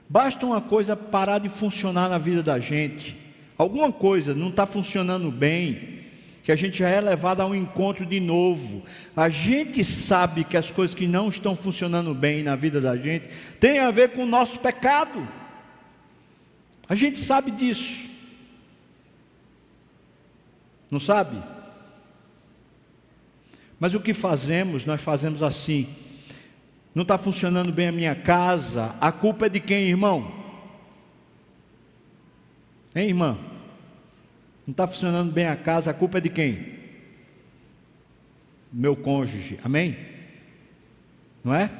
Basta 0.06 0.44
uma 0.44 0.60
coisa 0.60 0.94
parar 0.94 1.38
de 1.38 1.48
funcionar 1.48 2.10
na 2.10 2.18
vida 2.18 2.42
da 2.42 2.58
gente, 2.58 3.16
alguma 3.56 3.90
coisa 3.90 4.34
não 4.34 4.50
está 4.50 4.66
funcionando 4.66 5.30
bem, 5.30 5.95
que 6.46 6.52
a 6.52 6.56
gente 6.56 6.78
já 6.78 6.88
é 6.88 7.00
levado 7.00 7.40
a 7.40 7.46
um 7.46 7.56
encontro 7.56 8.06
de 8.06 8.20
novo. 8.20 8.84
A 9.16 9.28
gente 9.28 9.84
sabe 9.84 10.44
que 10.44 10.56
as 10.56 10.70
coisas 10.70 10.94
que 10.94 11.08
não 11.08 11.28
estão 11.28 11.56
funcionando 11.56 12.14
bem 12.14 12.44
na 12.44 12.54
vida 12.54 12.80
da 12.80 12.96
gente 12.96 13.28
têm 13.58 13.80
a 13.80 13.90
ver 13.90 14.10
com 14.10 14.22
o 14.22 14.26
nosso 14.26 14.60
pecado. 14.60 15.26
A 16.88 16.94
gente 16.94 17.18
sabe 17.18 17.50
disso. 17.50 18.08
Não 20.88 21.00
sabe? 21.00 21.42
Mas 23.80 23.94
o 23.94 24.00
que 24.00 24.14
fazemos? 24.14 24.84
Nós 24.84 25.00
fazemos 25.00 25.42
assim. 25.42 25.88
Não 26.94 27.02
está 27.02 27.18
funcionando 27.18 27.72
bem 27.72 27.88
a 27.88 27.92
minha 27.92 28.14
casa, 28.14 28.94
a 29.00 29.10
culpa 29.10 29.46
é 29.46 29.48
de 29.48 29.58
quem, 29.58 29.88
irmão? 29.88 30.32
Hein, 32.94 33.08
irmã? 33.08 33.36
Não 34.66 34.72
está 34.72 34.86
funcionando 34.86 35.32
bem 35.32 35.46
a 35.46 35.56
casa, 35.56 35.90
a 35.90 35.94
culpa 35.94 36.18
é 36.18 36.20
de 36.20 36.28
quem? 36.28 36.74
Meu 38.72 38.96
cônjuge, 38.96 39.58
amém? 39.62 39.96
não 41.46 41.54
é? 41.54 41.70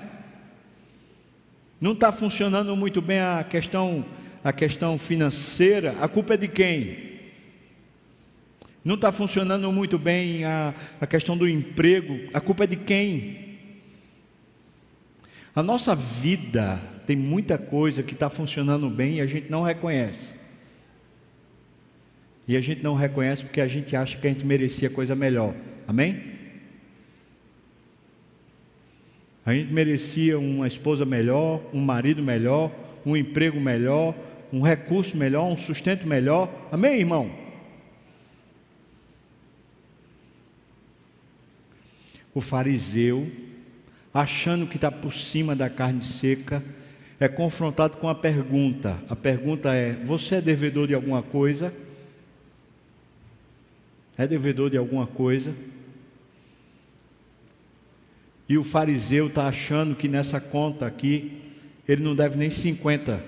Não 1.81 1.91
está 1.91 2.13
funcionando 2.13 2.77
muito 2.77 3.03
bem 3.03 3.19
a 3.19 3.43
questão, 3.43 4.07
a 4.45 4.53
questão 4.53 4.97
financeira, 4.97 5.97
a 6.01 6.07
culpa 6.09 6.35
é 6.35 6.37
de 6.37 6.47
quem? 6.47 7.17
Não 8.85 8.95
está 8.95 9.11
funcionando 9.11 9.73
muito 9.73 9.99
bem 9.99 10.45
a, 10.45 10.73
a 11.01 11.07
questão 11.07 11.37
do 11.37 11.49
emprego, 11.49 12.31
a 12.33 12.41
culpa 12.41 12.63
é 12.63 12.67
de 12.69 12.77
quem? 12.77 13.59
A 15.53 15.65
nossa 15.65 15.97
vida 15.97 16.81
tem 17.05 17.17
muita 17.17 17.59
coisa 17.59 18.05
que 18.05 18.15
está 18.15 18.31
funcionando 18.31 18.89
bem 18.89 19.15
e 19.15 19.21
a 19.21 19.27
gente 19.27 19.51
não 19.51 19.65
reconhece. 19.65 20.37
E 22.49 22.57
a 22.57 22.61
gente 22.61 22.83
não 22.83 22.95
reconhece 22.95 23.43
porque 23.43 23.61
a 23.61 23.67
gente 23.67 23.97
acha 23.97 24.17
que 24.17 24.27
a 24.27 24.31
gente 24.31 24.47
merecia 24.47 24.89
coisa 24.89 25.15
melhor. 25.15 25.55
Amém? 25.87 26.37
A 29.45 29.53
gente 29.53 29.73
merecia 29.73 30.39
uma 30.39 30.67
esposa 30.67 31.05
melhor, 31.05 31.63
um 31.73 31.81
marido 31.81 32.23
melhor, 32.23 32.73
um 33.05 33.17
emprego 33.17 33.61
melhor, 33.61 34.15
um 34.53 34.61
recurso 34.61 35.17
melhor, 35.17 35.45
um 35.45 35.57
sustento 35.57 36.07
melhor. 36.07 36.51
Amém, 36.71 36.99
irmão? 36.99 37.31
O 42.35 42.41
fariseu, 42.41 43.31
achando 44.13 44.67
que 44.67 44.77
está 44.77 44.91
por 44.91 45.13
cima 45.13 45.57
da 45.57 45.71
carne 45.71 46.05
seca, 46.05 46.63
é 47.19 47.29
confrontado 47.29 47.97
com 47.97 48.09
a 48.09 48.15
pergunta. 48.15 48.99
A 49.09 49.17
pergunta 49.17 49.75
é: 49.75 49.93
Você 50.05 50.37
é 50.37 50.41
devedor 50.41 50.87
de 50.87 50.95
alguma 50.95 51.23
coisa? 51.23 51.73
É 54.17 54.27
devedor 54.27 54.71
de 54.71 54.77
alguma 54.77 55.07
coisa? 55.07 55.55
E 58.49 58.57
o 58.57 58.65
fariseu 58.65 59.27
está 59.27 59.47
achando 59.49 59.95
que 59.95 60.09
nessa 60.09 60.41
conta 60.41 60.87
aqui, 60.87 61.43
ele 61.87 62.03
não 62.03 62.15
deve 62.15 62.37
nem 62.39 62.49
50. 62.49 63.23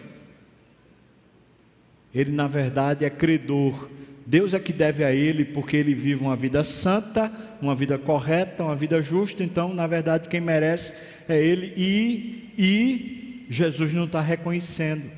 Ele, 2.14 2.30
na 2.30 2.47
verdade, 2.47 3.05
é 3.05 3.11
credor. 3.11 3.89
Deus 4.24 4.55
é 4.55 4.61
que 4.61 4.72
deve 4.72 5.05
a 5.05 5.12
ele, 5.12 5.45
porque 5.45 5.76
ele 5.76 5.95
vive 5.95 6.22
uma 6.22 6.36
vida 6.36 6.62
santa, 6.62 7.32
uma 7.61 7.74
vida 7.74 7.99
correta, 7.99 8.62
uma 8.62 8.76
vida 8.76 9.03
justa. 9.03 9.43
Então, 9.43 9.74
na 9.74 9.86
verdade, 9.86 10.28
quem 10.28 10.41
merece 10.41 10.93
é 11.28 11.43
ele. 11.43 11.72
E, 11.76 12.53
e 12.57 13.47
Jesus 13.51 13.93
não 13.93 14.05
está 14.05 14.20
reconhecendo. 14.20 15.11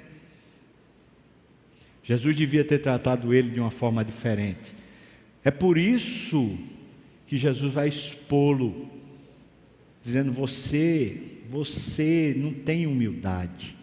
Jesus 2.03 2.35
devia 2.35 2.65
ter 2.65 2.79
tratado 2.79 3.35
ele 3.35 3.51
de 3.51 3.61
uma 3.61 3.71
forma 3.71 4.05
diferente. 4.05 4.80
É 5.45 5.51
por 5.51 5.79
isso 5.79 6.59
que 7.27 7.37
Jesus 7.37 7.73
vai 7.73 7.89
expô-lo 7.89 8.91
dizendo: 10.03 10.33
Você, 10.33 11.21
você 11.49 12.35
não 12.37 12.53
tem 12.53 12.87
humildade, 12.87 13.77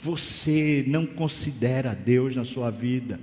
você 0.00 0.84
não 0.86 1.06
considera 1.06 1.94
Deus 1.94 2.34
na 2.34 2.44
sua 2.44 2.70
vida, 2.70 3.20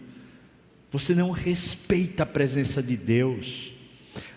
você 0.91 1.13
não 1.13 1.31
respeita 1.31 2.23
a 2.23 2.25
presença 2.25 2.81
de 2.81 2.97
Deus. 2.97 3.71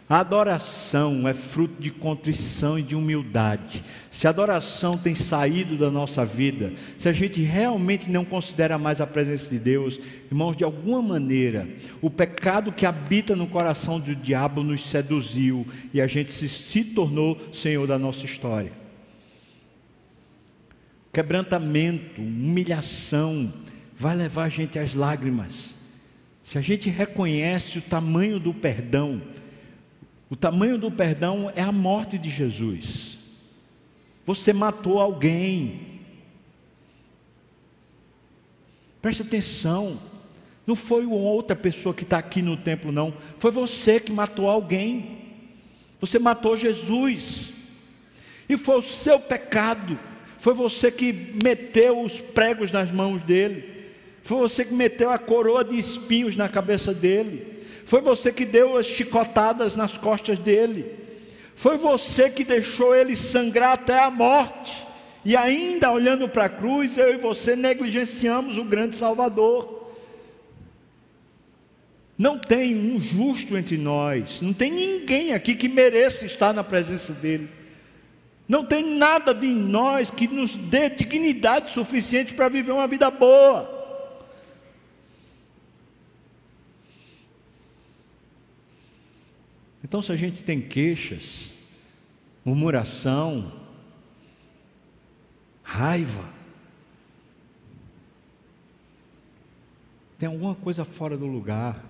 A 0.07 0.21
adoração 0.21 1.27
é 1.27 1.33
fruto 1.33 1.81
de 1.81 1.91
contrição 1.91 2.79
e 2.79 2.83
de 2.83 2.95
humildade. 2.95 3.83
Se 4.11 4.27
a 4.27 4.31
adoração 4.31 4.99
tem 4.99 5.15
saído 5.15 5.79
da 5.79 5.91
nossa 5.91 6.27
vida, 6.27 6.75
se 6.99 7.09
a 7.09 7.13
gente 7.13 7.41
realmente 7.41 8.11
não 8.11 8.23
considera 8.23 8.77
mais 8.77 9.01
a 9.01 9.07
presença 9.07 9.49
de 9.49 9.59
Deus, 9.59 9.99
irmãos, 10.31 10.57
de 10.57 10.63
alguma 10.63 11.01
maneira, 11.01 11.67
o 12.03 12.11
pecado 12.11 12.71
que 12.71 12.85
habita 12.85 13.35
no 13.35 13.47
coração 13.47 13.99
do 13.99 14.15
diabo 14.15 14.63
nos 14.63 14.85
seduziu 14.85 15.67
e 15.93 16.03
a 16.03 16.07
gente 16.07 16.31
se, 16.31 16.51
se 16.51 16.85
tornou 16.85 17.41
senhor 17.51 17.87
da 17.87 17.99
nossa 17.99 18.27
história. 18.27 18.73
Quebrantamento, 21.11 22.21
humilhação, 22.21 23.51
vai 23.97 24.15
levar 24.15 24.45
a 24.45 24.49
gente 24.51 24.79
às 24.79 24.95
lágrimas. 24.95 25.75
Se 26.43 26.59
a 26.59 26.61
gente 26.61 26.91
reconhece 26.91 27.79
o 27.79 27.83
tamanho 27.83 28.39
do 28.39 28.53
perdão, 28.53 29.23
o 30.35 30.37
tamanho 30.37 30.77
do 30.77 30.91
perdão 30.91 31.53
é 31.55 31.63
a 31.63 31.71
morte 31.71 32.19
de 32.19 32.29
Jesus. 32.29 33.19
Você 34.27 34.53
matou 34.53 34.99
alguém. 34.99 36.01
Preste 39.01 39.23
atenção. 39.23 39.97
Não 40.67 40.75
foi 40.75 41.07
outra 41.07 41.55
pessoa 41.55 41.95
que 41.95 42.03
está 42.03 42.19
aqui 42.19 42.43
no 42.43 42.57
templo, 42.57 42.91
não. 42.91 43.15
Foi 43.39 43.53
você 43.53 44.01
que 44.01 44.11
matou 44.11 44.51
alguém. 44.51 45.19
Você 46.01 46.19
matou 46.19 46.57
Jesus. 46.57 47.53
E 48.49 48.57
foi 48.57 48.79
o 48.79 48.83
seu 48.83 49.21
pecado. 49.21 49.97
Foi 50.37 50.53
você 50.53 50.91
que 50.91 51.13
meteu 51.13 52.03
os 52.03 52.21
pregos 52.21 52.73
nas 52.73 52.91
mãos 52.91 53.23
dele. 53.23 53.73
Foi 54.25 54.39
você 54.39 54.65
que 54.65 54.75
meteu 54.75 55.13
a 55.13 55.19
coroa 55.19 55.63
de 55.63 55.79
espinhos 55.79 56.35
na 56.35 56.49
cabeça 56.49 56.93
dele. 56.93 57.54
Foi 57.85 58.01
você 58.01 58.33
que 58.33 58.45
deu 58.45 58.77
as 58.77 58.87
chicotadas 58.87 59.77
nas 59.77 59.97
costas 59.97 60.39
dele. 60.39 60.95
Foi 61.55 61.77
você 61.77 62.31
que 62.31 62.45
deixou 62.45 62.95
ele 62.95 63.17
sangrar 63.17 63.73
até 63.73 63.99
a 63.99 64.11
morte. 64.11 64.85
E 65.25 65.37
ainda 65.37 65.91
olhando 65.91 66.29
para 66.29 66.47
a 66.47 66.49
cruz, 66.49 66.99
eu 66.99 67.15
e 67.15 67.17
você 67.17 67.57
negligenciamos 67.57 68.59
o 68.59 68.65
grande 68.65 68.95
Salvador. 68.95 69.75
Não 72.17 72.39
tem 72.39 72.77
um 72.77 73.01
justo 73.01 73.57
entre 73.57 73.77
nós, 73.77 74.41
não 74.41 74.53
tem 74.53 74.71
ninguém 74.71 75.33
aqui 75.33 75.55
que 75.57 75.69
mereça 75.69 76.25
estar 76.25 76.53
na 76.53 76.63
presença 76.63 77.13
dele. 77.13 77.49
Não 78.47 78.65
tem 78.65 78.85
nada 78.85 79.35
de 79.35 79.49
nós 79.49 80.11
que 80.11 80.29
nos 80.29 80.55
dê 80.55 80.91
dignidade 80.91 81.73
suficiente 81.73 82.35
para 82.35 82.49
viver 82.49 82.73
uma 82.73 82.87
vida 82.87 83.11
boa. 83.11 83.74
Então, 89.85 90.01
se 90.01 90.11
a 90.11 90.17
gente 90.17 90.43
tem 90.43 90.63
queixas, 90.63 91.53
murmuração, 92.43 93.53
raiva, 95.63 96.25
tem 100.19 100.27
alguma 100.27 100.55
coisa 100.55 100.87
fora 100.87 101.19
do 101.19 101.27
lugar. 101.27 101.85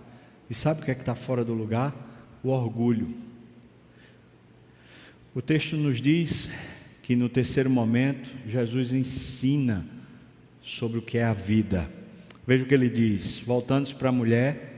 E 0.51 0.55
sabe 0.55 0.83
o 0.83 0.85
que 0.85 0.91
é 0.91 0.95
que 0.95 1.03
está 1.03 1.15
fora 1.15 1.45
do 1.45 1.55
lugar? 1.55 1.95
O 2.43 2.49
orgulho. 2.49 3.15
O 5.33 5.41
texto 5.41 5.77
nos 5.77 6.01
diz 6.01 6.51
que 7.01 7.15
no 7.15 7.29
terceiro 7.29 7.71
momento, 7.71 8.29
Jesus 8.45 8.93
ensina 8.93 9.87
sobre 10.61 10.99
o 10.99 11.03
que 11.03 11.19
é 11.19 11.25
a 11.25 11.33
vida. 11.33 11.89
Veja 12.45 12.65
o 12.65 12.67
que 12.67 12.75
ele 12.75 12.91
diz, 12.91 13.39
voltando-se 13.39 13.95
para 13.95 14.09
a 14.09 14.13
mulher 14.13 14.74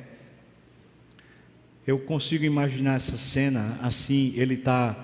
eu 1.86 1.98
consigo 2.00 2.44
imaginar 2.44 2.96
essa 2.96 3.16
cena 3.16 3.78
assim, 3.80 4.32
ele 4.36 4.54
está 4.54 4.96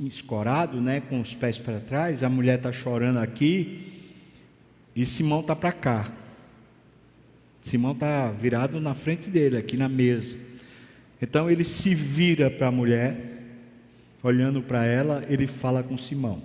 escorado, 0.00 0.80
né, 0.80 1.00
com 1.00 1.20
os 1.20 1.34
pés 1.34 1.58
para 1.58 1.80
trás, 1.80 2.22
a 2.22 2.28
mulher 2.28 2.58
está 2.58 2.70
chorando 2.70 3.18
aqui 3.18 4.12
e 4.94 5.04
Simão 5.04 5.40
está 5.40 5.56
para 5.56 5.72
cá. 5.72 6.12
Simão 7.60 7.92
está 7.92 8.30
virado 8.30 8.80
na 8.80 8.94
frente 8.94 9.30
dele, 9.30 9.56
aqui 9.56 9.76
na 9.76 9.88
mesa. 9.88 10.38
Então 11.20 11.50
ele 11.50 11.64
se 11.64 11.94
vira 11.94 12.50
para 12.50 12.68
a 12.68 12.72
mulher, 12.72 13.42
olhando 14.22 14.62
para 14.62 14.84
ela, 14.84 15.24
ele 15.28 15.46
fala 15.46 15.82
com 15.82 15.98
Simão. 15.98 16.42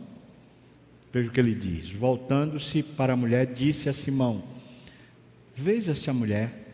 Veja 1.13 1.29
o 1.29 1.31
que 1.31 1.39
ele 1.39 1.55
diz. 1.55 1.89
Voltando-se 1.89 2.83
para 2.83 3.13
a 3.13 3.15
mulher, 3.15 3.45
disse 3.45 3.87
a 3.87 3.93
Simão: 3.93 4.43
Veja 5.55 5.95
se 5.95 6.09
a 6.09 6.13
mulher 6.13 6.64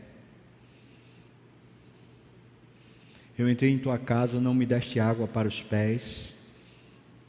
Eu 3.41 3.49
entrei 3.49 3.71
em 3.71 3.79
tua 3.79 3.97
casa, 3.97 4.39
não 4.39 4.53
me 4.53 4.67
deste 4.67 4.99
água 4.99 5.27
para 5.27 5.47
os 5.47 5.63
pés, 5.63 6.35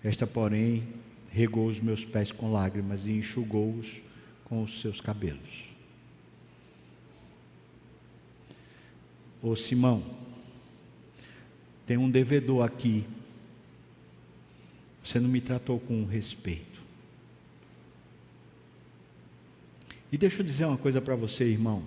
esta, 0.05 0.27
porém, 0.27 0.87
regou 1.31 1.67
os 1.67 1.81
meus 1.81 2.05
pés 2.05 2.31
com 2.31 2.53
lágrimas 2.53 3.07
e 3.07 3.13
enxugou-os 3.13 4.03
com 4.45 4.63
os 4.63 4.83
seus 4.83 5.01
cabelos. 5.01 5.71
Ô 9.43 9.57
Simão, 9.57 10.05
tem 11.87 11.97
um 11.97 12.11
devedor 12.11 12.63
aqui. 12.63 13.07
Você 15.03 15.19
não 15.19 15.31
me 15.31 15.41
tratou 15.41 15.81
com 15.81 16.05
respeito. 16.05 16.83
E 20.13 20.19
deixa 20.19 20.43
eu 20.43 20.45
dizer 20.45 20.67
uma 20.67 20.77
coisa 20.77 21.01
para 21.01 21.17
você, 21.17 21.45
irmão 21.45 21.83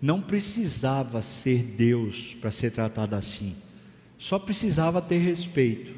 não 0.00 0.20
precisava 0.20 1.20
ser 1.22 1.62
Deus 1.62 2.34
para 2.34 2.50
ser 2.50 2.70
tratado 2.70 3.16
assim, 3.16 3.56
só 4.18 4.38
precisava 4.38 5.02
ter 5.02 5.18
respeito. 5.18 5.94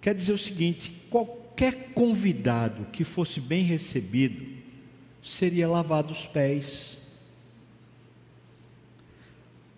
Quer 0.00 0.14
dizer 0.14 0.32
o 0.32 0.38
seguinte: 0.38 0.90
qualquer 1.10 1.90
convidado 1.94 2.86
que 2.92 3.04
fosse 3.04 3.40
bem 3.40 3.62
recebido 3.64 4.46
seria 5.22 5.68
lavado 5.68 6.12
os 6.12 6.26
pés. 6.26 6.98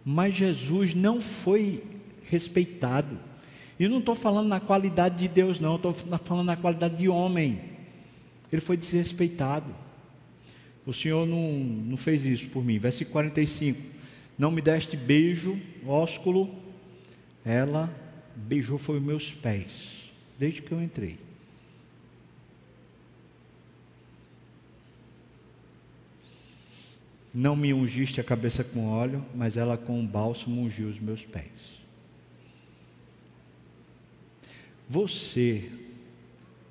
Mas 0.04 0.34
Jesus 0.34 0.94
não 0.94 1.20
foi 1.20 1.82
respeitado. 2.24 3.18
E 3.78 3.88
não 3.88 3.98
estou 3.98 4.14
falando 4.14 4.48
na 4.48 4.60
qualidade 4.60 5.16
de 5.16 5.28
Deus, 5.28 5.58
não, 5.58 5.76
estou 5.76 5.92
falando 5.92 6.46
na 6.46 6.56
qualidade 6.56 6.96
de 6.96 7.08
homem. 7.08 7.60
Ele 8.52 8.60
foi 8.60 8.76
desrespeitado. 8.76 9.74
O 10.84 10.92
Senhor 10.92 11.26
não, 11.26 11.52
não 11.52 11.96
fez 11.96 12.24
isso 12.24 12.48
por 12.48 12.64
mim. 12.64 12.78
Versículo 12.78 13.12
45. 13.12 13.80
Não 14.38 14.50
me 14.50 14.60
deste 14.60 14.96
beijo, 14.96 15.58
ósculo. 15.86 16.52
Ela 17.44 17.94
beijou 18.34 18.78
foi 18.78 18.98
os 18.98 19.02
meus 19.02 19.32
pés, 19.32 20.10
desde 20.38 20.62
que 20.62 20.72
eu 20.72 20.82
entrei. 20.82 21.18
Não 27.34 27.56
me 27.56 27.72
ungiste 27.72 28.20
a 28.20 28.24
cabeça 28.24 28.62
com 28.62 28.88
óleo, 28.88 29.24
mas 29.34 29.56
ela 29.56 29.78
com 29.78 29.98
um 29.98 30.06
bálsamo 30.06 30.60
ungiu 30.60 30.88
os 30.88 30.98
meus 30.98 31.24
pés. 31.24 31.82
Você, 34.88 35.70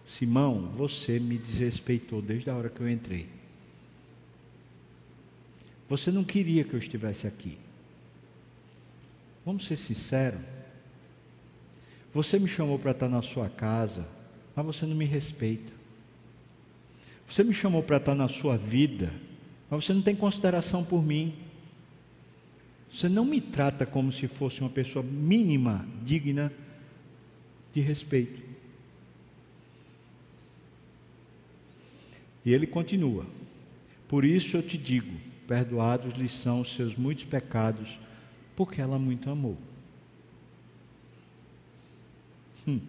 Simão, 0.05 0.69
você 0.75 1.19
me 1.19 1.37
desrespeitou 1.37 2.21
desde 2.21 2.49
a 2.49 2.55
hora 2.55 2.69
que 2.69 2.79
eu 2.79 2.89
entrei. 2.89 3.40
Você 5.91 6.09
não 6.09 6.23
queria 6.23 6.63
que 6.63 6.73
eu 6.73 6.79
estivesse 6.79 7.27
aqui. 7.27 7.57
Vamos 9.45 9.65
ser 9.65 9.75
sinceros. 9.75 10.39
Você 12.13 12.39
me 12.39 12.47
chamou 12.47 12.79
para 12.79 12.91
estar 12.91 13.09
na 13.09 13.21
sua 13.21 13.49
casa, 13.49 14.07
mas 14.55 14.65
você 14.65 14.85
não 14.85 14.95
me 14.95 15.03
respeita. 15.03 15.73
Você 17.27 17.43
me 17.43 17.53
chamou 17.53 17.83
para 17.83 17.97
estar 17.97 18.15
na 18.15 18.29
sua 18.29 18.55
vida, 18.55 19.13
mas 19.69 19.83
você 19.83 19.93
não 19.93 20.01
tem 20.01 20.15
consideração 20.15 20.81
por 20.81 21.03
mim. 21.03 21.35
Você 22.89 23.09
não 23.09 23.25
me 23.25 23.41
trata 23.41 23.85
como 23.85 24.13
se 24.13 24.29
fosse 24.29 24.61
uma 24.61 24.69
pessoa 24.69 25.03
mínima, 25.03 25.85
digna 26.05 26.53
de 27.73 27.81
respeito. 27.81 28.41
E 32.45 32.53
ele 32.53 32.65
continua: 32.65 33.25
Por 34.07 34.23
isso 34.23 34.55
eu 34.55 34.63
te 34.63 34.77
digo: 34.77 35.30
perdoados 35.51 36.13
lhe 36.13 36.29
são 36.29 36.61
os 36.61 36.73
seus 36.73 36.95
muitos 36.95 37.25
pecados, 37.25 37.99
porque 38.55 38.79
ela 38.79 38.97
muito 38.97 39.29
amou. 39.29 39.57
Hum. 42.65 42.79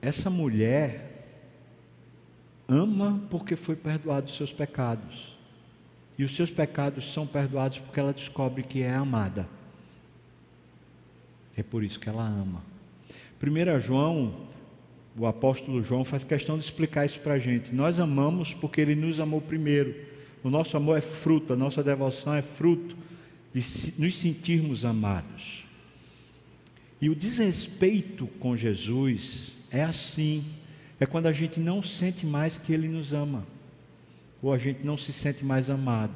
Essa 0.00 0.30
mulher 0.30 1.26
ama 2.68 3.20
porque 3.28 3.56
foi 3.56 3.74
perdoado 3.74 4.28
os 4.28 4.36
seus 4.36 4.52
pecados. 4.52 5.36
E 6.16 6.22
os 6.22 6.36
seus 6.36 6.52
pecados 6.52 7.12
são 7.12 7.26
perdoados 7.26 7.80
porque 7.80 7.98
ela 7.98 8.12
descobre 8.12 8.62
que 8.62 8.80
é 8.80 8.94
amada. 8.94 9.48
É 11.56 11.64
por 11.64 11.82
isso 11.82 11.98
que 11.98 12.08
ela 12.08 12.22
ama. 12.22 12.62
1 13.42 13.80
João, 13.80 14.46
o 15.16 15.26
apóstolo 15.26 15.82
João 15.82 16.04
faz 16.04 16.22
questão 16.22 16.56
de 16.56 16.62
explicar 16.62 17.04
isso 17.04 17.18
para 17.18 17.34
a 17.34 17.38
gente. 17.40 17.74
Nós 17.74 17.98
amamos 17.98 18.54
porque 18.54 18.80
ele 18.80 18.94
nos 18.94 19.18
amou 19.18 19.40
primeiro. 19.40 20.16
O 20.42 20.50
nosso 20.50 20.76
amor 20.76 20.98
é 20.98 21.00
fruto, 21.00 21.52
a 21.52 21.56
nossa 21.56 21.82
devoção 21.82 22.34
é 22.34 22.42
fruto 22.42 22.96
de 23.52 23.60
nos 23.98 24.16
sentirmos 24.16 24.84
amados. 24.84 25.64
E 27.00 27.08
o 27.08 27.14
desrespeito 27.14 28.26
com 28.38 28.56
Jesus 28.56 29.52
é 29.70 29.82
assim 29.82 30.44
é 31.00 31.06
quando 31.06 31.26
a 31.26 31.32
gente 31.32 31.60
não 31.60 31.82
sente 31.82 32.26
mais 32.26 32.58
que 32.58 32.72
Ele 32.72 32.88
nos 32.88 33.12
ama, 33.12 33.46
ou 34.42 34.52
a 34.52 34.58
gente 34.58 34.84
não 34.84 34.96
se 34.96 35.12
sente 35.12 35.44
mais 35.44 35.70
amado. 35.70 36.14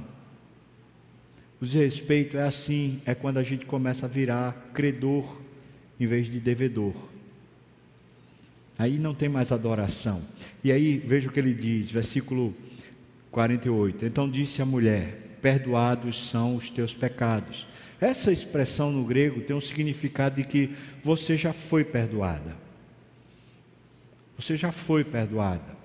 O 1.60 1.64
desrespeito 1.64 2.36
é 2.36 2.42
assim, 2.42 3.00
é 3.06 3.14
quando 3.14 3.38
a 3.38 3.42
gente 3.44 3.64
começa 3.64 4.06
a 4.06 4.08
virar 4.08 4.70
credor 4.74 5.40
em 6.00 6.06
vez 6.06 6.28
de 6.28 6.40
devedor. 6.40 6.94
Aí 8.76 8.98
não 8.98 9.14
tem 9.14 9.28
mais 9.28 9.52
adoração. 9.52 10.20
E 10.64 10.72
aí, 10.72 10.98
veja 10.98 11.28
o 11.28 11.32
que 11.32 11.38
ele 11.38 11.54
diz, 11.54 11.88
versículo 11.88 12.52
48. 13.32 14.04
Então 14.04 14.30
disse 14.30 14.62
a 14.62 14.66
mulher: 14.66 15.38
Perdoados 15.40 16.28
são 16.30 16.54
os 16.54 16.70
teus 16.70 16.94
pecados. 16.94 17.66
Essa 18.00 18.30
expressão 18.30 18.92
no 18.92 19.04
grego 19.04 19.40
tem 19.40 19.56
um 19.56 19.60
significado 19.60 20.36
de 20.36 20.44
que 20.44 20.70
você 21.02 21.36
já 21.36 21.52
foi 21.52 21.82
perdoada. 21.82 22.56
Você 24.36 24.56
já 24.56 24.70
foi 24.70 25.02
perdoada. 25.02 25.82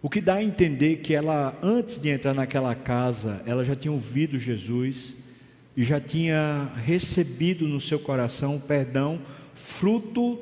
O 0.00 0.10
que 0.10 0.20
dá 0.20 0.34
a 0.34 0.42
entender 0.42 0.96
que 0.96 1.14
ela, 1.14 1.56
antes 1.62 2.00
de 2.00 2.08
entrar 2.08 2.34
naquela 2.34 2.74
casa, 2.74 3.40
ela 3.46 3.64
já 3.64 3.76
tinha 3.76 3.92
ouvido 3.92 4.38
Jesus 4.38 5.16
e 5.76 5.84
já 5.84 6.00
tinha 6.00 6.72
recebido 6.76 7.68
no 7.68 7.80
seu 7.80 8.00
coração 8.00 8.56
o 8.56 8.60
perdão, 8.60 9.20
fruto 9.54 10.40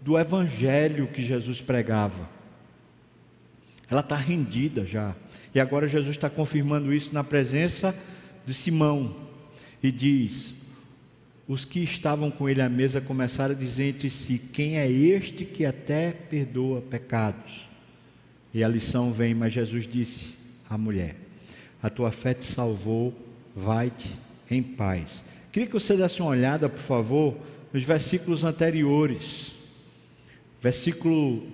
do 0.00 0.18
evangelho 0.18 1.08
que 1.08 1.24
Jesus 1.24 1.60
pregava. 1.60 2.28
Ela 3.90 4.00
está 4.00 4.16
rendida 4.16 4.86
já. 4.86 5.14
E 5.54 5.60
agora 5.60 5.88
Jesus 5.88 6.16
está 6.16 6.30
confirmando 6.30 6.92
isso 6.92 7.12
na 7.12 7.22
presença 7.22 7.94
de 8.46 8.54
Simão. 8.54 9.14
E 9.82 9.90
diz: 9.90 10.54
os 11.46 11.64
que 11.64 11.80
estavam 11.80 12.30
com 12.30 12.48
ele 12.48 12.62
à 12.62 12.68
mesa 12.68 13.00
começaram 13.00 13.54
a 13.54 13.58
dizer 13.58 13.88
entre 13.88 14.08
si: 14.08 14.38
Quem 14.38 14.78
é 14.78 14.90
este 14.90 15.44
que 15.44 15.66
até 15.66 16.12
perdoa 16.12 16.80
pecados? 16.80 17.68
E 18.54 18.62
a 18.62 18.68
lição 18.68 19.12
vem, 19.12 19.34
mas 19.34 19.52
Jesus 19.52 19.86
disse 19.86 20.38
à 20.68 20.78
mulher: 20.78 21.16
A 21.82 21.90
tua 21.90 22.10
fé 22.10 22.32
te 22.32 22.44
salvou, 22.44 23.14
vai-te 23.54 24.10
em 24.50 24.62
paz. 24.62 25.24
Queria 25.50 25.66
que 25.66 25.74
você 25.74 25.96
desse 25.96 26.22
uma 26.22 26.30
olhada, 26.30 26.68
por 26.68 26.80
favor, 26.80 27.36
nos 27.72 27.84
versículos 27.84 28.44
anteriores. 28.44 29.52
Versículo 30.60 31.46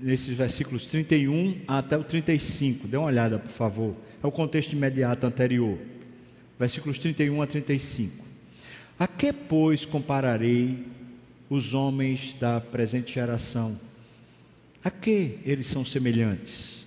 nesses 0.00 0.36
versículos 0.36 0.86
31 0.86 1.60
até 1.66 1.96
o 1.96 2.04
35. 2.04 2.86
Dê 2.88 2.96
uma 2.96 3.06
olhada, 3.06 3.38
por 3.38 3.50
favor. 3.50 3.96
É 4.22 4.26
o 4.26 4.32
contexto 4.32 4.72
imediato 4.72 5.26
anterior. 5.26 5.78
Versículos 6.58 6.98
31 6.98 7.42
a 7.42 7.46
35. 7.46 8.24
A 8.98 9.06
que, 9.06 9.32
pois, 9.32 9.84
compararei 9.84 10.86
os 11.48 11.72
homens 11.74 12.34
da 12.34 12.60
presente 12.60 13.14
geração? 13.14 13.78
A 14.82 14.90
que 14.90 15.38
eles 15.44 15.66
são 15.66 15.84
semelhantes? 15.84 16.86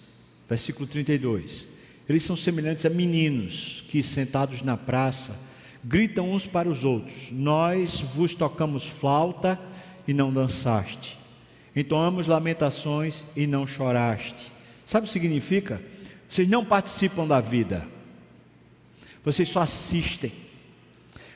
Versículo 0.50 0.88
32. 0.88 1.68
Eles 2.10 2.24
são 2.24 2.36
semelhantes 2.36 2.86
a 2.86 2.90
meninos 2.90 3.86
que, 3.88 4.04
sentados 4.04 4.62
na 4.62 4.76
praça, 4.76 5.38
gritam 5.84 6.32
uns 6.32 6.46
para 6.46 6.70
os 6.70 6.84
outros: 6.84 7.32
Nós 7.32 8.02
vos 8.02 8.36
tocamos 8.36 8.86
flauta 8.86 9.60
e 10.08 10.14
não 10.14 10.34
dançaste, 10.34 11.18
entoamos 11.76 12.28
lamentações 12.28 13.26
e 13.36 13.48
não 13.48 13.66
choraste. 13.66 14.52
Sabe 14.86 15.06
o 15.06 15.08
que 15.08 15.14
significa? 15.14 15.82
Vocês 16.28 16.48
não 16.48 16.64
participam 16.64 17.28
da 17.28 17.40
vida, 17.40 17.88
vocês 19.24 19.50
só 19.50 19.62
assistem. 19.62 20.32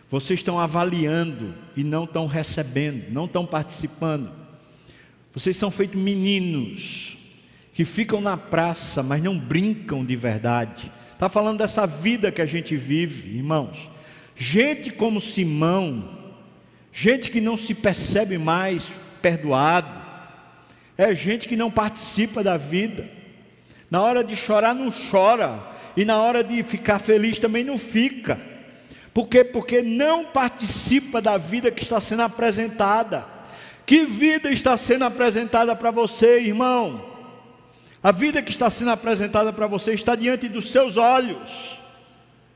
Vocês 0.10 0.40
estão 0.40 0.60
avaliando 0.60 1.56
e 1.76 1.84
não 1.84 2.04
estão 2.04 2.28
recebendo, 2.28 3.12
não 3.12 3.26
estão 3.26 3.46
participando. 3.46 4.32
Vocês 5.34 5.58
são 5.58 5.72
feitos 5.72 6.00
meninos 6.00 7.18
que 7.74 7.84
ficam 7.84 8.22
na 8.22 8.38
praça, 8.38 9.04
mas 9.04 9.22
não 9.22 9.38
brincam 9.38 10.06
de 10.06 10.16
verdade. 10.16 10.92
Está 11.12 11.28
falando 11.28 11.58
dessa 11.58 11.86
vida 11.86 12.32
que 12.32 12.42
a 12.42 12.46
gente 12.46 12.76
vive, 12.78 13.36
irmãos. 13.36 13.90
Gente 14.36 14.92
como 14.92 15.20
Simão, 15.20 16.10
gente 16.94 17.30
que 17.30 17.42
não 17.42 17.58
se 17.58 17.74
percebe 17.74 18.38
mais 18.38 18.90
perdoado, 19.22 20.05
é 20.98 21.14
gente 21.14 21.48
que 21.48 21.56
não 21.56 21.70
participa 21.70 22.44
da 22.44 22.58
vida. 22.58 23.08
Na 23.90 24.02
hora 24.02 24.24
de 24.24 24.36
chorar, 24.36 24.74
não 24.74 24.92
chora, 24.92 25.62
e 25.96 26.04
na 26.04 26.20
hora 26.20 26.44
de 26.44 26.62
ficar 26.64 27.00
feliz 27.00 27.38
também 27.38 27.64
não 27.64 27.78
fica. 27.78 28.40
Por 29.14 29.28
quê? 29.28 29.44
Porque 29.44 29.82
não 29.82 30.26
participa 30.26 31.22
da 31.22 31.38
vida 31.38 31.72
que 31.72 31.84
está 31.84 32.00
sendo 32.00 32.24
apresentada. 32.24 33.26
Que 33.86 34.04
vida 34.04 34.52
está 34.52 34.76
sendo 34.76 35.06
apresentada 35.06 35.76
para 35.76 35.92
você, 35.92 36.40
irmão? 36.40 37.14
A 38.02 38.12
vida 38.12 38.42
que 38.42 38.52
está 38.52 38.70
sendo 38.70 38.92
apresentada 38.92 39.54
para 39.54 39.68
você 39.68 39.94
está 39.94 40.16
diante 40.16 40.48
dos 40.48 40.72
seus 40.72 40.98
olhos, 40.98 41.80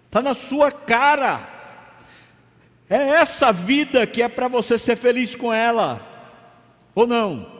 está 0.06 0.22
na 0.22 0.34
sua 0.34 0.72
cara. 0.72 1.40
É 2.90 2.98
essa 2.98 3.52
vida 3.52 4.06
que 4.06 4.22
é 4.22 4.28
para 4.28 4.48
você 4.48 4.78
ser 4.78 4.96
feliz 4.96 5.36
com 5.36 5.54
ela, 5.54 6.02
ou 6.94 7.08
não? 7.08 7.59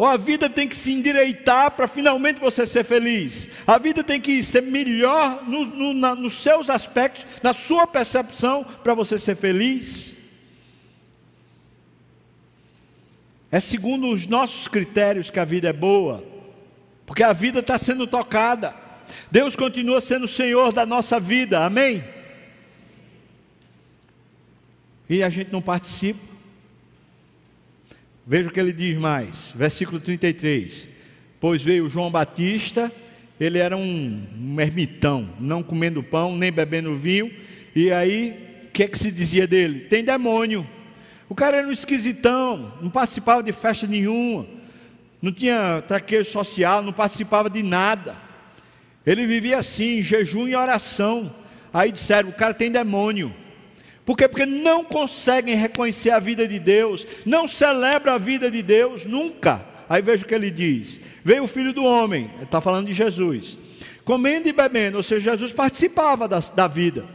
Ou 0.00 0.06
a 0.06 0.16
vida 0.16 0.48
tem 0.48 0.66
que 0.66 0.74
se 0.74 0.92
endireitar 0.92 1.72
para 1.72 1.86
finalmente 1.86 2.40
você 2.40 2.64
ser 2.64 2.84
feliz. 2.84 3.50
A 3.66 3.76
vida 3.76 4.02
tem 4.02 4.18
que 4.18 4.42
ser 4.42 4.62
melhor 4.62 5.44
no, 5.46 5.66
no, 5.66 5.92
na, 5.92 6.14
nos 6.14 6.40
seus 6.40 6.70
aspectos, 6.70 7.26
na 7.42 7.52
sua 7.52 7.86
percepção, 7.86 8.64
para 8.64 8.94
você 8.94 9.18
ser 9.18 9.36
feliz. 9.36 10.14
É 13.52 13.60
segundo 13.60 14.10
os 14.10 14.24
nossos 14.24 14.66
critérios 14.68 15.28
que 15.28 15.38
a 15.38 15.44
vida 15.44 15.68
é 15.68 15.72
boa, 15.74 16.24
porque 17.04 17.22
a 17.22 17.34
vida 17.34 17.58
está 17.58 17.76
sendo 17.76 18.06
tocada. 18.06 18.74
Deus 19.30 19.54
continua 19.54 20.00
sendo 20.00 20.24
o 20.24 20.28
Senhor 20.28 20.72
da 20.72 20.86
nossa 20.86 21.20
vida, 21.20 21.62
amém? 21.62 22.02
e 25.10 25.22
a 25.22 25.28
gente 25.28 25.52
não 25.52 25.60
participa. 25.60 26.29
Veja 28.30 28.48
o 28.48 28.52
que 28.52 28.60
ele 28.60 28.72
diz 28.72 28.96
mais, 28.96 29.52
versículo 29.56 29.98
33. 29.98 30.88
Pois 31.40 31.64
veio 31.64 31.90
João 31.90 32.12
Batista, 32.12 32.92
ele 33.40 33.58
era 33.58 33.76
um, 33.76 34.56
ermitão, 34.60 35.28
não 35.40 35.64
comendo 35.64 36.00
pão, 36.00 36.36
nem 36.36 36.52
bebendo 36.52 36.94
vinho, 36.94 37.28
e 37.74 37.90
aí, 37.90 38.62
o 38.66 38.68
que, 38.68 38.84
é 38.84 38.86
que 38.86 38.96
se 38.96 39.10
dizia 39.10 39.48
dele? 39.48 39.80
Tem 39.80 40.04
demônio. 40.04 40.64
O 41.28 41.34
cara 41.34 41.56
era 41.56 41.66
um 41.66 41.72
esquisitão, 41.72 42.72
não 42.80 42.88
participava 42.88 43.42
de 43.42 43.50
festa 43.50 43.84
nenhuma, 43.88 44.46
não 45.20 45.32
tinha 45.32 45.82
traquejo 45.88 46.30
social, 46.30 46.82
não 46.82 46.92
participava 46.92 47.50
de 47.50 47.64
nada. 47.64 48.14
Ele 49.04 49.26
vivia 49.26 49.58
assim, 49.58 50.04
jejum 50.04 50.46
e 50.46 50.54
oração. 50.54 51.34
Aí 51.72 51.90
disseram: 51.90 52.28
o 52.28 52.32
cara 52.32 52.54
tem 52.54 52.70
demônio. 52.70 53.34
Por 54.10 54.16
quê? 54.16 54.26
Porque 54.26 54.44
não 54.44 54.82
conseguem 54.82 55.54
reconhecer 55.54 56.10
a 56.10 56.18
vida 56.18 56.48
de 56.48 56.58
Deus, 56.58 57.06
não 57.24 57.46
celebram 57.46 58.14
a 58.14 58.18
vida 58.18 58.50
de 58.50 58.60
Deus, 58.60 59.04
nunca. 59.04 59.64
Aí 59.88 60.02
veja 60.02 60.24
o 60.24 60.26
que 60.26 60.34
ele 60.34 60.50
diz: 60.50 61.00
Veio 61.22 61.44
o 61.44 61.46
filho 61.46 61.72
do 61.72 61.84
homem, 61.84 62.28
está 62.42 62.60
falando 62.60 62.88
de 62.88 62.92
Jesus, 62.92 63.56
comendo 64.04 64.48
e 64.48 64.52
bebendo, 64.52 64.96
ou 64.96 65.02
seja, 65.04 65.30
Jesus 65.30 65.52
participava 65.52 66.26
da, 66.26 66.40
da 66.40 66.66
vida. 66.66 67.06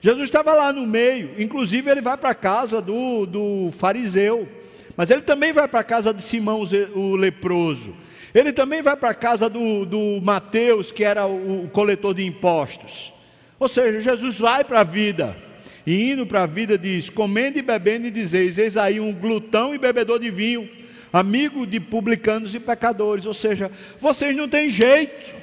Jesus 0.00 0.24
estava 0.24 0.54
lá 0.54 0.72
no 0.72 0.86
meio, 0.86 1.32
inclusive 1.36 1.90
ele 1.90 2.00
vai 2.00 2.16
para 2.16 2.30
a 2.30 2.34
casa 2.34 2.80
do, 2.80 3.26
do 3.26 3.70
fariseu, 3.72 4.48
mas 4.96 5.10
ele 5.10 5.20
também 5.20 5.52
vai 5.52 5.68
para 5.68 5.80
a 5.80 5.84
casa 5.84 6.14
de 6.14 6.22
Simão 6.22 6.64
o 6.94 7.14
leproso, 7.14 7.94
ele 8.34 8.54
também 8.54 8.80
vai 8.80 8.96
para 8.96 9.10
a 9.10 9.14
casa 9.14 9.50
do, 9.50 9.84
do 9.84 10.18
Mateus, 10.22 10.90
que 10.90 11.04
era 11.04 11.26
o 11.26 11.68
coletor 11.70 12.14
de 12.14 12.24
impostos. 12.24 13.12
Ou 13.60 13.68
seja, 13.68 14.00
Jesus 14.00 14.38
vai 14.40 14.64
para 14.64 14.80
a 14.80 14.84
vida. 14.84 15.46
E 15.88 16.10
indo 16.10 16.26
para 16.26 16.42
a 16.42 16.46
vida 16.46 16.76
diz: 16.76 17.08
comendo 17.08 17.58
e 17.58 17.62
bebendo 17.62 18.06
e 18.06 18.10
dizeis: 18.10 18.58
eis 18.58 18.76
aí 18.76 19.00
um 19.00 19.10
glutão 19.10 19.74
e 19.74 19.78
bebedor 19.78 20.18
de 20.18 20.30
vinho, 20.30 20.68
amigo 21.10 21.66
de 21.66 21.80
publicanos 21.80 22.54
e 22.54 22.60
pecadores. 22.60 23.24
Ou 23.24 23.32
seja, 23.32 23.72
vocês 23.98 24.36
não 24.36 24.46
têm 24.46 24.68
jeito. 24.68 25.34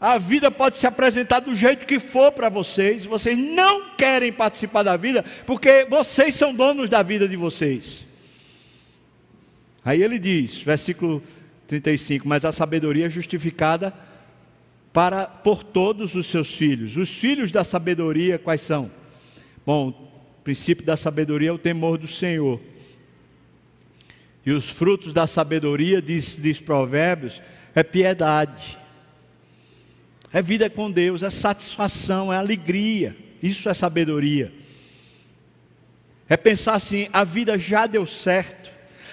A 0.00 0.18
vida 0.18 0.50
pode 0.50 0.76
se 0.76 0.88
apresentar 0.88 1.38
do 1.38 1.54
jeito 1.54 1.86
que 1.86 2.00
for 2.00 2.32
para 2.32 2.48
vocês. 2.48 3.04
Vocês 3.04 3.38
não 3.38 3.90
querem 3.90 4.32
participar 4.32 4.82
da 4.82 4.96
vida 4.96 5.24
porque 5.46 5.86
vocês 5.88 6.34
são 6.34 6.52
donos 6.52 6.90
da 6.90 7.00
vida 7.00 7.28
de 7.28 7.36
vocês. 7.36 8.04
Aí 9.84 10.02
ele 10.02 10.18
diz, 10.18 10.60
versículo 10.62 11.22
35: 11.68 12.26
Mas 12.26 12.44
a 12.44 12.50
sabedoria 12.50 13.06
é 13.06 13.08
justificada 13.08 13.94
para 14.92 15.26
por 15.26 15.62
todos 15.62 16.16
os 16.16 16.26
seus 16.26 16.52
filhos. 16.52 16.96
Os 16.96 17.10
filhos 17.10 17.52
da 17.52 17.62
sabedoria 17.62 18.36
quais 18.36 18.62
são? 18.62 18.90
Bom, 19.64 19.88
o 19.88 20.42
princípio 20.42 20.84
da 20.84 20.96
sabedoria 20.96 21.50
é 21.50 21.52
o 21.52 21.58
temor 21.58 21.98
do 21.98 22.08
Senhor. 22.08 22.60
E 24.44 24.50
os 24.50 24.68
frutos 24.68 25.12
da 25.12 25.26
sabedoria, 25.26 26.02
diz, 26.02 26.36
diz 26.40 26.60
Provérbios, 26.60 27.40
é 27.74 27.82
piedade, 27.82 28.78
é 30.32 30.42
vida 30.42 30.68
com 30.68 30.90
Deus, 30.90 31.22
é 31.22 31.30
satisfação, 31.30 32.32
é 32.32 32.36
alegria. 32.36 33.16
Isso 33.42 33.68
é 33.68 33.74
sabedoria. 33.74 34.52
É 36.28 36.36
pensar 36.36 36.74
assim: 36.74 37.08
a 37.12 37.22
vida 37.22 37.58
já 37.58 37.86
deu 37.86 38.06
certo. 38.06 38.70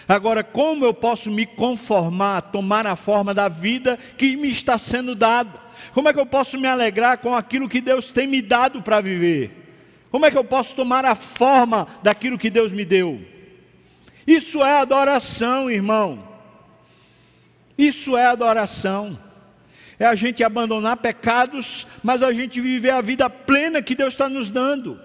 Agora, 0.07 0.43
como 0.43 0.85
eu 0.85 0.93
posso 0.93 1.29
me 1.29 1.45
conformar, 1.45 2.41
tomar 2.41 2.87
a 2.87 2.95
forma 2.95 3.33
da 3.33 3.47
vida 3.47 3.99
que 4.17 4.35
me 4.35 4.49
está 4.49 4.77
sendo 4.77 5.13
dada? 5.13 5.59
Como 5.93 6.09
é 6.09 6.13
que 6.13 6.19
eu 6.19 6.25
posso 6.25 6.57
me 6.57 6.67
alegrar 6.67 7.19
com 7.19 7.35
aquilo 7.35 7.69
que 7.69 7.81
Deus 7.81 8.11
tem 8.11 8.25
me 8.25 8.41
dado 8.41 8.81
para 8.81 9.01
viver? 9.01 9.58
Como 10.11 10.25
é 10.25 10.31
que 10.31 10.37
eu 10.37 10.43
posso 10.43 10.75
tomar 10.75 11.05
a 11.05 11.15
forma 11.15 11.87
daquilo 12.01 12.37
que 12.37 12.49
Deus 12.49 12.71
me 12.71 12.83
deu? 12.83 13.21
Isso 14.25 14.63
é 14.63 14.79
adoração, 14.79 15.69
irmão. 15.69 16.27
Isso 17.77 18.17
é 18.17 18.25
adoração. 18.25 19.17
É 19.97 20.05
a 20.05 20.15
gente 20.15 20.43
abandonar 20.43 20.97
pecados, 20.97 21.85
mas 22.03 22.23
a 22.23 22.31
gente 22.31 22.61
viver 22.61 22.91
a 22.91 23.01
vida 23.01 23.29
plena 23.29 23.81
que 23.81 23.95
Deus 23.95 24.13
está 24.13 24.29
nos 24.29 24.49
dando. 24.49 24.99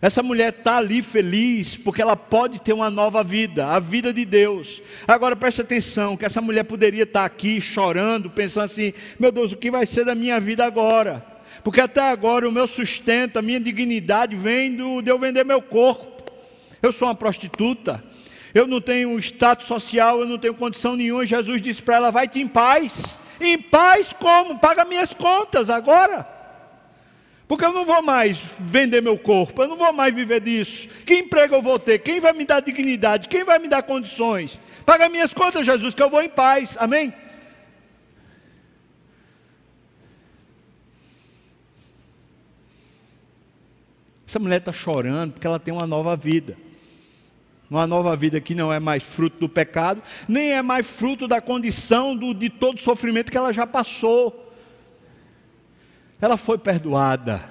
Essa 0.00 0.20
mulher 0.20 0.52
está 0.52 0.78
ali 0.78 1.00
feliz 1.00 1.76
porque 1.76 2.02
ela 2.02 2.16
pode 2.16 2.60
ter 2.60 2.72
uma 2.72 2.90
nova 2.90 3.22
vida, 3.22 3.68
a 3.68 3.78
vida 3.78 4.12
de 4.12 4.24
Deus. 4.24 4.82
Agora 5.06 5.36
preste 5.36 5.60
atenção, 5.60 6.16
que 6.16 6.24
essa 6.24 6.40
mulher 6.40 6.64
poderia 6.64 7.04
estar 7.04 7.24
aqui 7.24 7.60
chorando, 7.60 8.28
pensando 8.28 8.64
assim: 8.64 8.92
meu 9.18 9.30
Deus, 9.30 9.52
o 9.52 9.56
que 9.56 9.70
vai 9.70 9.86
ser 9.86 10.04
da 10.04 10.14
minha 10.14 10.40
vida 10.40 10.64
agora? 10.64 11.31
Porque 11.62 11.80
até 11.80 12.00
agora 12.00 12.48
o 12.48 12.52
meu 12.52 12.66
sustento, 12.66 13.38
a 13.38 13.42
minha 13.42 13.60
dignidade 13.60 14.34
vem 14.34 14.74
do, 14.74 15.00
de 15.00 15.10
eu 15.10 15.18
vender 15.18 15.44
meu 15.44 15.62
corpo. 15.62 16.10
Eu 16.82 16.90
sou 16.90 17.06
uma 17.06 17.14
prostituta, 17.14 18.02
eu 18.52 18.66
não 18.66 18.80
tenho 18.80 19.18
status 19.18 19.66
social, 19.66 20.20
eu 20.20 20.26
não 20.26 20.38
tenho 20.38 20.54
condição 20.54 20.96
nenhuma. 20.96 21.24
Jesus 21.24 21.62
disse 21.62 21.80
para 21.80 21.96
ela: 21.96 22.10
vai-te 22.10 22.40
em 22.40 22.48
paz. 22.48 23.16
Em 23.40 23.58
paz 23.58 24.12
como? 24.12 24.58
Paga 24.58 24.84
minhas 24.84 25.14
contas 25.14 25.70
agora. 25.70 26.26
Porque 27.46 27.64
eu 27.64 27.72
não 27.72 27.84
vou 27.84 28.00
mais 28.02 28.38
vender 28.60 29.02
meu 29.02 29.18
corpo, 29.18 29.62
eu 29.62 29.68
não 29.68 29.76
vou 29.76 29.92
mais 29.92 30.14
viver 30.14 30.40
disso. 30.40 30.88
Que 31.04 31.16
emprego 31.16 31.54
eu 31.54 31.62
vou 31.62 31.78
ter? 31.78 31.98
Quem 31.98 32.18
vai 32.18 32.32
me 32.32 32.44
dar 32.44 32.60
dignidade? 32.60 33.28
Quem 33.28 33.44
vai 33.44 33.58
me 33.58 33.68
dar 33.68 33.82
condições? 33.82 34.60
Paga 34.86 35.08
minhas 35.08 35.34
contas, 35.34 35.66
Jesus, 35.66 35.94
que 35.94 36.02
eu 36.02 36.08
vou 36.08 36.22
em 36.22 36.28
paz. 36.28 36.76
Amém? 36.78 37.12
Essa 44.32 44.38
mulher 44.38 44.60
está 44.60 44.72
chorando 44.72 45.32
porque 45.32 45.46
ela 45.46 45.60
tem 45.60 45.74
uma 45.74 45.86
nova 45.86 46.16
vida. 46.16 46.56
Uma 47.68 47.86
nova 47.86 48.16
vida 48.16 48.40
que 48.40 48.54
não 48.54 48.72
é 48.72 48.80
mais 48.80 49.02
fruto 49.02 49.38
do 49.38 49.46
pecado, 49.46 50.02
nem 50.26 50.52
é 50.52 50.62
mais 50.62 50.86
fruto 50.86 51.28
da 51.28 51.38
condição 51.38 52.16
do, 52.16 52.32
de 52.32 52.48
todo 52.48 52.78
o 52.78 52.80
sofrimento 52.80 53.30
que 53.30 53.36
ela 53.36 53.52
já 53.52 53.66
passou. 53.66 54.50
Ela 56.18 56.38
foi 56.38 56.56
perdoada. 56.56 57.44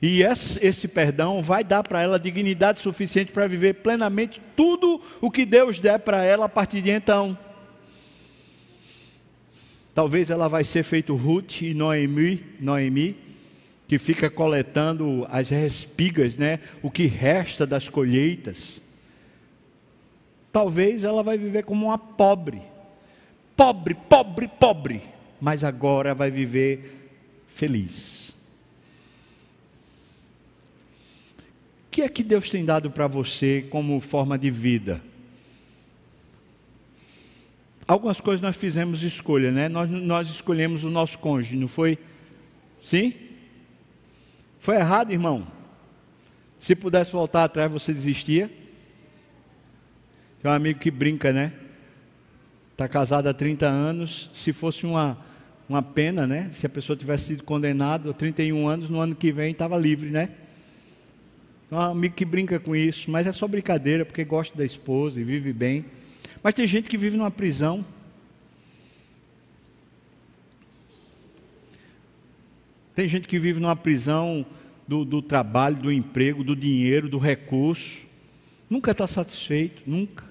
E 0.00 0.22
esse, 0.22 0.64
esse 0.64 0.86
perdão 0.86 1.42
vai 1.42 1.64
dar 1.64 1.82
para 1.82 2.00
ela 2.00 2.20
dignidade 2.20 2.78
suficiente 2.78 3.32
para 3.32 3.48
viver 3.48 3.74
plenamente 3.82 4.40
tudo 4.54 5.02
o 5.20 5.28
que 5.28 5.44
Deus 5.44 5.80
der 5.80 5.98
para 5.98 6.24
ela 6.24 6.44
a 6.44 6.48
partir 6.48 6.82
de 6.82 6.90
então. 6.90 7.36
Talvez 9.92 10.30
ela 10.30 10.46
vai 10.46 10.62
ser 10.62 10.84
feito 10.84 11.16
Ruth 11.16 11.62
e 11.62 11.74
Noemi, 11.74 12.44
Noemi 12.60 13.29
que 13.90 13.98
fica 13.98 14.30
coletando 14.30 15.26
as 15.28 15.50
respigas, 15.50 16.36
né? 16.36 16.60
o 16.80 16.88
que 16.88 17.06
resta 17.06 17.66
das 17.66 17.88
colheitas. 17.88 18.80
Talvez 20.52 21.02
ela 21.02 21.24
vai 21.24 21.36
viver 21.36 21.64
como 21.64 21.86
uma 21.86 21.98
pobre, 21.98 22.62
pobre, 23.56 23.96
pobre, 23.96 24.46
pobre, 24.46 25.02
mas 25.40 25.64
agora 25.64 26.14
vai 26.14 26.30
viver 26.30 27.10
feliz. 27.48 28.32
O 31.88 31.90
que 31.90 32.02
é 32.02 32.08
que 32.08 32.22
Deus 32.22 32.48
tem 32.48 32.64
dado 32.64 32.92
para 32.92 33.08
você 33.08 33.66
como 33.70 33.98
forma 33.98 34.38
de 34.38 34.52
vida? 34.52 35.02
Algumas 37.88 38.20
coisas 38.20 38.40
nós 38.40 38.56
fizemos 38.56 39.02
escolha, 39.02 39.50
né? 39.50 39.68
Nós, 39.68 39.90
nós 39.90 40.28
escolhemos 40.28 40.84
o 40.84 40.90
nosso 40.90 41.18
cônjuge, 41.18 41.56
não 41.56 41.66
foi? 41.66 41.98
Sim? 42.80 43.29
Foi 44.60 44.76
errado, 44.76 45.10
irmão. 45.10 45.46
Se 46.58 46.76
pudesse 46.76 47.10
voltar 47.10 47.44
atrás, 47.44 47.72
você 47.72 47.94
desistia? 47.94 48.50
Tem 50.42 50.50
um 50.50 50.54
amigo 50.54 50.78
que 50.78 50.90
brinca, 50.90 51.32
né? 51.32 51.50
Está 52.72 52.86
casado 52.86 53.26
há 53.26 53.32
30 53.32 53.66
anos. 53.66 54.28
Se 54.34 54.52
fosse 54.52 54.84
uma, 54.84 55.16
uma 55.66 55.82
pena, 55.82 56.26
né? 56.26 56.50
Se 56.52 56.66
a 56.66 56.68
pessoa 56.68 56.94
tivesse 56.94 57.28
sido 57.28 57.42
condenada 57.42 58.10
há 58.10 58.12
31 58.12 58.68
anos, 58.68 58.90
no 58.90 59.00
ano 59.00 59.14
que 59.14 59.32
vem 59.32 59.50
estava 59.50 59.78
livre, 59.78 60.10
né? 60.10 60.28
Tem 61.70 61.78
um 61.78 61.80
amigo 61.80 62.14
que 62.14 62.26
brinca 62.26 62.60
com 62.60 62.76
isso, 62.76 63.10
mas 63.10 63.26
é 63.26 63.32
só 63.32 63.48
brincadeira, 63.48 64.04
porque 64.04 64.24
gosta 64.24 64.54
da 64.58 64.64
esposa 64.64 65.18
e 65.18 65.24
vive 65.24 65.54
bem. 65.54 65.86
Mas 66.42 66.52
tem 66.52 66.66
gente 66.66 66.90
que 66.90 66.98
vive 66.98 67.16
numa 67.16 67.30
prisão. 67.30 67.82
Tem 73.00 73.08
gente 73.08 73.26
que 73.26 73.38
vive 73.38 73.60
numa 73.60 73.74
prisão 73.74 74.44
do, 74.86 75.06
do 75.06 75.22
trabalho, 75.22 75.74
do 75.74 75.90
emprego, 75.90 76.44
do 76.44 76.54
dinheiro, 76.54 77.08
do 77.08 77.16
recurso. 77.16 78.02
Nunca 78.68 78.90
está 78.90 79.06
satisfeito, 79.06 79.82
nunca. 79.86 80.22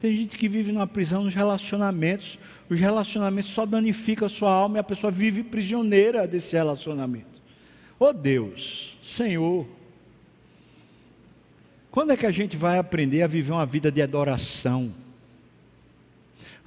Tem 0.00 0.16
gente 0.16 0.38
que 0.38 0.48
vive 0.48 0.72
numa 0.72 0.86
prisão 0.86 1.24
nos 1.24 1.34
relacionamentos. 1.34 2.38
Os 2.70 2.80
relacionamentos 2.80 3.50
só 3.50 3.66
danificam 3.66 4.24
a 4.24 4.30
sua 4.30 4.50
alma 4.50 4.78
e 4.78 4.80
a 4.80 4.82
pessoa 4.82 5.10
vive 5.10 5.42
prisioneira 5.42 6.26
desse 6.26 6.56
relacionamento. 6.56 7.38
Oh 7.98 8.14
Deus, 8.14 8.98
Senhor, 9.04 9.68
quando 11.90 12.12
é 12.12 12.16
que 12.16 12.24
a 12.24 12.30
gente 12.30 12.56
vai 12.56 12.78
aprender 12.78 13.20
a 13.20 13.26
viver 13.26 13.52
uma 13.52 13.66
vida 13.66 13.92
de 13.92 14.00
adoração? 14.00 14.90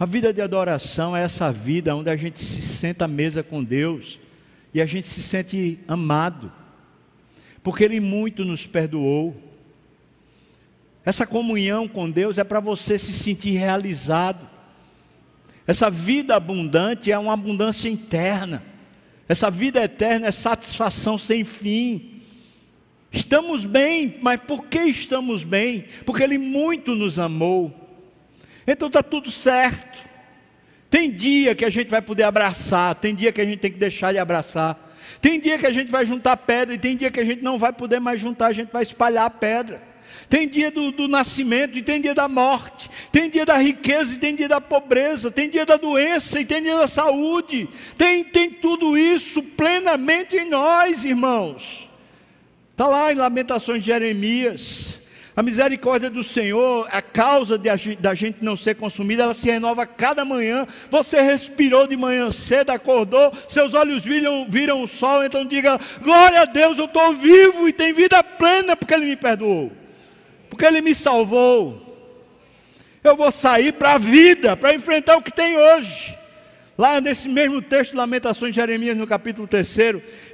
A 0.03 0.05
vida 0.05 0.33
de 0.33 0.41
adoração 0.41 1.15
é 1.15 1.23
essa 1.23 1.49
vida 1.49 1.95
onde 1.95 2.09
a 2.09 2.15
gente 2.17 2.37
se 2.37 2.61
senta 2.61 3.05
à 3.05 3.07
mesa 3.07 3.41
com 3.41 3.63
Deus 3.63 4.19
e 4.73 4.81
a 4.81 4.85
gente 4.85 5.07
se 5.07 5.23
sente 5.23 5.79
amado. 5.87 6.51
porque 7.63 7.85
Ele 7.85 8.01
muito 8.01 8.43
nos 8.43 8.67
perdoou. 8.67 9.33
Essa 11.05 11.25
comunhão 11.25 11.87
com 11.87 12.11
Deus 12.11 12.37
é 12.37 12.43
para 12.43 12.59
você 12.59 12.99
se 12.99 13.13
sentir 13.13 13.51
realizado. 13.51 14.45
Essa 15.65 15.89
vida 15.89 16.35
abundante 16.35 17.09
é 17.09 17.17
uma 17.17 17.31
abundância 17.31 17.87
interna. 17.87 18.61
Essa 19.29 19.49
vida 19.49 19.81
eterna 19.81 20.27
é 20.27 20.31
satisfação 20.31 21.17
sem 21.17 21.45
fim. 21.45 22.19
Estamos 23.09 23.63
bem, 23.63 24.17
mas 24.21 24.37
por 24.41 24.65
que 24.65 24.79
estamos 24.79 25.45
bem? 25.45 25.85
Porque 26.05 26.23
Ele 26.23 26.37
muito 26.37 26.93
nos 26.93 27.19
amou. 27.19 27.82
Então 28.65 28.87
está 28.87 29.03
tudo 29.03 29.29
certo. 29.31 30.01
Tem 30.89 31.09
dia 31.09 31.55
que 31.55 31.65
a 31.65 31.69
gente 31.69 31.89
vai 31.89 32.01
poder 32.01 32.23
abraçar, 32.23 32.93
tem 32.95 33.15
dia 33.15 33.31
que 33.31 33.41
a 33.41 33.45
gente 33.45 33.59
tem 33.59 33.71
que 33.71 33.79
deixar 33.79 34.11
de 34.11 34.19
abraçar. 34.19 34.77
Tem 35.19 35.39
dia 35.39 35.57
que 35.57 35.65
a 35.65 35.71
gente 35.71 35.91
vai 35.91 36.05
juntar 36.05 36.37
pedra 36.37 36.75
e 36.75 36.77
tem 36.77 36.95
dia 36.95 37.09
que 37.09 37.19
a 37.19 37.23
gente 37.23 37.41
não 37.41 37.57
vai 37.57 37.73
poder 37.73 37.99
mais 37.99 38.19
juntar, 38.19 38.47
a 38.47 38.53
gente 38.53 38.71
vai 38.71 38.83
espalhar 38.83 39.25
a 39.25 39.29
pedra. 39.29 39.81
Tem 40.29 40.47
dia 40.47 40.71
do, 40.71 40.91
do, 40.91 41.07
nascimento 41.07 41.77
e 41.77 41.81
tem 41.81 42.01
dia 42.01 42.13
da 42.13 42.27
morte. 42.27 42.89
Tem 43.11 43.29
dia 43.29 43.45
da 43.45 43.57
riqueza 43.57 44.15
e 44.15 44.17
tem 44.17 44.35
dia 44.35 44.47
da 44.47 44.59
pobreza. 44.59 45.29
Tem 45.29 45.49
dia 45.49 45.65
da 45.65 45.77
doença 45.77 46.39
e 46.39 46.45
tem 46.45 46.61
dia 46.61 46.77
da 46.77 46.87
saúde. 46.87 47.69
Tem, 47.97 48.23
tem 48.23 48.49
tudo 48.49 48.97
isso 48.97 49.43
plenamente 49.43 50.35
em 50.35 50.49
nós, 50.49 51.05
irmãos. 51.05 51.89
Está 52.71 52.87
lá 52.87 53.11
em 53.11 53.15
Lamentações 53.15 53.79
de 53.79 53.87
Jeremias. 53.87 54.99
A 55.35 55.41
misericórdia 55.41 56.11
do 56.11 56.23
Senhor, 56.23 56.87
a 56.91 57.01
causa 57.01 57.57
de 57.57 57.67
a, 57.67 57.75
da 57.99 58.13
gente 58.13 58.37
não 58.41 58.55
ser 58.55 58.75
consumida, 58.75 59.23
ela 59.23 59.33
se 59.33 59.49
renova 59.49 59.83
cada 59.83 60.23
manhã. 60.23 60.67
Você 60.91 61.21
respirou 61.21 61.87
de 61.87 61.97
manhã 61.97 62.29
cedo, 62.29 62.69
acordou, 62.69 63.33
seus 63.47 63.73
olhos 63.73 64.03
viram, 64.03 64.45
viram 64.47 64.83
o 64.83 64.87
sol, 64.87 65.23
então 65.23 65.43
diga: 65.43 65.79
glória 66.03 66.41
a 66.41 66.45
Deus, 66.45 66.77
eu 66.77 66.85
estou 66.85 67.13
vivo 67.13 67.67
e 67.67 67.73
tenho 67.73 67.95
vida 67.95 68.23
plena 68.23 68.75
porque 68.75 68.93
Ele 68.93 69.05
me 69.05 69.15
perdoou, 69.15 69.71
porque 70.49 70.65
Ele 70.65 70.81
me 70.81 70.93
salvou. 70.93 71.81
Eu 73.03 73.15
vou 73.15 73.31
sair 73.31 73.73
para 73.73 73.93
a 73.93 73.97
vida, 73.97 74.55
para 74.55 74.75
enfrentar 74.75 75.17
o 75.17 75.21
que 75.21 75.33
tem 75.33 75.57
hoje. 75.57 76.15
Lá 76.77 77.01
nesse 77.01 77.27
mesmo 77.27 77.61
texto, 77.61 77.97
Lamentações 77.97 78.51
de 78.51 78.61
Jeremias, 78.61 78.95
no 78.95 79.07
capítulo 79.07 79.47
3, 79.47 79.77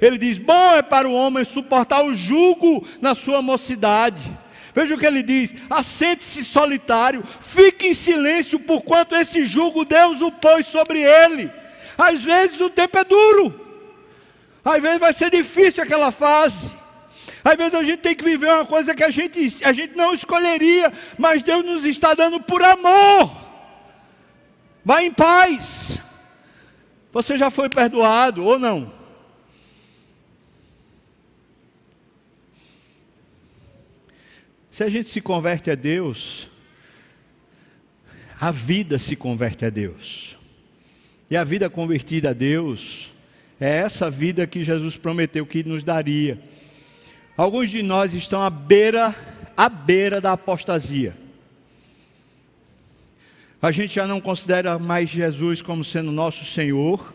ele 0.02 0.18
diz: 0.18 0.38
Bom 0.38 0.74
é 0.74 0.82
para 0.82 1.08
o 1.08 1.14
homem 1.14 1.42
suportar 1.42 2.04
o 2.04 2.14
jugo 2.14 2.86
na 3.00 3.14
sua 3.14 3.40
mocidade 3.40 4.20
Veja 4.74 4.94
o 4.94 4.98
que 4.98 5.06
ele 5.06 5.22
diz: 5.22 5.54
assente-se 5.68 6.44
solitário, 6.44 7.24
fique 7.40 7.88
em 7.88 7.94
silêncio, 7.94 8.58
porquanto 8.60 9.14
esse 9.14 9.44
jugo 9.44 9.84
Deus 9.84 10.20
o 10.20 10.30
pôs 10.30 10.66
sobre 10.66 11.00
ele. 11.00 11.50
Às 11.96 12.24
vezes 12.24 12.60
o 12.60 12.70
tempo 12.70 12.98
é 12.98 13.04
duro, 13.04 13.68
às 14.64 14.80
vezes 14.80 14.98
vai 14.98 15.12
ser 15.12 15.30
difícil 15.30 15.82
aquela 15.82 16.10
fase. 16.10 16.70
Às 17.42 17.56
vezes 17.56 17.74
a 17.74 17.82
gente 17.82 18.00
tem 18.00 18.14
que 18.14 18.24
viver 18.24 18.48
uma 18.48 18.66
coisa 18.66 18.94
que 18.94 19.02
a 19.02 19.10
gente, 19.10 19.64
a 19.64 19.72
gente 19.72 19.96
não 19.96 20.12
escolheria, 20.12 20.92
mas 21.18 21.42
Deus 21.42 21.64
nos 21.64 21.84
está 21.84 22.12
dando 22.12 22.40
por 22.40 22.62
amor. 22.62 23.30
Vá 24.84 25.02
em 25.02 25.10
paz. 25.10 26.02
Você 27.12 27.36
já 27.36 27.50
foi 27.50 27.68
perdoado 27.68 28.44
ou 28.44 28.58
não? 28.58 28.99
Se 34.80 34.84
a 34.84 34.88
gente 34.88 35.10
se 35.10 35.20
converte 35.20 35.70
a 35.70 35.74
Deus, 35.74 36.48
a 38.40 38.50
vida 38.50 38.98
se 38.98 39.14
converte 39.14 39.66
a 39.66 39.68
Deus. 39.68 40.38
E 41.30 41.36
a 41.36 41.44
vida 41.44 41.68
convertida 41.68 42.30
a 42.30 42.32
Deus 42.32 43.12
é 43.60 43.68
essa 43.76 44.10
vida 44.10 44.46
que 44.46 44.64
Jesus 44.64 44.96
prometeu 44.96 45.44
que 45.44 45.62
nos 45.62 45.82
daria. 45.82 46.40
Alguns 47.36 47.68
de 47.68 47.82
nós 47.82 48.14
estão 48.14 48.40
à 48.40 48.48
beira, 48.48 49.14
à 49.54 49.68
beira 49.68 50.18
da 50.18 50.32
apostasia. 50.32 51.14
A 53.60 53.70
gente 53.70 53.96
já 53.96 54.06
não 54.06 54.18
considera 54.18 54.78
mais 54.78 55.10
Jesus 55.10 55.60
como 55.60 55.84
sendo 55.84 56.10
nosso 56.10 56.42
Senhor. 56.46 57.14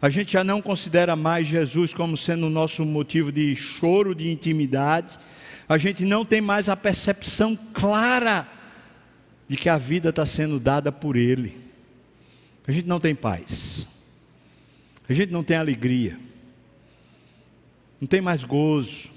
A 0.00 0.08
gente 0.08 0.32
já 0.32 0.42
não 0.42 0.62
considera 0.62 1.14
mais 1.14 1.46
Jesus 1.48 1.92
como 1.92 2.16
sendo 2.16 2.48
nosso 2.48 2.82
motivo 2.82 3.30
de 3.30 3.54
choro, 3.54 4.14
de 4.14 4.30
intimidade 4.30 5.18
a 5.68 5.78
gente 5.78 6.04
não 6.04 6.24
tem 6.24 6.40
mais 6.40 6.68
a 6.68 6.76
percepção 6.76 7.56
clara 7.72 8.46
de 9.48 9.56
que 9.56 9.68
a 9.68 9.78
vida 9.78 10.10
está 10.10 10.26
sendo 10.26 10.58
dada 10.58 10.90
por 10.90 11.16
Ele. 11.16 11.60
A 12.66 12.72
gente 12.72 12.88
não 12.88 12.98
tem 12.98 13.14
paz, 13.14 13.86
a 15.08 15.12
gente 15.12 15.30
não 15.30 15.44
tem 15.44 15.56
alegria, 15.56 16.18
não 18.00 18.08
tem 18.08 18.20
mais 18.20 18.42
gozo. 18.42 19.10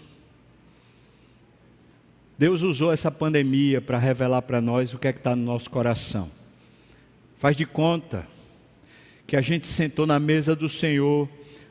Deus 2.38 2.62
usou 2.62 2.92
essa 2.92 3.10
pandemia 3.10 3.82
para 3.82 3.98
revelar 3.98 4.42
para 4.44 4.62
nós 4.62 4.94
o 4.94 5.00
que 5.00 5.08
é 5.08 5.14
que 5.14 5.20
está 5.20 5.36
no 5.36 5.44
nosso 5.44 5.70
coração. 5.70 6.30
Faz 7.40 7.56
de 7.56 7.66
conta 7.66 8.28
que 9.26 9.36
a 9.36 9.42
gente 9.42 9.66
sentou 9.66 10.06
na 10.06 10.20
mesa 10.20 10.56
do 10.56 10.70
Senhor 10.70 11.28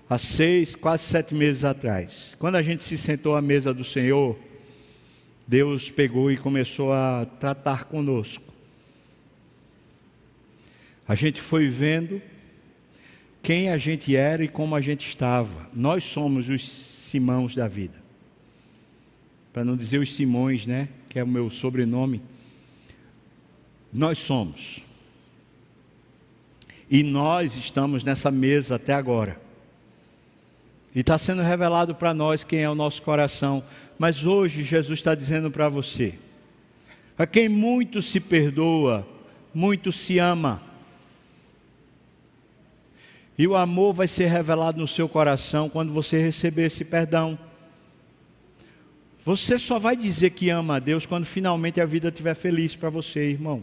há 0.09 0.19
seis, 0.19 0.75
quase 0.75 1.05
sete 1.05 1.35
meses 1.35 1.65
atrás. 1.65 2.35
Quando 2.39 2.57
a 2.57 2.63
gente 2.63 2.85
se 2.85 2.97
sentou 2.97 3.37
à 3.37 3.43
mesa 3.43 3.73
do 3.73 3.85
Senhor, 3.85 4.39
Deus 5.47 5.91
pegou 5.91 6.31
e 6.31 6.37
começou 6.37 6.93
a 6.93 7.25
tratar 7.25 7.85
conosco. 7.85 8.45
A 11.07 11.15
gente 11.15 11.41
foi 11.41 11.69
vendo 11.69 12.21
quem 13.43 13.71
a 13.71 13.79
gente 13.79 14.17
era 14.17 14.43
e 14.43 14.49
como 14.49 14.75
a 14.75 14.81
gente 14.81 15.07
estava. 15.07 15.71
Nós 15.73 16.03
somos 16.03 16.49
os 16.49 16.69
Simãos 17.07 17.55
da 17.55 17.69
vida. 17.69 18.03
Para 19.53 19.65
não 19.65 19.77
dizer 19.77 19.99
os 19.99 20.13
Simões, 20.13 20.67
né? 20.67 20.89
Que 21.09 21.21
é 21.21 21.23
o 21.23 21.29
meu 21.29 21.49
sobrenome. 21.49 22.21
Nós 23.93 24.19
somos. 24.19 24.83
E 26.91 27.05
nós 27.05 27.55
estamos 27.55 28.03
nessa 28.03 28.33
mesa 28.33 28.75
até 28.75 28.93
agora. 28.93 29.41
E 30.93 31.01
está 31.01 31.17
sendo 31.17 31.43
revelado 31.43 31.95
para 31.95 32.13
nós 32.13 32.43
quem 32.43 32.61
é 32.61 32.69
o 32.69 32.75
nosso 32.75 33.03
coração. 33.03 33.63
Mas 33.99 34.27
hoje 34.27 34.63
Jesus 34.63 34.99
está 34.99 35.15
dizendo 35.15 35.51
para 35.51 35.69
você: 35.69 36.15
a 37.17 37.27
quem 37.27 37.49
muito 37.49 38.03
se 38.03 38.21
perdoa, 38.21 39.07
muito 39.55 39.93
se 39.93 40.19
ama. 40.19 40.63
E 43.39 43.47
o 43.47 43.55
amor 43.55 43.93
vai 43.93 44.09
ser 44.09 44.27
revelado 44.27 44.81
no 44.81 44.89
seu 44.89 45.09
coração 45.09 45.69
quando 45.69 45.93
você 45.93 46.19
receber 46.19 46.67
esse 46.67 46.85
perdão. 46.85 47.39
Você 49.25 49.59
só 49.59 49.79
vai 49.79 49.97
dizer 49.97 50.31
que 50.31 50.51
ama 50.51 50.77
a 50.77 50.79
Deus 50.79 51.05
quando 51.05 51.25
finalmente 51.25 51.81
a 51.81 51.87
vida 51.87 52.09
estiver 52.09 52.35
feliz 52.35 52.77
para 52.77 52.89
você, 52.89 53.31
irmão. 53.31 53.63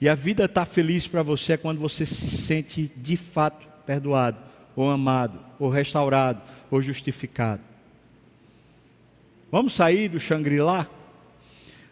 E 0.00 0.08
a 0.08 0.14
vida 0.14 0.44
está 0.44 0.66
feliz 0.66 1.06
para 1.06 1.22
você 1.22 1.54
é 1.54 1.56
quando 1.56 1.78
você 1.78 2.04
se 2.04 2.28
sente 2.28 2.90
de 2.96 3.16
fato 3.16 3.66
perdoado 3.86 4.38
ou 4.76 4.90
amado, 4.90 5.38
ou 5.58 5.70
restaurado, 5.70 6.42
ou 6.70 6.82
justificado. 6.82 7.62
Vamos 9.54 9.74
sair 9.74 10.08
do 10.08 10.18
Xangri-Lá? 10.18 10.90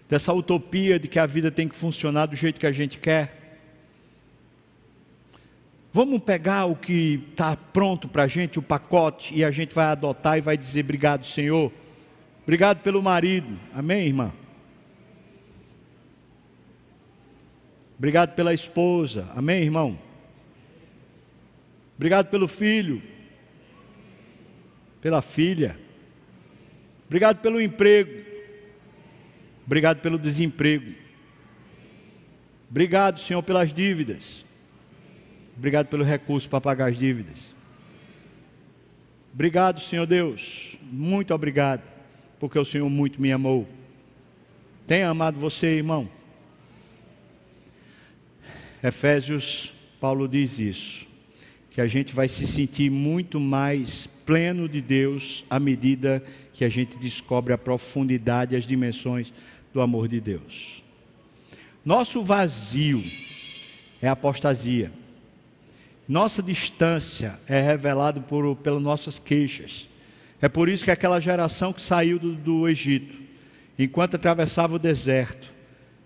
Dessa 0.09 0.33
utopia 0.33 0.99
de 0.99 1.07
que 1.07 1.17
a 1.17 1.27
vida 1.27 1.49
tem 1.49 1.69
que 1.69 1.77
funcionar 1.77 2.27
do 2.27 2.35
jeito 2.35 2.59
que 2.59 2.67
a 2.67 2.73
gente 2.73 2.99
quer? 2.99 3.61
Vamos 5.93 6.19
pegar 6.19 6.65
o 6.65 6.75
que 6.75 7.25
está 7.31 7.55
pronto 7.55 8.09
para 8.09 8.25
a 8.25 8.27
gente, 8.27 8.59
o 8.59 8.63
pacote, 8.63 9.33
e 9.33 9.45
a 9.45 9.53
gente 9.53 9.77
vai 9.77 9.85
adotar 9.85 10.37
e 10.37 10.41
vai 10.41 10.57
dizer: 10.57 10.83
Obrigado, 10.83 11.25
Senhor. 11.25 11.71
Obrigado 12.43 12.83
pelo 12.83 13.01
marido. 13.01 13.57
Amém, 13.73 14.09
irmã? 14.09 14.33
Obrigado 17.97 18.35
pela 18.35 18.53
esposa. 18.53 19.31
Amém, 19.37 19.63
irmão? 19.63 19.97
Obrigado 21.95 22.29
pelo 22.29 22.49
filho, 22.49 23.01
pela 25.01 25.23
filha. 25.23 25.81
Obrigado 27.13 27.43
pelo 27.43 27.61
emprego. 27.61 28.25
Obrigado 29.67 30.01
pelo 30.01 30.19
desemprego. 30.19 30.95
Obrigado, 32.71 33.21
Senhor, 33.21 33.43
pelas 33.43 33.71
dívidas. 33.71 34.47
Obrigado 35.55 35.89
pelo 35.89 36.05
recurso 36.05 36.49
para 36.49 36.63
pagar 36.63 36.89
as 36.89 36.97
dívidas. 36.97 37.55
Obrigado, 39.31 39.79
Senhor 39.79 40.07
Deus. 40.07 40.79
Muito 40.85 41.35
obrigado, 41.35 41.83
porque 42.41 42.59
o 42.59 42.65
Senhor 42.65 42.89
muito 42.89 43.21
me 43.21 43.31
amou. 43.31 43.69
Tenha 44.87 45.11
amado 45.11 45.39
você, 45.39 45.67
irmão. 45.67 46.09
Efésios, 48.83 49.71
Paulo 50.01 50.27
diz 50.27 50.59
isso 50.59 51.12
que 51.73 51.81
a 51.81 51.87
gente 51.87 52.15
vai 52.15 52.29
se 52.29 52.47
sentir 52.47 52.91
muito 52.91 53.41
mais 53.41 54.07
pleno 54.07 54.69
de 54.69 54.83
Deus 54.83 55.45
à 55.49 55.59
medida 55.59 56.23
que 56.53 56.65
a 56.67 56.69
gente 56.69 56.99
descobre 56.99 57.53
a 57.55 57.59
profundidade 57.59 58.55
e 58.55 58.59
as 58.59 58.65
dimensões 58.65 59.33
do 59.73 59.81
amor 59.81 60.07
de 60.07 60.21
Deus. 60.21 60.83
Nosso 61.83 62.23
vazio 62.23 63.03
é 64.03 64.09
apostasia. 64.09 64.93
Nossa 66.07 66.43
distância 66.43 67.41
é 67.49 67.61
revelado 67.63 68.21
por 68.21 68.55
pelas 68.57 68.83
nossas 68.83 69.19
queixas, 69.19 69.89
É 70.43 70.49
por 70.49 70.69
isso 70.69 70.85
que 70.85 70.91
aquela 70.91 71.21
geração 71.21 71.73
que 71.73 71.81
saiu 71.81 72.19
do, 72.19 72.35
do 72.35 72.69
Egito, 72.69 73.17
enquanto 73.79 74.17
atravessava 74.17 74.75
o 74.75 74.79
deserto, 74.79 75.51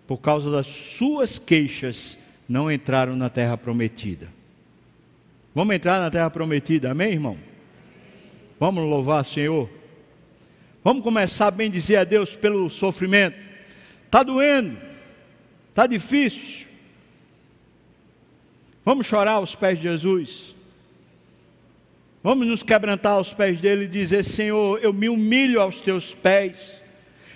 por 0.06 0.18
causa 0.18 0.50
das 0.50 0.66
suas 0.66 1.38
queixas, 1.38 2.18
não 2.48 2.70
entraram 2.70 3.16
na 3.16 3.28
terra 3.28 3.56
prometida. 3.56 4.35
Vamos 5.56 5.74
entrar 5.74 5.98
na 5.98 6.10
terra 6.10 6.28
prometida, 6.28 6.90
amém, 6.90 7.12
irmão? 7.12 7.38
Vamos 8.60 8.84
louvar 8.84 9.22
o 9.22 9.24
Senhor? 9.24 9.70
Vamos 10.84 11.02
começar 11.02 11.46
a 11.46 11.50
bem 11.50 11.70
dizer 11.70 11.96
a 11.96 12.04
Deus 12.04 12.36
pelo 12.36 12.68
sofrimento. 12.68 13.38
Está 14.04 14.22
doendo, 14.22 14.76
está 15.70 15.86
difícil. 15.86 16.66
Vamos 18.84 19.06
chorar 19.06 19.32
aos 19.32 19.54
pés 19.54 19.78
de 19.78 19.84
Jesus. 19.84 20.54
Vamos 22.22 22.46
nos 22.46 22.62
quebrantar 22.62 23.14
aos 23.14 23.32
pés 23.32 23.58
dele 23.58 23.86
e 23.86 23.88
dizer: 23.88 24.24
Senhor, 24.24 24.78
eu 24.82 24.92
me 24.92 25.08
humilho 25.08 25.58
aos 25.58 25.80
teus 25.80 26.14
pés. 26.14 26.82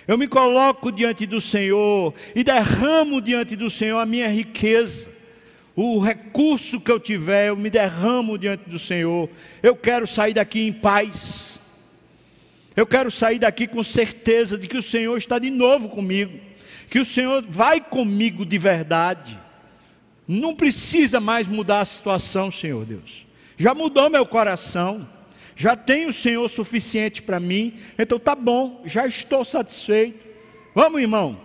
Eu 0.07 0.15
me 0.15 0.27
coloco 0.27 0.91
diante 0.91 1.25
do 1.25 1.41
Senhor 1.41 2.13
e 2.35 2.43
derramo 2.43 3.19
diante 3.19 3.55
do 3.55 3.67
Senhor 3.67 3.97
a 3.97 4.05
minha 4.05 4.27
riqueza. 4.27 5.20
O 5.75 5.99
recurso 5.99 6.79
que 6.81 6.91
eu 6.91 6.99
tiver, 6.99 7.49
eu 7.49 7.55
me 7.55 7.69
derramo 7.69 8.37
diante 8.37 8.69
do 8.69 8.77
Senhor. 8.77 9.29
Eu 9.63 9.75
quero 9.75 10.05
sair 10.05 10.33
daqui 10.33 10.67
em 10.67 10.73
paz. 10.73 11.59
Eu 12.75 12.85
quero 12.85 13.09
sair 13.09 13.39
daqui 13.39 13.67
com 13.67 13.83
certeza 13.83 14.57
de 14.57 14.67
que 14.67 14.77
o 14.77 14.83
Senhor 14.83 15.17
está 15.17 15.39
de 15.39 15.49
novo 15.49 15.89
comigo. 15.89 16.37
Que 16.89 16.99
o 16.99 17.05
Senhor 17.05 17.45
vai 17.47 17.79
comigo 17.79 18.45
de 18.45 18.57
verdade. 18.57 19.39
Não 20.27 20.55
precisa 20.55 21.19
mais 21.19 21.47
mudar 21.47 21.81
a 21.81 21.85
situação, 21.85 22.51
Senhor 22.51 22.85
Deus 22.85 23.31
já 23.61 23.75
mudou 23.75 24.09
meu 24.09 24.25
coração, 24.25 25.07
já 25.55 25.75
tenho 25.75 26.09
o 26.09 26.13
Senhor 26.13 26.49
suficiente 26.49 27.21
para 27.21 27.39
mim, 27.39 27.77
então 27.97 28.17
tá 28.17 28.33
bom, 28.33 28.81
já 28.85 29.05
estou 29.05 29.45
satisfeito. 29.45 30.25
Vamos, 30.73 30.99
irmão, 30.99 31.39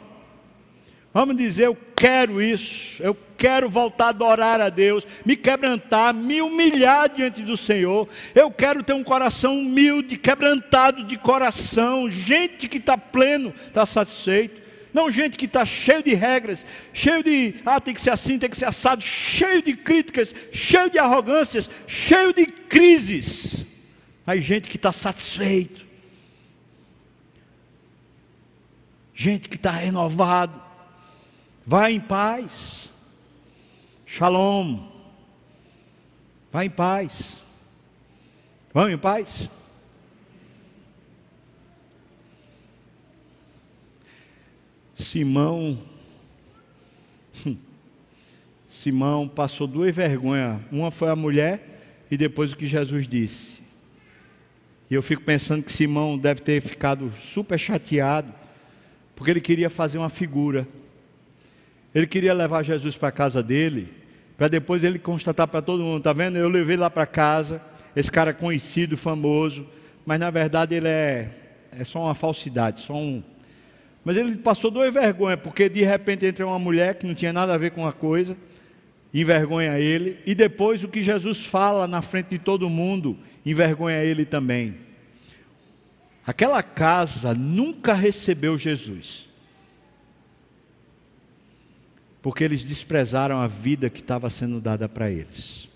vamos 1.12 1.36
dizer: 1.36 1.66
eu 1.66 1.76
quero 1.94 2.40
isso, 2.40 3.02
eu 3.02 3.14
quero 3.36 3.68
voltar 3.68 4.06
a 4.06 4.08
adorar 4.08 4.60
a 4.60 4.68
Deus, 4.68 5.06
me 5.24 5.36
quebrantar, 5.36 6.14
me 6.14 6.40
humilhar 6.40 7.08
diante 7.08 7.42
do 7.42 7.56
Senhor. 7.56 8.08
Eu 8.34 8.50
quero 8.50 8.82
ter 8.82 8.92
um 8.92 9.04
coração 9.04 9.58
humilde, 9.58 10.16
quebrantado 10.16 11.04
de 11.04 11.16
coração, 11.16 12.10
gente 12.10 12.68
que 12.68 12.78
está 12.78 12.96
pleno, 12.96 13.54
está 13.66 13.84
satisfeito. 13.84 14.66
Não 14.92 15.10
gente 15.10 15.36
que 15.36 15.44
está 15.44 15.62
cheio 15.64 16.02
de 16.02 16.14
regras, 16.14 16.64
cheio 16.92 17.22
de, 17.22 17.54
ah, 17.66 17.78
tem 17.78 17.92
que 17.92 18.00
ser 18.00 18.10
assim, 18.10 18.38
tem 18.38 18.48
que 18.48 18.56
ser 18.56 18.64
assado, 18.64 19.04
cheio 19.04 19.60
de 19.60 19.76
críticas, 19.76 20.34
cheio 20.52 20.88
de 20.88 20.98
arrogâncias, 20.98 21.68
cheio 21.86 22.32
de 22.32 22.46
crises. 22.46 23.66
Mas 24.24 24.42
gente 24.42 24.70
que 24.70 24.76
está 24.76 24.90
satisfeito. 24.90 25.84
Gente 29.14 29.48
que 29.48 29.56
está 29.56 29.70
renovado. 29.70 30.60
Vai 31.66 31.92
em 31.92 32.00
paz. 32.00 32.90
Shalom. 34.06 34.88
Vai 36.52 36.66
em 36.66 36.70
paz. 36.70 37.36
Vamos 38.72 38.92
em 38.92 38.98
paz? 38.98 39.50
Simão, 44.96 45.78
Simão 48.68 49.28
passou 49.28 49.66
duas 49.66 49.94
vergonhas. 49.94 50.60
Uma 50.72 50.90
foi 50.90 51.10
a 51.10 51.16
mulher 51.16 52.06
e 52.10 52.16
depois 52.16 52.52
o 52.52 52.56
que 52.56 52.66
Jesus 52.66 53.06
disse. 53.06 53.62
E 54.88 54.94
eu 54.94 55.02
fico 55.02 55.22
pensando 55.22 55.62
que 55.62 55.72
Simão 55.72 56.16
deve 56.16 56.40
ter 56.40 56.62
ficado 56.62 57.12
super 57.20 57.58
chateado, 57.58 58.32
porque 59.14 59.30
ele 59.30 59.40
queria 59.40 59.68
fazer 59.68 59.98
uma 59.98 60.08
figura. 60.08 60.66
Ele 61.96 62.06
queria 62.06 62.34
levar 62.34 62.62
Jesus 62.62 62.94
para 62.94 63.08
a 63.08 63.12
casa 63.12 63.42
dele, 63.42 63.88
para 64.36 64.48
depois 64.48 64.84
ele 64.84 64.98
constatar 64.98 65.48
para 65.48 65.62
todo 65.62 65.82
mundo: 65.82 65.96
está 65.96 66.12
vendo? 66.12 66.36
Eu 66.36 66.46
levei 66.46 66.76
lá 66.76 66.90
para 66.90 67.06
casa, 67.06 67.58
esse 67.96 68.12
cara 68.12 68.34
conhecido, 68.34 68.98
famoso, 68.98 69.66
mas 70.04 70.20
na 70.20 70.28
verdade 70.28 70.74
ele 70.74 70.88
é, 70.88 71.30
é 71.72 71.84
só 71.84 72.02
uma 72.02 72.14
falsidade, 72.14 72.80
só 72.80 72.92
um, 72.92 73.22
mas 74.04 74.14
ele 74.18 74.36
passou 74.36 74.70
duas 74.70 74.92
vergonhas, 74.92 75.40
porque 75.40 75.70
de 75.70 75.82
repente 75.84 76.26
entra 76.26 76.46
uma 76.46 76.58
mulher 76.58 76.96
que 76.96 77.06
não 77.06 77.14
tinha 77.14 77.32
nada 77.32 77.54
a 77.54 77.56
ver 77.56 77.70
com 77.70 77.86
a 77.86 77.94
coisa, 77.94 78.36
envergonha 79.14 79.78
ele, 79.78 80.18
e 80.26 80.34
depois 80.34 80.84
o 80.84 80.88
que 80.88 81.02
Jesus 81.02 81.46
fala 81.46 81.88
na 81.88 82.02
frente 82.02 82.28
de 82.28 82.38
todo 82.38 82.68
mundo, 82.68 83.16
envergonha 83.42 84.04
ele 84.04 84.26
também. 84.26 84.76
Aquela 86.26 86.62
casa 86.62 87.32
nunca 87.32 87.94
recebeu 87.94 88.58
Jesus, 88.58 89.30
porque 92.26 92.42
eles 92.42 92.64
desprezaram 92.64 93.38
a 93.38 93.46
vida 93.46 93.88
que 93.88 94.00
estava 94.00 94.28
sendo 94.28 94.60
dada 94.60 94.88
para 94.88 95.08
eles. 95.08 95.68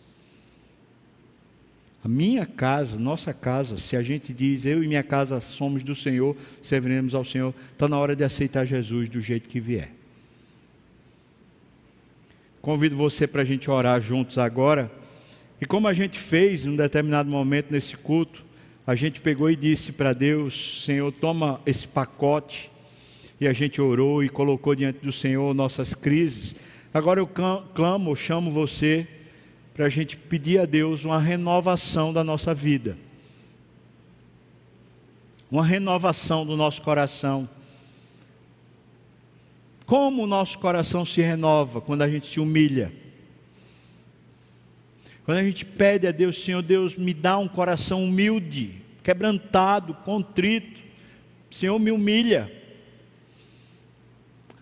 A 2.03 2.09
minha 2.09 2.45
casa, 2.45 2.99
nossa 2.99 3.33
casa, 3.33 3.79
se 3.79 3.97
a 3.97 4.03
gente 4.03 4.33
diz 4.33 4.67
eu 4.67 4.83
e 4.83 4.89
minha 4.89 5.05
casa 5.05 5.41
somos 5.41 5.85
do 5.85 5.95
Senhor, 5.95 6.37
serviremos 6.61 7.15
ao 7.15 7.25
Senhor, 7.25 7.55
está 7.73 7.87
na 7.87 7.97
hora 7.97 8.17
de 8.17 8.25
aceitar 8.25 8.67
Jesus 8.67 9.09
do 9.09 9.21
jeito 9.21 9.49
que 9.49 9.61
vier. 9.61 9.93
Convido 12.61 12.97
você 12.97 13.29
para 13.29 13.43
a 13.43 13.45
gente 13.45 13.71
orar 13.71 14.03
juntos 14.03 14.37
agora. 14.37 14.91
E 15.61 15.67
como 15.67 15.87
a 15.87 15.95
gente 15.95 16.19
fez 16.19 16.65
em 16.65 16.71
um 16.71 16.77
determinado 16.77 17.31
momento 17.31 17.71
nesse 17.71 17.97
culto, 17.97 18.45
a 18.85 18.97
gente 18.97 19.21
pegou 19.21 19.49
e 19.49 19.55
disse 19.55 19.93
para 19.93 20.13
Deus: 20.13 20.83
Senhor, 20.85 21.13
toma 21.13 21.61
esse 21.65 21.87
pacote. 21.87 22.73
E 23.41 23.49
a 23.49 23.53
gente 23.55 23.81
orou 23.81 24.23
e 24.23 24.29
colocou 24.29 24.75
diante 24.75 24.99
do 24.99 25.11
Senhor 25.11 25.55
nossas 25.55 25.95
crises. 25.95 26.55
Agora 26.93 27.21
eu 27.21 27.27
clamo, 27.27 28.15
chamo 28.15 28.51
você 28.51 29.09
para 29.73 29.87
a 29.87 29.89
gente 29.89 30.17
pedir 30.17 30.59
a 30.59 30.67
Deus 30.67 31.07
uma 31.07 31.19
renovação 31.19 32.13
da 32.13 32.23
nossa 32.23 32.53
vida, 32.53 32.99
uma 35.51 35.65
renovação 35.65 36.45
do 36.45 36.55
nosso 36.55 36.83
coração. 36.83 37.49
Como 39.87 40.23
o 40.25 40.27
nosso 40.27 40.59
coração 40.59 41.07
se 41.07 41.23
renova 41.23 41.81
quando 41.81 42.03
a 42.03 42.11
gente 42.11 42.27
se 42.27 42.39
humilha? 42.39 42.93
Quando 45.25 45.39
a 45.39 45.43
gente 45.43 45.65
pede 45.65 46.07
a 46.07 46.13
Deus, 46.13 46.45
Senhor 46.45 46.61
Deus, 46.61 46.95
me 46.95 47.15
dá 47.15 47.39
um 47.39 47.49
coração 47.49 48.05
humilde, 48.05 48.83
quebrantado, 49.03 49.95
contrito. 49.95 50.83
Senhor, 51.51 51.79
me 51.79 51.91
humilha. 51.91 52.60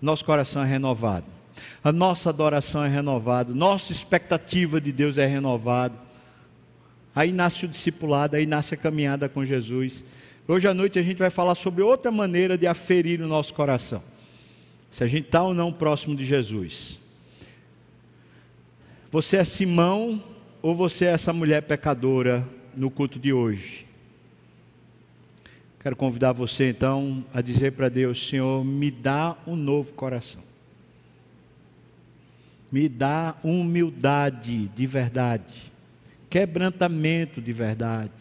Nosso 0.01 0.25
coração 0.25 0.63
é 0.63 0.67
renovado 0.67 1.39
a 1.83 1.93
nossa 1.93 2.31
adoração 2.31 2.85
é 2.85 2.89
renovada, 2.89 3.55
nossa 3.55 3.93
expectativa 3.93 4.81
de 4.81 4.93
Deus 4.93 5.19
é 5.19 5.27
renovada. 5.27 5.95
Aí 7.15 7.33
nasce 7.33 7.65
o 7.65 7.69
discipulado, 7.69 8.37
aí 8.37 8.47
nasce 8.47 8.75
a 8.75 8.77
caminhada 8.77 9.29
com 9.29 9.45
Jesus. 9.45 10.05
Hoje 10.47 10.69
à 10.69 10.75
noite 10.75 10.99
a 10.99 11.03
gente 11.03 11.19
vai 11.19 11.31
falar 11.31 11.55
sobre 11.55 11.83
outra 11.83 12.11
maneira 12.11 12.57
de 12.57 12.67
aferir 12.67 13.21
o 13.21 13.27
nosso 13.27 13.55
coração. 13.55 14.03
Se 14.91 15.05
a 15.05 15.07
gente 15.07 15.27
está 15.27 15.43
ou 15.43 15.53
não 15.53 15.73
próximo 15.73 16.17
de 16.17 16.25
Jesus. 16.25 16.99
Você 19.11 19.39
é 19.39 19.45
Simão 19.45 20.23
ou 20.63 20.75
você 20.75 21.07
é 21.07 21.11
essa 21.11 21.33
mulher 21.33 21.63
pecadora 21.63 22.47
no 22.77 22.91
culto 22.91 23.19
de 23.19 23.33
hoje? 23.33 23.88
Quero 25.89 25.97
convidar 25.97 26.33
você 26.33 26.69
então 26.69 27.25
a 27.33 27.41
dizer 27.41 27.73
para 27.73 27.89
Deus: 27.89 28.29
Senhor, 28.29 28.63
me 28.63 28.91
dá 28.91 29.39
um 29.47 29.57
novo 29.57 29.95
coração 29.95 30.43
me 32.71 32.89
dá 32.89 33.35
humildade 33.43 34.69
de 34.69 34.87
verdade, 34.87 35.73
quebrantamento 36.29 37.41
de 37.41 37.53
verdade, 37.53 38.13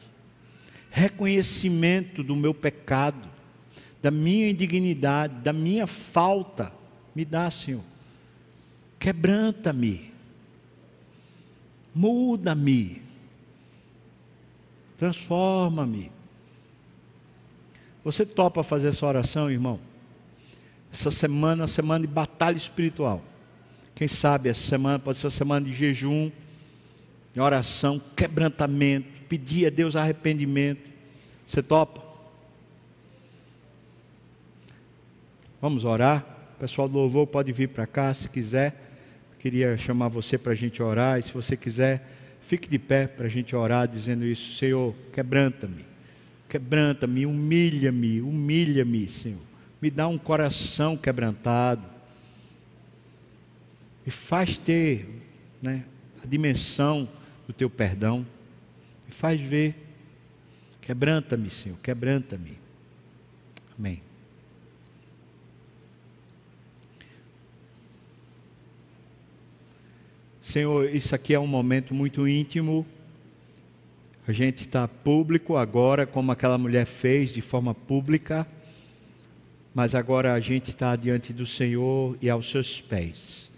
reconhecimento 0.89 2.23
do 2.23 2.35
meu 2.35 2.53
pecado, 2.53 3.27
da 4.01 4.09
minha 4.09 4.49
indignidade, 4.49 5.35
da 5.41 5.51
minha 5.51 5.85
falta. 5.85 6.71
Me 7.13 7.25
dá, 7.25 7.49
Senhor. 7.49 7.83
Quebranta-me. 8.97 10.13
Muda-me. 11.93 13.01
Transforma-me. 14.95 16.16
Você 18.07 18.25
topa 18.25 18.63
fazer 18.63 18.87
essa 18.87 19.05
oração, 19.05 19.51
irmão? 19.51 19.81
Essa 20.93 21.11
semana, 21.11 21.67
semana 21.67 22.07
de 22.07 22.13
batalha 22.13 22.55
espiritual. 22.55 23.21
Quem 23.93 24.07
sabe 24.07 24.47
essa 24.47 24.65
semana 24.65 24.97
pode 24.97 25.17
ser 25.17 25.25
uma 25.25 25.31
semana 25.31 25.65
de 25.65 25.75
jejum, 25.75 26.31
de 27.33 27.41
oração, 27.41 28.01
quebrantamento, 28.15 29.09
pedir 29.27 29.67
a 29.67 29.69
Deus 29.69 29.97
arrependimento. 29.97 30.89
Você 31.45 31.61
topa? 31.61 32.01
Vamos 35.61 35.83
orar? 35.83 36.25
O 36.55 36.59
pessoal 36.61 36.87
do 36.87 36.97
louvor 36.97 37.27
pode 37.27 37.51
vir 37.51 37.67
para 37.67 37.85
cá 37.85 38.13
se 38.13 38.29
quiser. 38.29 38.89
Queria 39.37 39.75
chamar 39.75 40.07
você 40.07 40.37
para 40.37 40.53
a 40.53 40.55
gente 40.55 40.81
orar. 40.81 41.19
E 41.19 41.23
se 41.23 41.33
você 41.33 41.57
quiser, 41.57 42.09
fique 42.39 42.69
de 42.69 42.79
pé 42.79 43.05
para 43.05 43.25
a 43.25 43.29
gente 43.29 43.53
orar, 43.53 43.85
dizendo 43.85 44.23
isso: 44.23 44.55
Senhor, 44.55 44.95
quebranta-me. 45.11 45.96
Quebranta-me, 46.49 47.25
humilha-me, 47.25 48.21
humilha-me, 48.21 49.07
Senhor. 49.07 49.41
Me 49.81 49.91
dá 49.91 50.07
um 50.07 50.17
coração 50.17 50.95
quebrantado. 50.95 51.83
E 54.05 54.11
faz 54.11 54.57
ter 54.57 55.07
né, 55.61 55.83
a 56.23 56.25
dimensão 56.25 57.07
do 57.45 57.53
teu 57.53 57.69
perdão. 57.69 58.25
E 59.07 59.11
faz 59.11 59.41
ver. 59.41 59.75
Quebranta-me, 60.81 61.49
Senhor, 61.49 61.77
quebranta-me. 61.79 62.57
Amém. 63.77 64.01
Senhor, 70.39 70.89
isso 70.89 71.13
aqui 71.13 71.33
é 71.33 71.39
um 71.39 71.45
momento 71.45 71.93
muito 71.93 72.25
íntimo. 72.25 72.85
A 74.27 74.33
gente 74.33 74.57
está 74.57 74.85
público 74.89 75.55
agora, 75.55 76.05
como 76.05 76.33
aquela 76.33 76.57
mulher 76.57 76.85
fez 76.85 77.31
de 77.31 77.41
forma 77.41 77.73
pública, 77.73 78.45
mas 79.73 79.95
agora 79.95 80.33
a 80.33 80.39
gente 80.41 80.67
está 80.67 80.97
diante 80.97 81.31
do 81.31 81.45
Senhor 81.45 82.17
e 82.21 82.29
aos 82.29 82.51
seus 82.51 82.81
pés. 82.81 83.49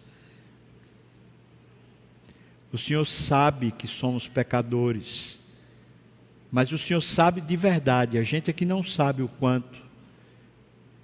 O 2.71 2.77
Senhor 2.77 3.03
sabe 3.03 3.71
que 3.71 3.87
somos 3.87 4.27
pecadores, 4.27 5.39
mas 6.51 6.71
o 6.71 6.77
Senhor 6.77 7.01
sabe 7.01 7.41
de 7.41 7.57
verdade, 7.57 8.19
a 8.19 8.23
gente 8.23 8.51
aqui 8.51 8.63
não 8.63 8.83
sabe 8.83 9.23
o 9.23 9.27
quanto. 9.27 9.81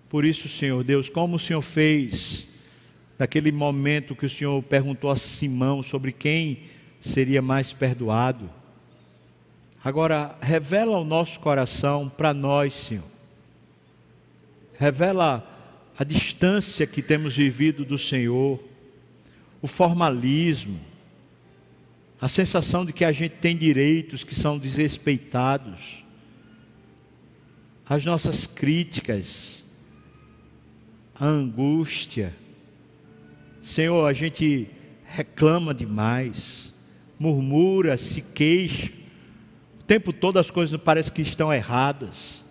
Por 0.07 0.25
isso, 0.25 0.47
Senhor 0.47 0.83
Deus, 0.83 1.09
como 1.09 1.37
o 1.37 1.39
Senhor 1.39 1.61
fez 1.61 2.47
naquele 3.17 3.51
momento 3.51 4.15
que 4.15 4.27
o 4.27 4.29
Senhor 4.29 4.61
perguntou 4.61 5.09
a 5.09 5.15
Simão 5.15 5.81
sobre 5.81 6.11
quem 6.11 6.65
seria 6.99 7.41
mais 7.41 7.73
perdoado. 7.73 8.47
Agora, 9.85 10.35
revela 10.41 10.97
o 10.97 11.03
nosso 11.05 11.39
coração 11.39 12.09
para 12.09 12.33
nós, 12.33 12.73
Senhor. 12.73 13.05
Revela 14.73 15.47
a 15.95 16.03
distância 16.03 16.87
que 16.87 17.03
temos 17.03 17.37
vivido 17.37 17.85
do 17.85 17.95
Senhor, 17.95 18.59
o 19.61 19.67
formalismo, 19.67 20.81
a 22.19 22.27
sensação 22.27 22.83
de 22.83 22.93
que 22.93 23.05
a 23.05 23.11
gente 23.11 23.33
tem 23.33 23.55
direitos 23.55 24.23
que 24.23 24.33
são 24.33 24.57
desrespeitados, 24.57 26.03
as 27.87 28.03
nossas 28.03 28.47
críticas, 28.47 29.63
a 31.13 31.27
angústia, 31.27 32.33
Senhor, 33.61 34.03
a 34.03 34.13
gente 34.13 34.67
reclama 35.05 35.75
demais, 35.75 36.73
murmura, 37.19 37.95
se 37.97 38.23
queixa, 38.23 39.04
o 39.85 39.87
tempo 39.87 40.11
todo 40.11 40.39
as 40.39 40.49
coisas 40.49 40.81
parecem 40.81 41.13
que 41.13 41.21
estão 41.21 41.53
erradas. 41.53 42.43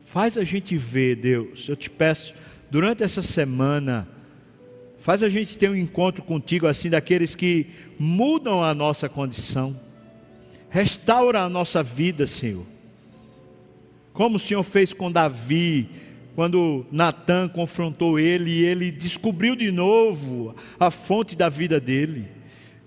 Faz 0.00 0.38
a 0.38 0.42
gente 0.42 0.74
ver, 0.74 1.16
Deus, 1.16 1.68
eu 1.68 1.76
te 1.76 1.90
peço, 1.90 2.32
durante 2.70 3.02
essa 3.02 3.20
semana, 3.20 4.08
faz 5.00 5.22
a 5.22 5.28
gente 5.28 5.58
ter 5.58 5.68
um 5.68 5.76
encontro 5.76 6.24
contigo, 6.24 6.66
assim, 6.66 6.88
daqueles 6.88 7.34
que 7.34 7.66
mudam 7.98 8.64
a 8.64 8.74
nossa 8.74 9.06
condição, 9.06 9.78
restaura 10.70 11.42
a 11.42 11.48
nossa 11.50 11.82
vida, 11.82 12.26
Senhor, 12.26 12.64
como 14.14 14.36
o 14.36 14.40
Senhor 14.40 14.62
fez 14.62 14.94
com 14.94 15.12
Davi, 15.12 15.90
quando 16.34 16.86
Natan 16.90 17.48
confrontou 17.48 18.18
ele 18.18 18.50
e 18.50 18.64
ele 18.64 18.90
descobriu 18.90 19.54
de 19.54 19.70
novo 19.70 20.56
a 20.80 20.90
fonte 20.90 21.36
da 21.36 21.50
vida 21.50 21.78
dele. 21.78 22.40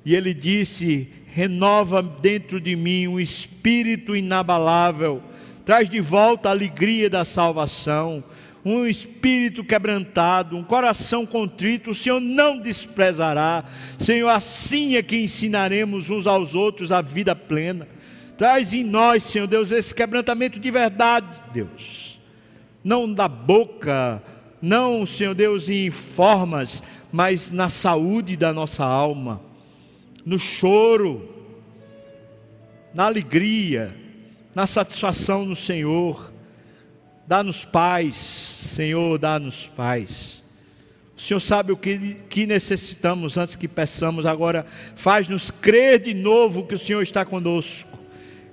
E 0.05 0.15
ele 0.15 0.33
disse: 0.33 1.09
renova 1.27 2.01
dentro 2.01 2.61
de 2.61 2.75
mim 2.75 3.07
um 3.07 3.19
espírito 3.19 4.15
inabalável, 4.15 5.21
traz 5.65 5.89
de 5.89 5.99
volta 5.99 6.49
a 6.49 6.51
alegria 6.51 7.09
da 7.09 7.25
salvação, 7.25 8.23
um 8.63 8.85
espírito 8.85 9.63
quebrantado, 9.63 10.55
um 10.55 10.63
coração 10.63 11.25
contrito, 11.25 11.91
o 11.91 11.95
Senhor 11.95 12.19
não 12.19 12.57
desprezará. 12.57 13.65
Senhor, 13.97 14.29
assim 14.29 14.95
é 14.95 15.03
que 15.03 15.17
ensinaremos 15.17 16.09
uns 16.09 16.27
aos 16.27 16.55
outros 16.55 16.91
a 16.91 17.01
vida 17.01 17.35
plena. 17.35 17.87
Traz 18.37 18.73
em 18.73 18.83
nós, 18.83 19.23
Senhor 19.23 19.47
Deus, 19.47 19.71
esse 19.71 19.93
quebrantamento 19.95 20.59
de 20.59 20.69
verdade, 20.69 21.27
Deus 21.51 22.15
não 22.85 23.11
da 23.11 23.27
boca, 23.27 24.21
não, 24.61 25.07
Senhor 25.07 25.33
Deus, 25.33 25.69
em 25.69 25.89
formas, 25.89 26.83
mas 27.11 27.51
na 27.51 27.67
saúde 27.67 28.37
da 28.37 28.53
nossa 28.53 28.85
alma, 28.85 29.41
no 30.25 30.39
choro, 30.39 31.29
na 32.93 33.05
alegria, 33.05 33.95
na 34.55 34.65
satisfação 34.65 35.45
no 35.45 35.55
Senhor. 35.55 36.33
Dá-nos 37.27 37.65
paz, 37.65 38.15
Senhor, 38.15 39.17
dá-nos 39.17 39.67
paz. 39.67 40.43
O 41.15 41.21
Senhor 41.21 41.39
sabe 41.39 41.71
o 41.71 41.77
que, 41.77 42.15
que 42.29 42.45
necessitamos 42.45 43.37
antes 43.37 43.55
que 43.55 43.67
peçamos, 43.67 44.25
agora 44.25 44.65
faz-nos 44.95 45.49
crer 45.49 45.99
de 45.99 46.13
novo 46.13 46.65
que 46.65 46.75
o 46.75 46.79
Senhor 46.79 47.01
está 47.01 47.23
conosco 47.23 47.94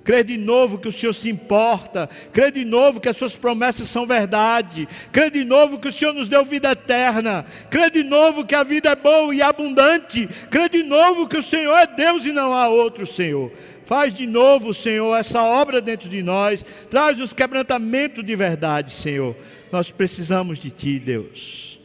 Crê 0.03 0.23
de 0.23 0.37
novo 0.37 0.77
que 0.77 0.87
o 0.87 0.91
Senhor 0.91 1.13
se 1.13 1.29
importa. 1.29 2.09
Crê 2.33 2.51
de 2.51 2.65
novo 2.65 2.99
que 2.99 3.07
as 3.07 3.15
suas 3.15 3.35
promessas 3.35 3.87
são 3.87 4.05
verdade. 4.05 4.87
Crê 5.11 5.29
de 5.29 5.45
novo 5.45 5.79
que 5.79 5.87
o 5.87 5.91
Senhor 5.91 6.13
nos 6.13 6.27
deu 6.27 6.43
vida 6.43 6.71
eterna. 6.71 7.45
Crê 7.69 7.89
de 7.89 8.03
novo 8.03 8.45
que 8.45 8.53
a 8.53 8.63
vida 8.63 8.89
é 8.89 8.95
boa 8.95 9.33
e 9.33 9.41
abundante. 9.41 10.27
Crê 10.51 10.67
de 10.67 10.83
novo 10.83 11.27
que 11.27 11.37
o 11.37 11.43
Senhor 11.43 11.75
é 11.77 11.87
Deus 11.87 12.25
e 12.25 12.33
não 12.33 12.53
há 12.53 12.67
outro 12.67 13.07
Senhor. 13.07 13.51
Faz 13.85 14.13
de 14.13 14.27
novo, 14.27 14.73
Senhor, 14.73 15.15
essa 15.15 15.41
obra 15.41 15.79
dentro 15.79 16.09
de 16.09 16.21
nós. 16.21 16.65
Traz-nos 16.89 17.33
quebrantamento 17.33 18.21
de 18.21 18.35
verdade, 18.35 18.91
Senhor. 18.91 19.35
Nós 19.71 19.89
precisamos 19.89 20.59
de 20.59 20.69
Ti, 20.69 20.99
Deus. 20.99 21.79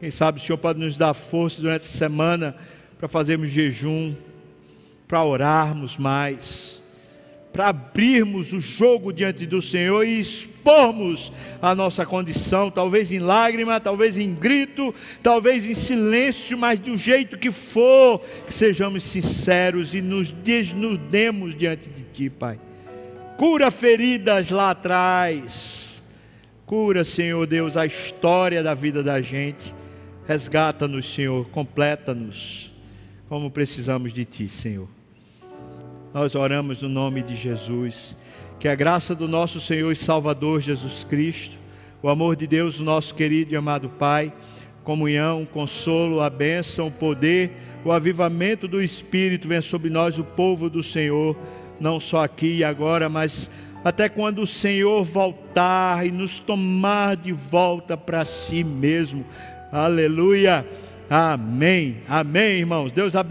Quem 0.00 0.10
sabe 0.10 0.40
o 0.40 0.42
Senhor 0.42 0.58
pode 0.58 0.80
nos 0.80 0.96
dar 0.96 1.14
força 1.14 1.62
durante 1.62 1.82
essa 1.82 1.98
semana 1.98 2.56
para 2.98 3.06
fazermos 3.06 3.48
jejum 3.48 4.12
para 5.12 5.24
orarmos 5.24 5.98
mais, 5.98 6.80
para 7.52 7.68
abrirmos 7.68 8.54
o 8.54 8.60
jogo 8.62 9.12
diante 9.12 9.44
do 9.44 9.60
Senhor 9.60 10.06
e 10.06 10.18
expormos 10.18 11.30
a 11.60 11.74
nossa 11.74 12.06
condição, 12.06 12.70
talvez 12.70 13.12
em 13.12 13.18
lágrima, 13.18 13.78
talvez 13.78 14.16
em 14.16 14.34
grito, 14.34 14.94
talvez 15.22 15.66
em 15.66 15.74
silêncio, 15.74 16.56
mas 16.56 16.78
do 16.78 16.96
jeito 16.96 17.38
que 17.38 17.50
for, 17.50 18.20
que 18.46 18.54
sejamos 18.54 19.02
sinceros 19.02 19.94
e 19.94 20.00
nos 20.00 20.30
desnudemos 20.30 21.54
diante 21.54 21.90
de 21.90 22.04
Ti, 22.04 22.30
Pai. 22.30 22.58
Cura 23.36 23.70
feridas 23.70 24.48
lá 24.48 24.70
atrás, 24.70 26.02
cura, 26.64 27.04
Senhor 27.04 27.46
Deus, 27.46 27.76
a 27.76 27.84
história 27.84 28.62
da 28.62 28.72
vida 28.72 29.02
da 29.02 29.20
gente, 29.20 29.74
resgata-nos, 30.26 31.12
Senhor, 31.12 31.46
completa-nos, 31.50 32.72
como 33.28 33.50
precisamos 33.50 34.10
de 34.10 34.24
Ti, 34.24 34.48
Senhor. 34.48 35.01
Nós 36.14 36.34
oramos 36.34 36.82
no 36.82 36.90
nome 36.90 37.22
de 37.22 37.34
Jesus. 37.34 38.14
Que 38.60 38.68
a 38.68 38.74
graça 38.74 39.14
do 39.14 39.26
nosso 39.26 39.58
Senhor 39.60 39.90
e 39.90 39.96
Salvador 39.96 40.60
Jesus 40.60 41.04
Cristo, 41.04 41.58
o 42.02 42.08
amor 42.08 42.36
de 42.36 42.46
Deus, 42.46 42.78
o 42.78 42.84
nosso 42.84 43.14
querido 43.14 43.54
e 43.54 43.56
amado 43.56 43.88
Pai, 43.88 44.30
comunhão, 44.84 45.46
consolo, 45.46 46.20
a 46.20 46.28
bênção, 46.28 46.88
o 46.88 46.92
poder, 46.92 47.52
o 47.82 47.90
avivamento 47.90 48.68
do 48.68 48.82
Espírito 48.82 49.48
venha 49.48 49.62
sobre 49.62 49.88
nós, 49.88 50.18
o 50.18 50.24
povo 50.24 50.68
do 50.68 50.82
Senhor, 50.82 51.34
não 51.80 51.98
só 51.98 52.22
aqui 52.22 52.56
e 52.56 52.64
agora, 52.64 53.08
mas 53.08 53.50
até 53.82 54.08
quando 54.08 54.42
o 54.42 54.46
Senhor 54.46 55.02
voltar 55.04 56.06
e 56.06 56.10
nos 56.10 56.38
tomar 56.38 57.16
de 57.16 57.32
volta 57.32 57.96
para 57.96 58.24
si 58.24 58.62
mesmo. 58.62 59.24
Aleluia. 59.72 60.66
Amém. 61.08 61.98
Amém, 62.08 62.58
irmãos. 62.58 62.92
Deus 62.92 63.16
abençoe. 63.16 63.20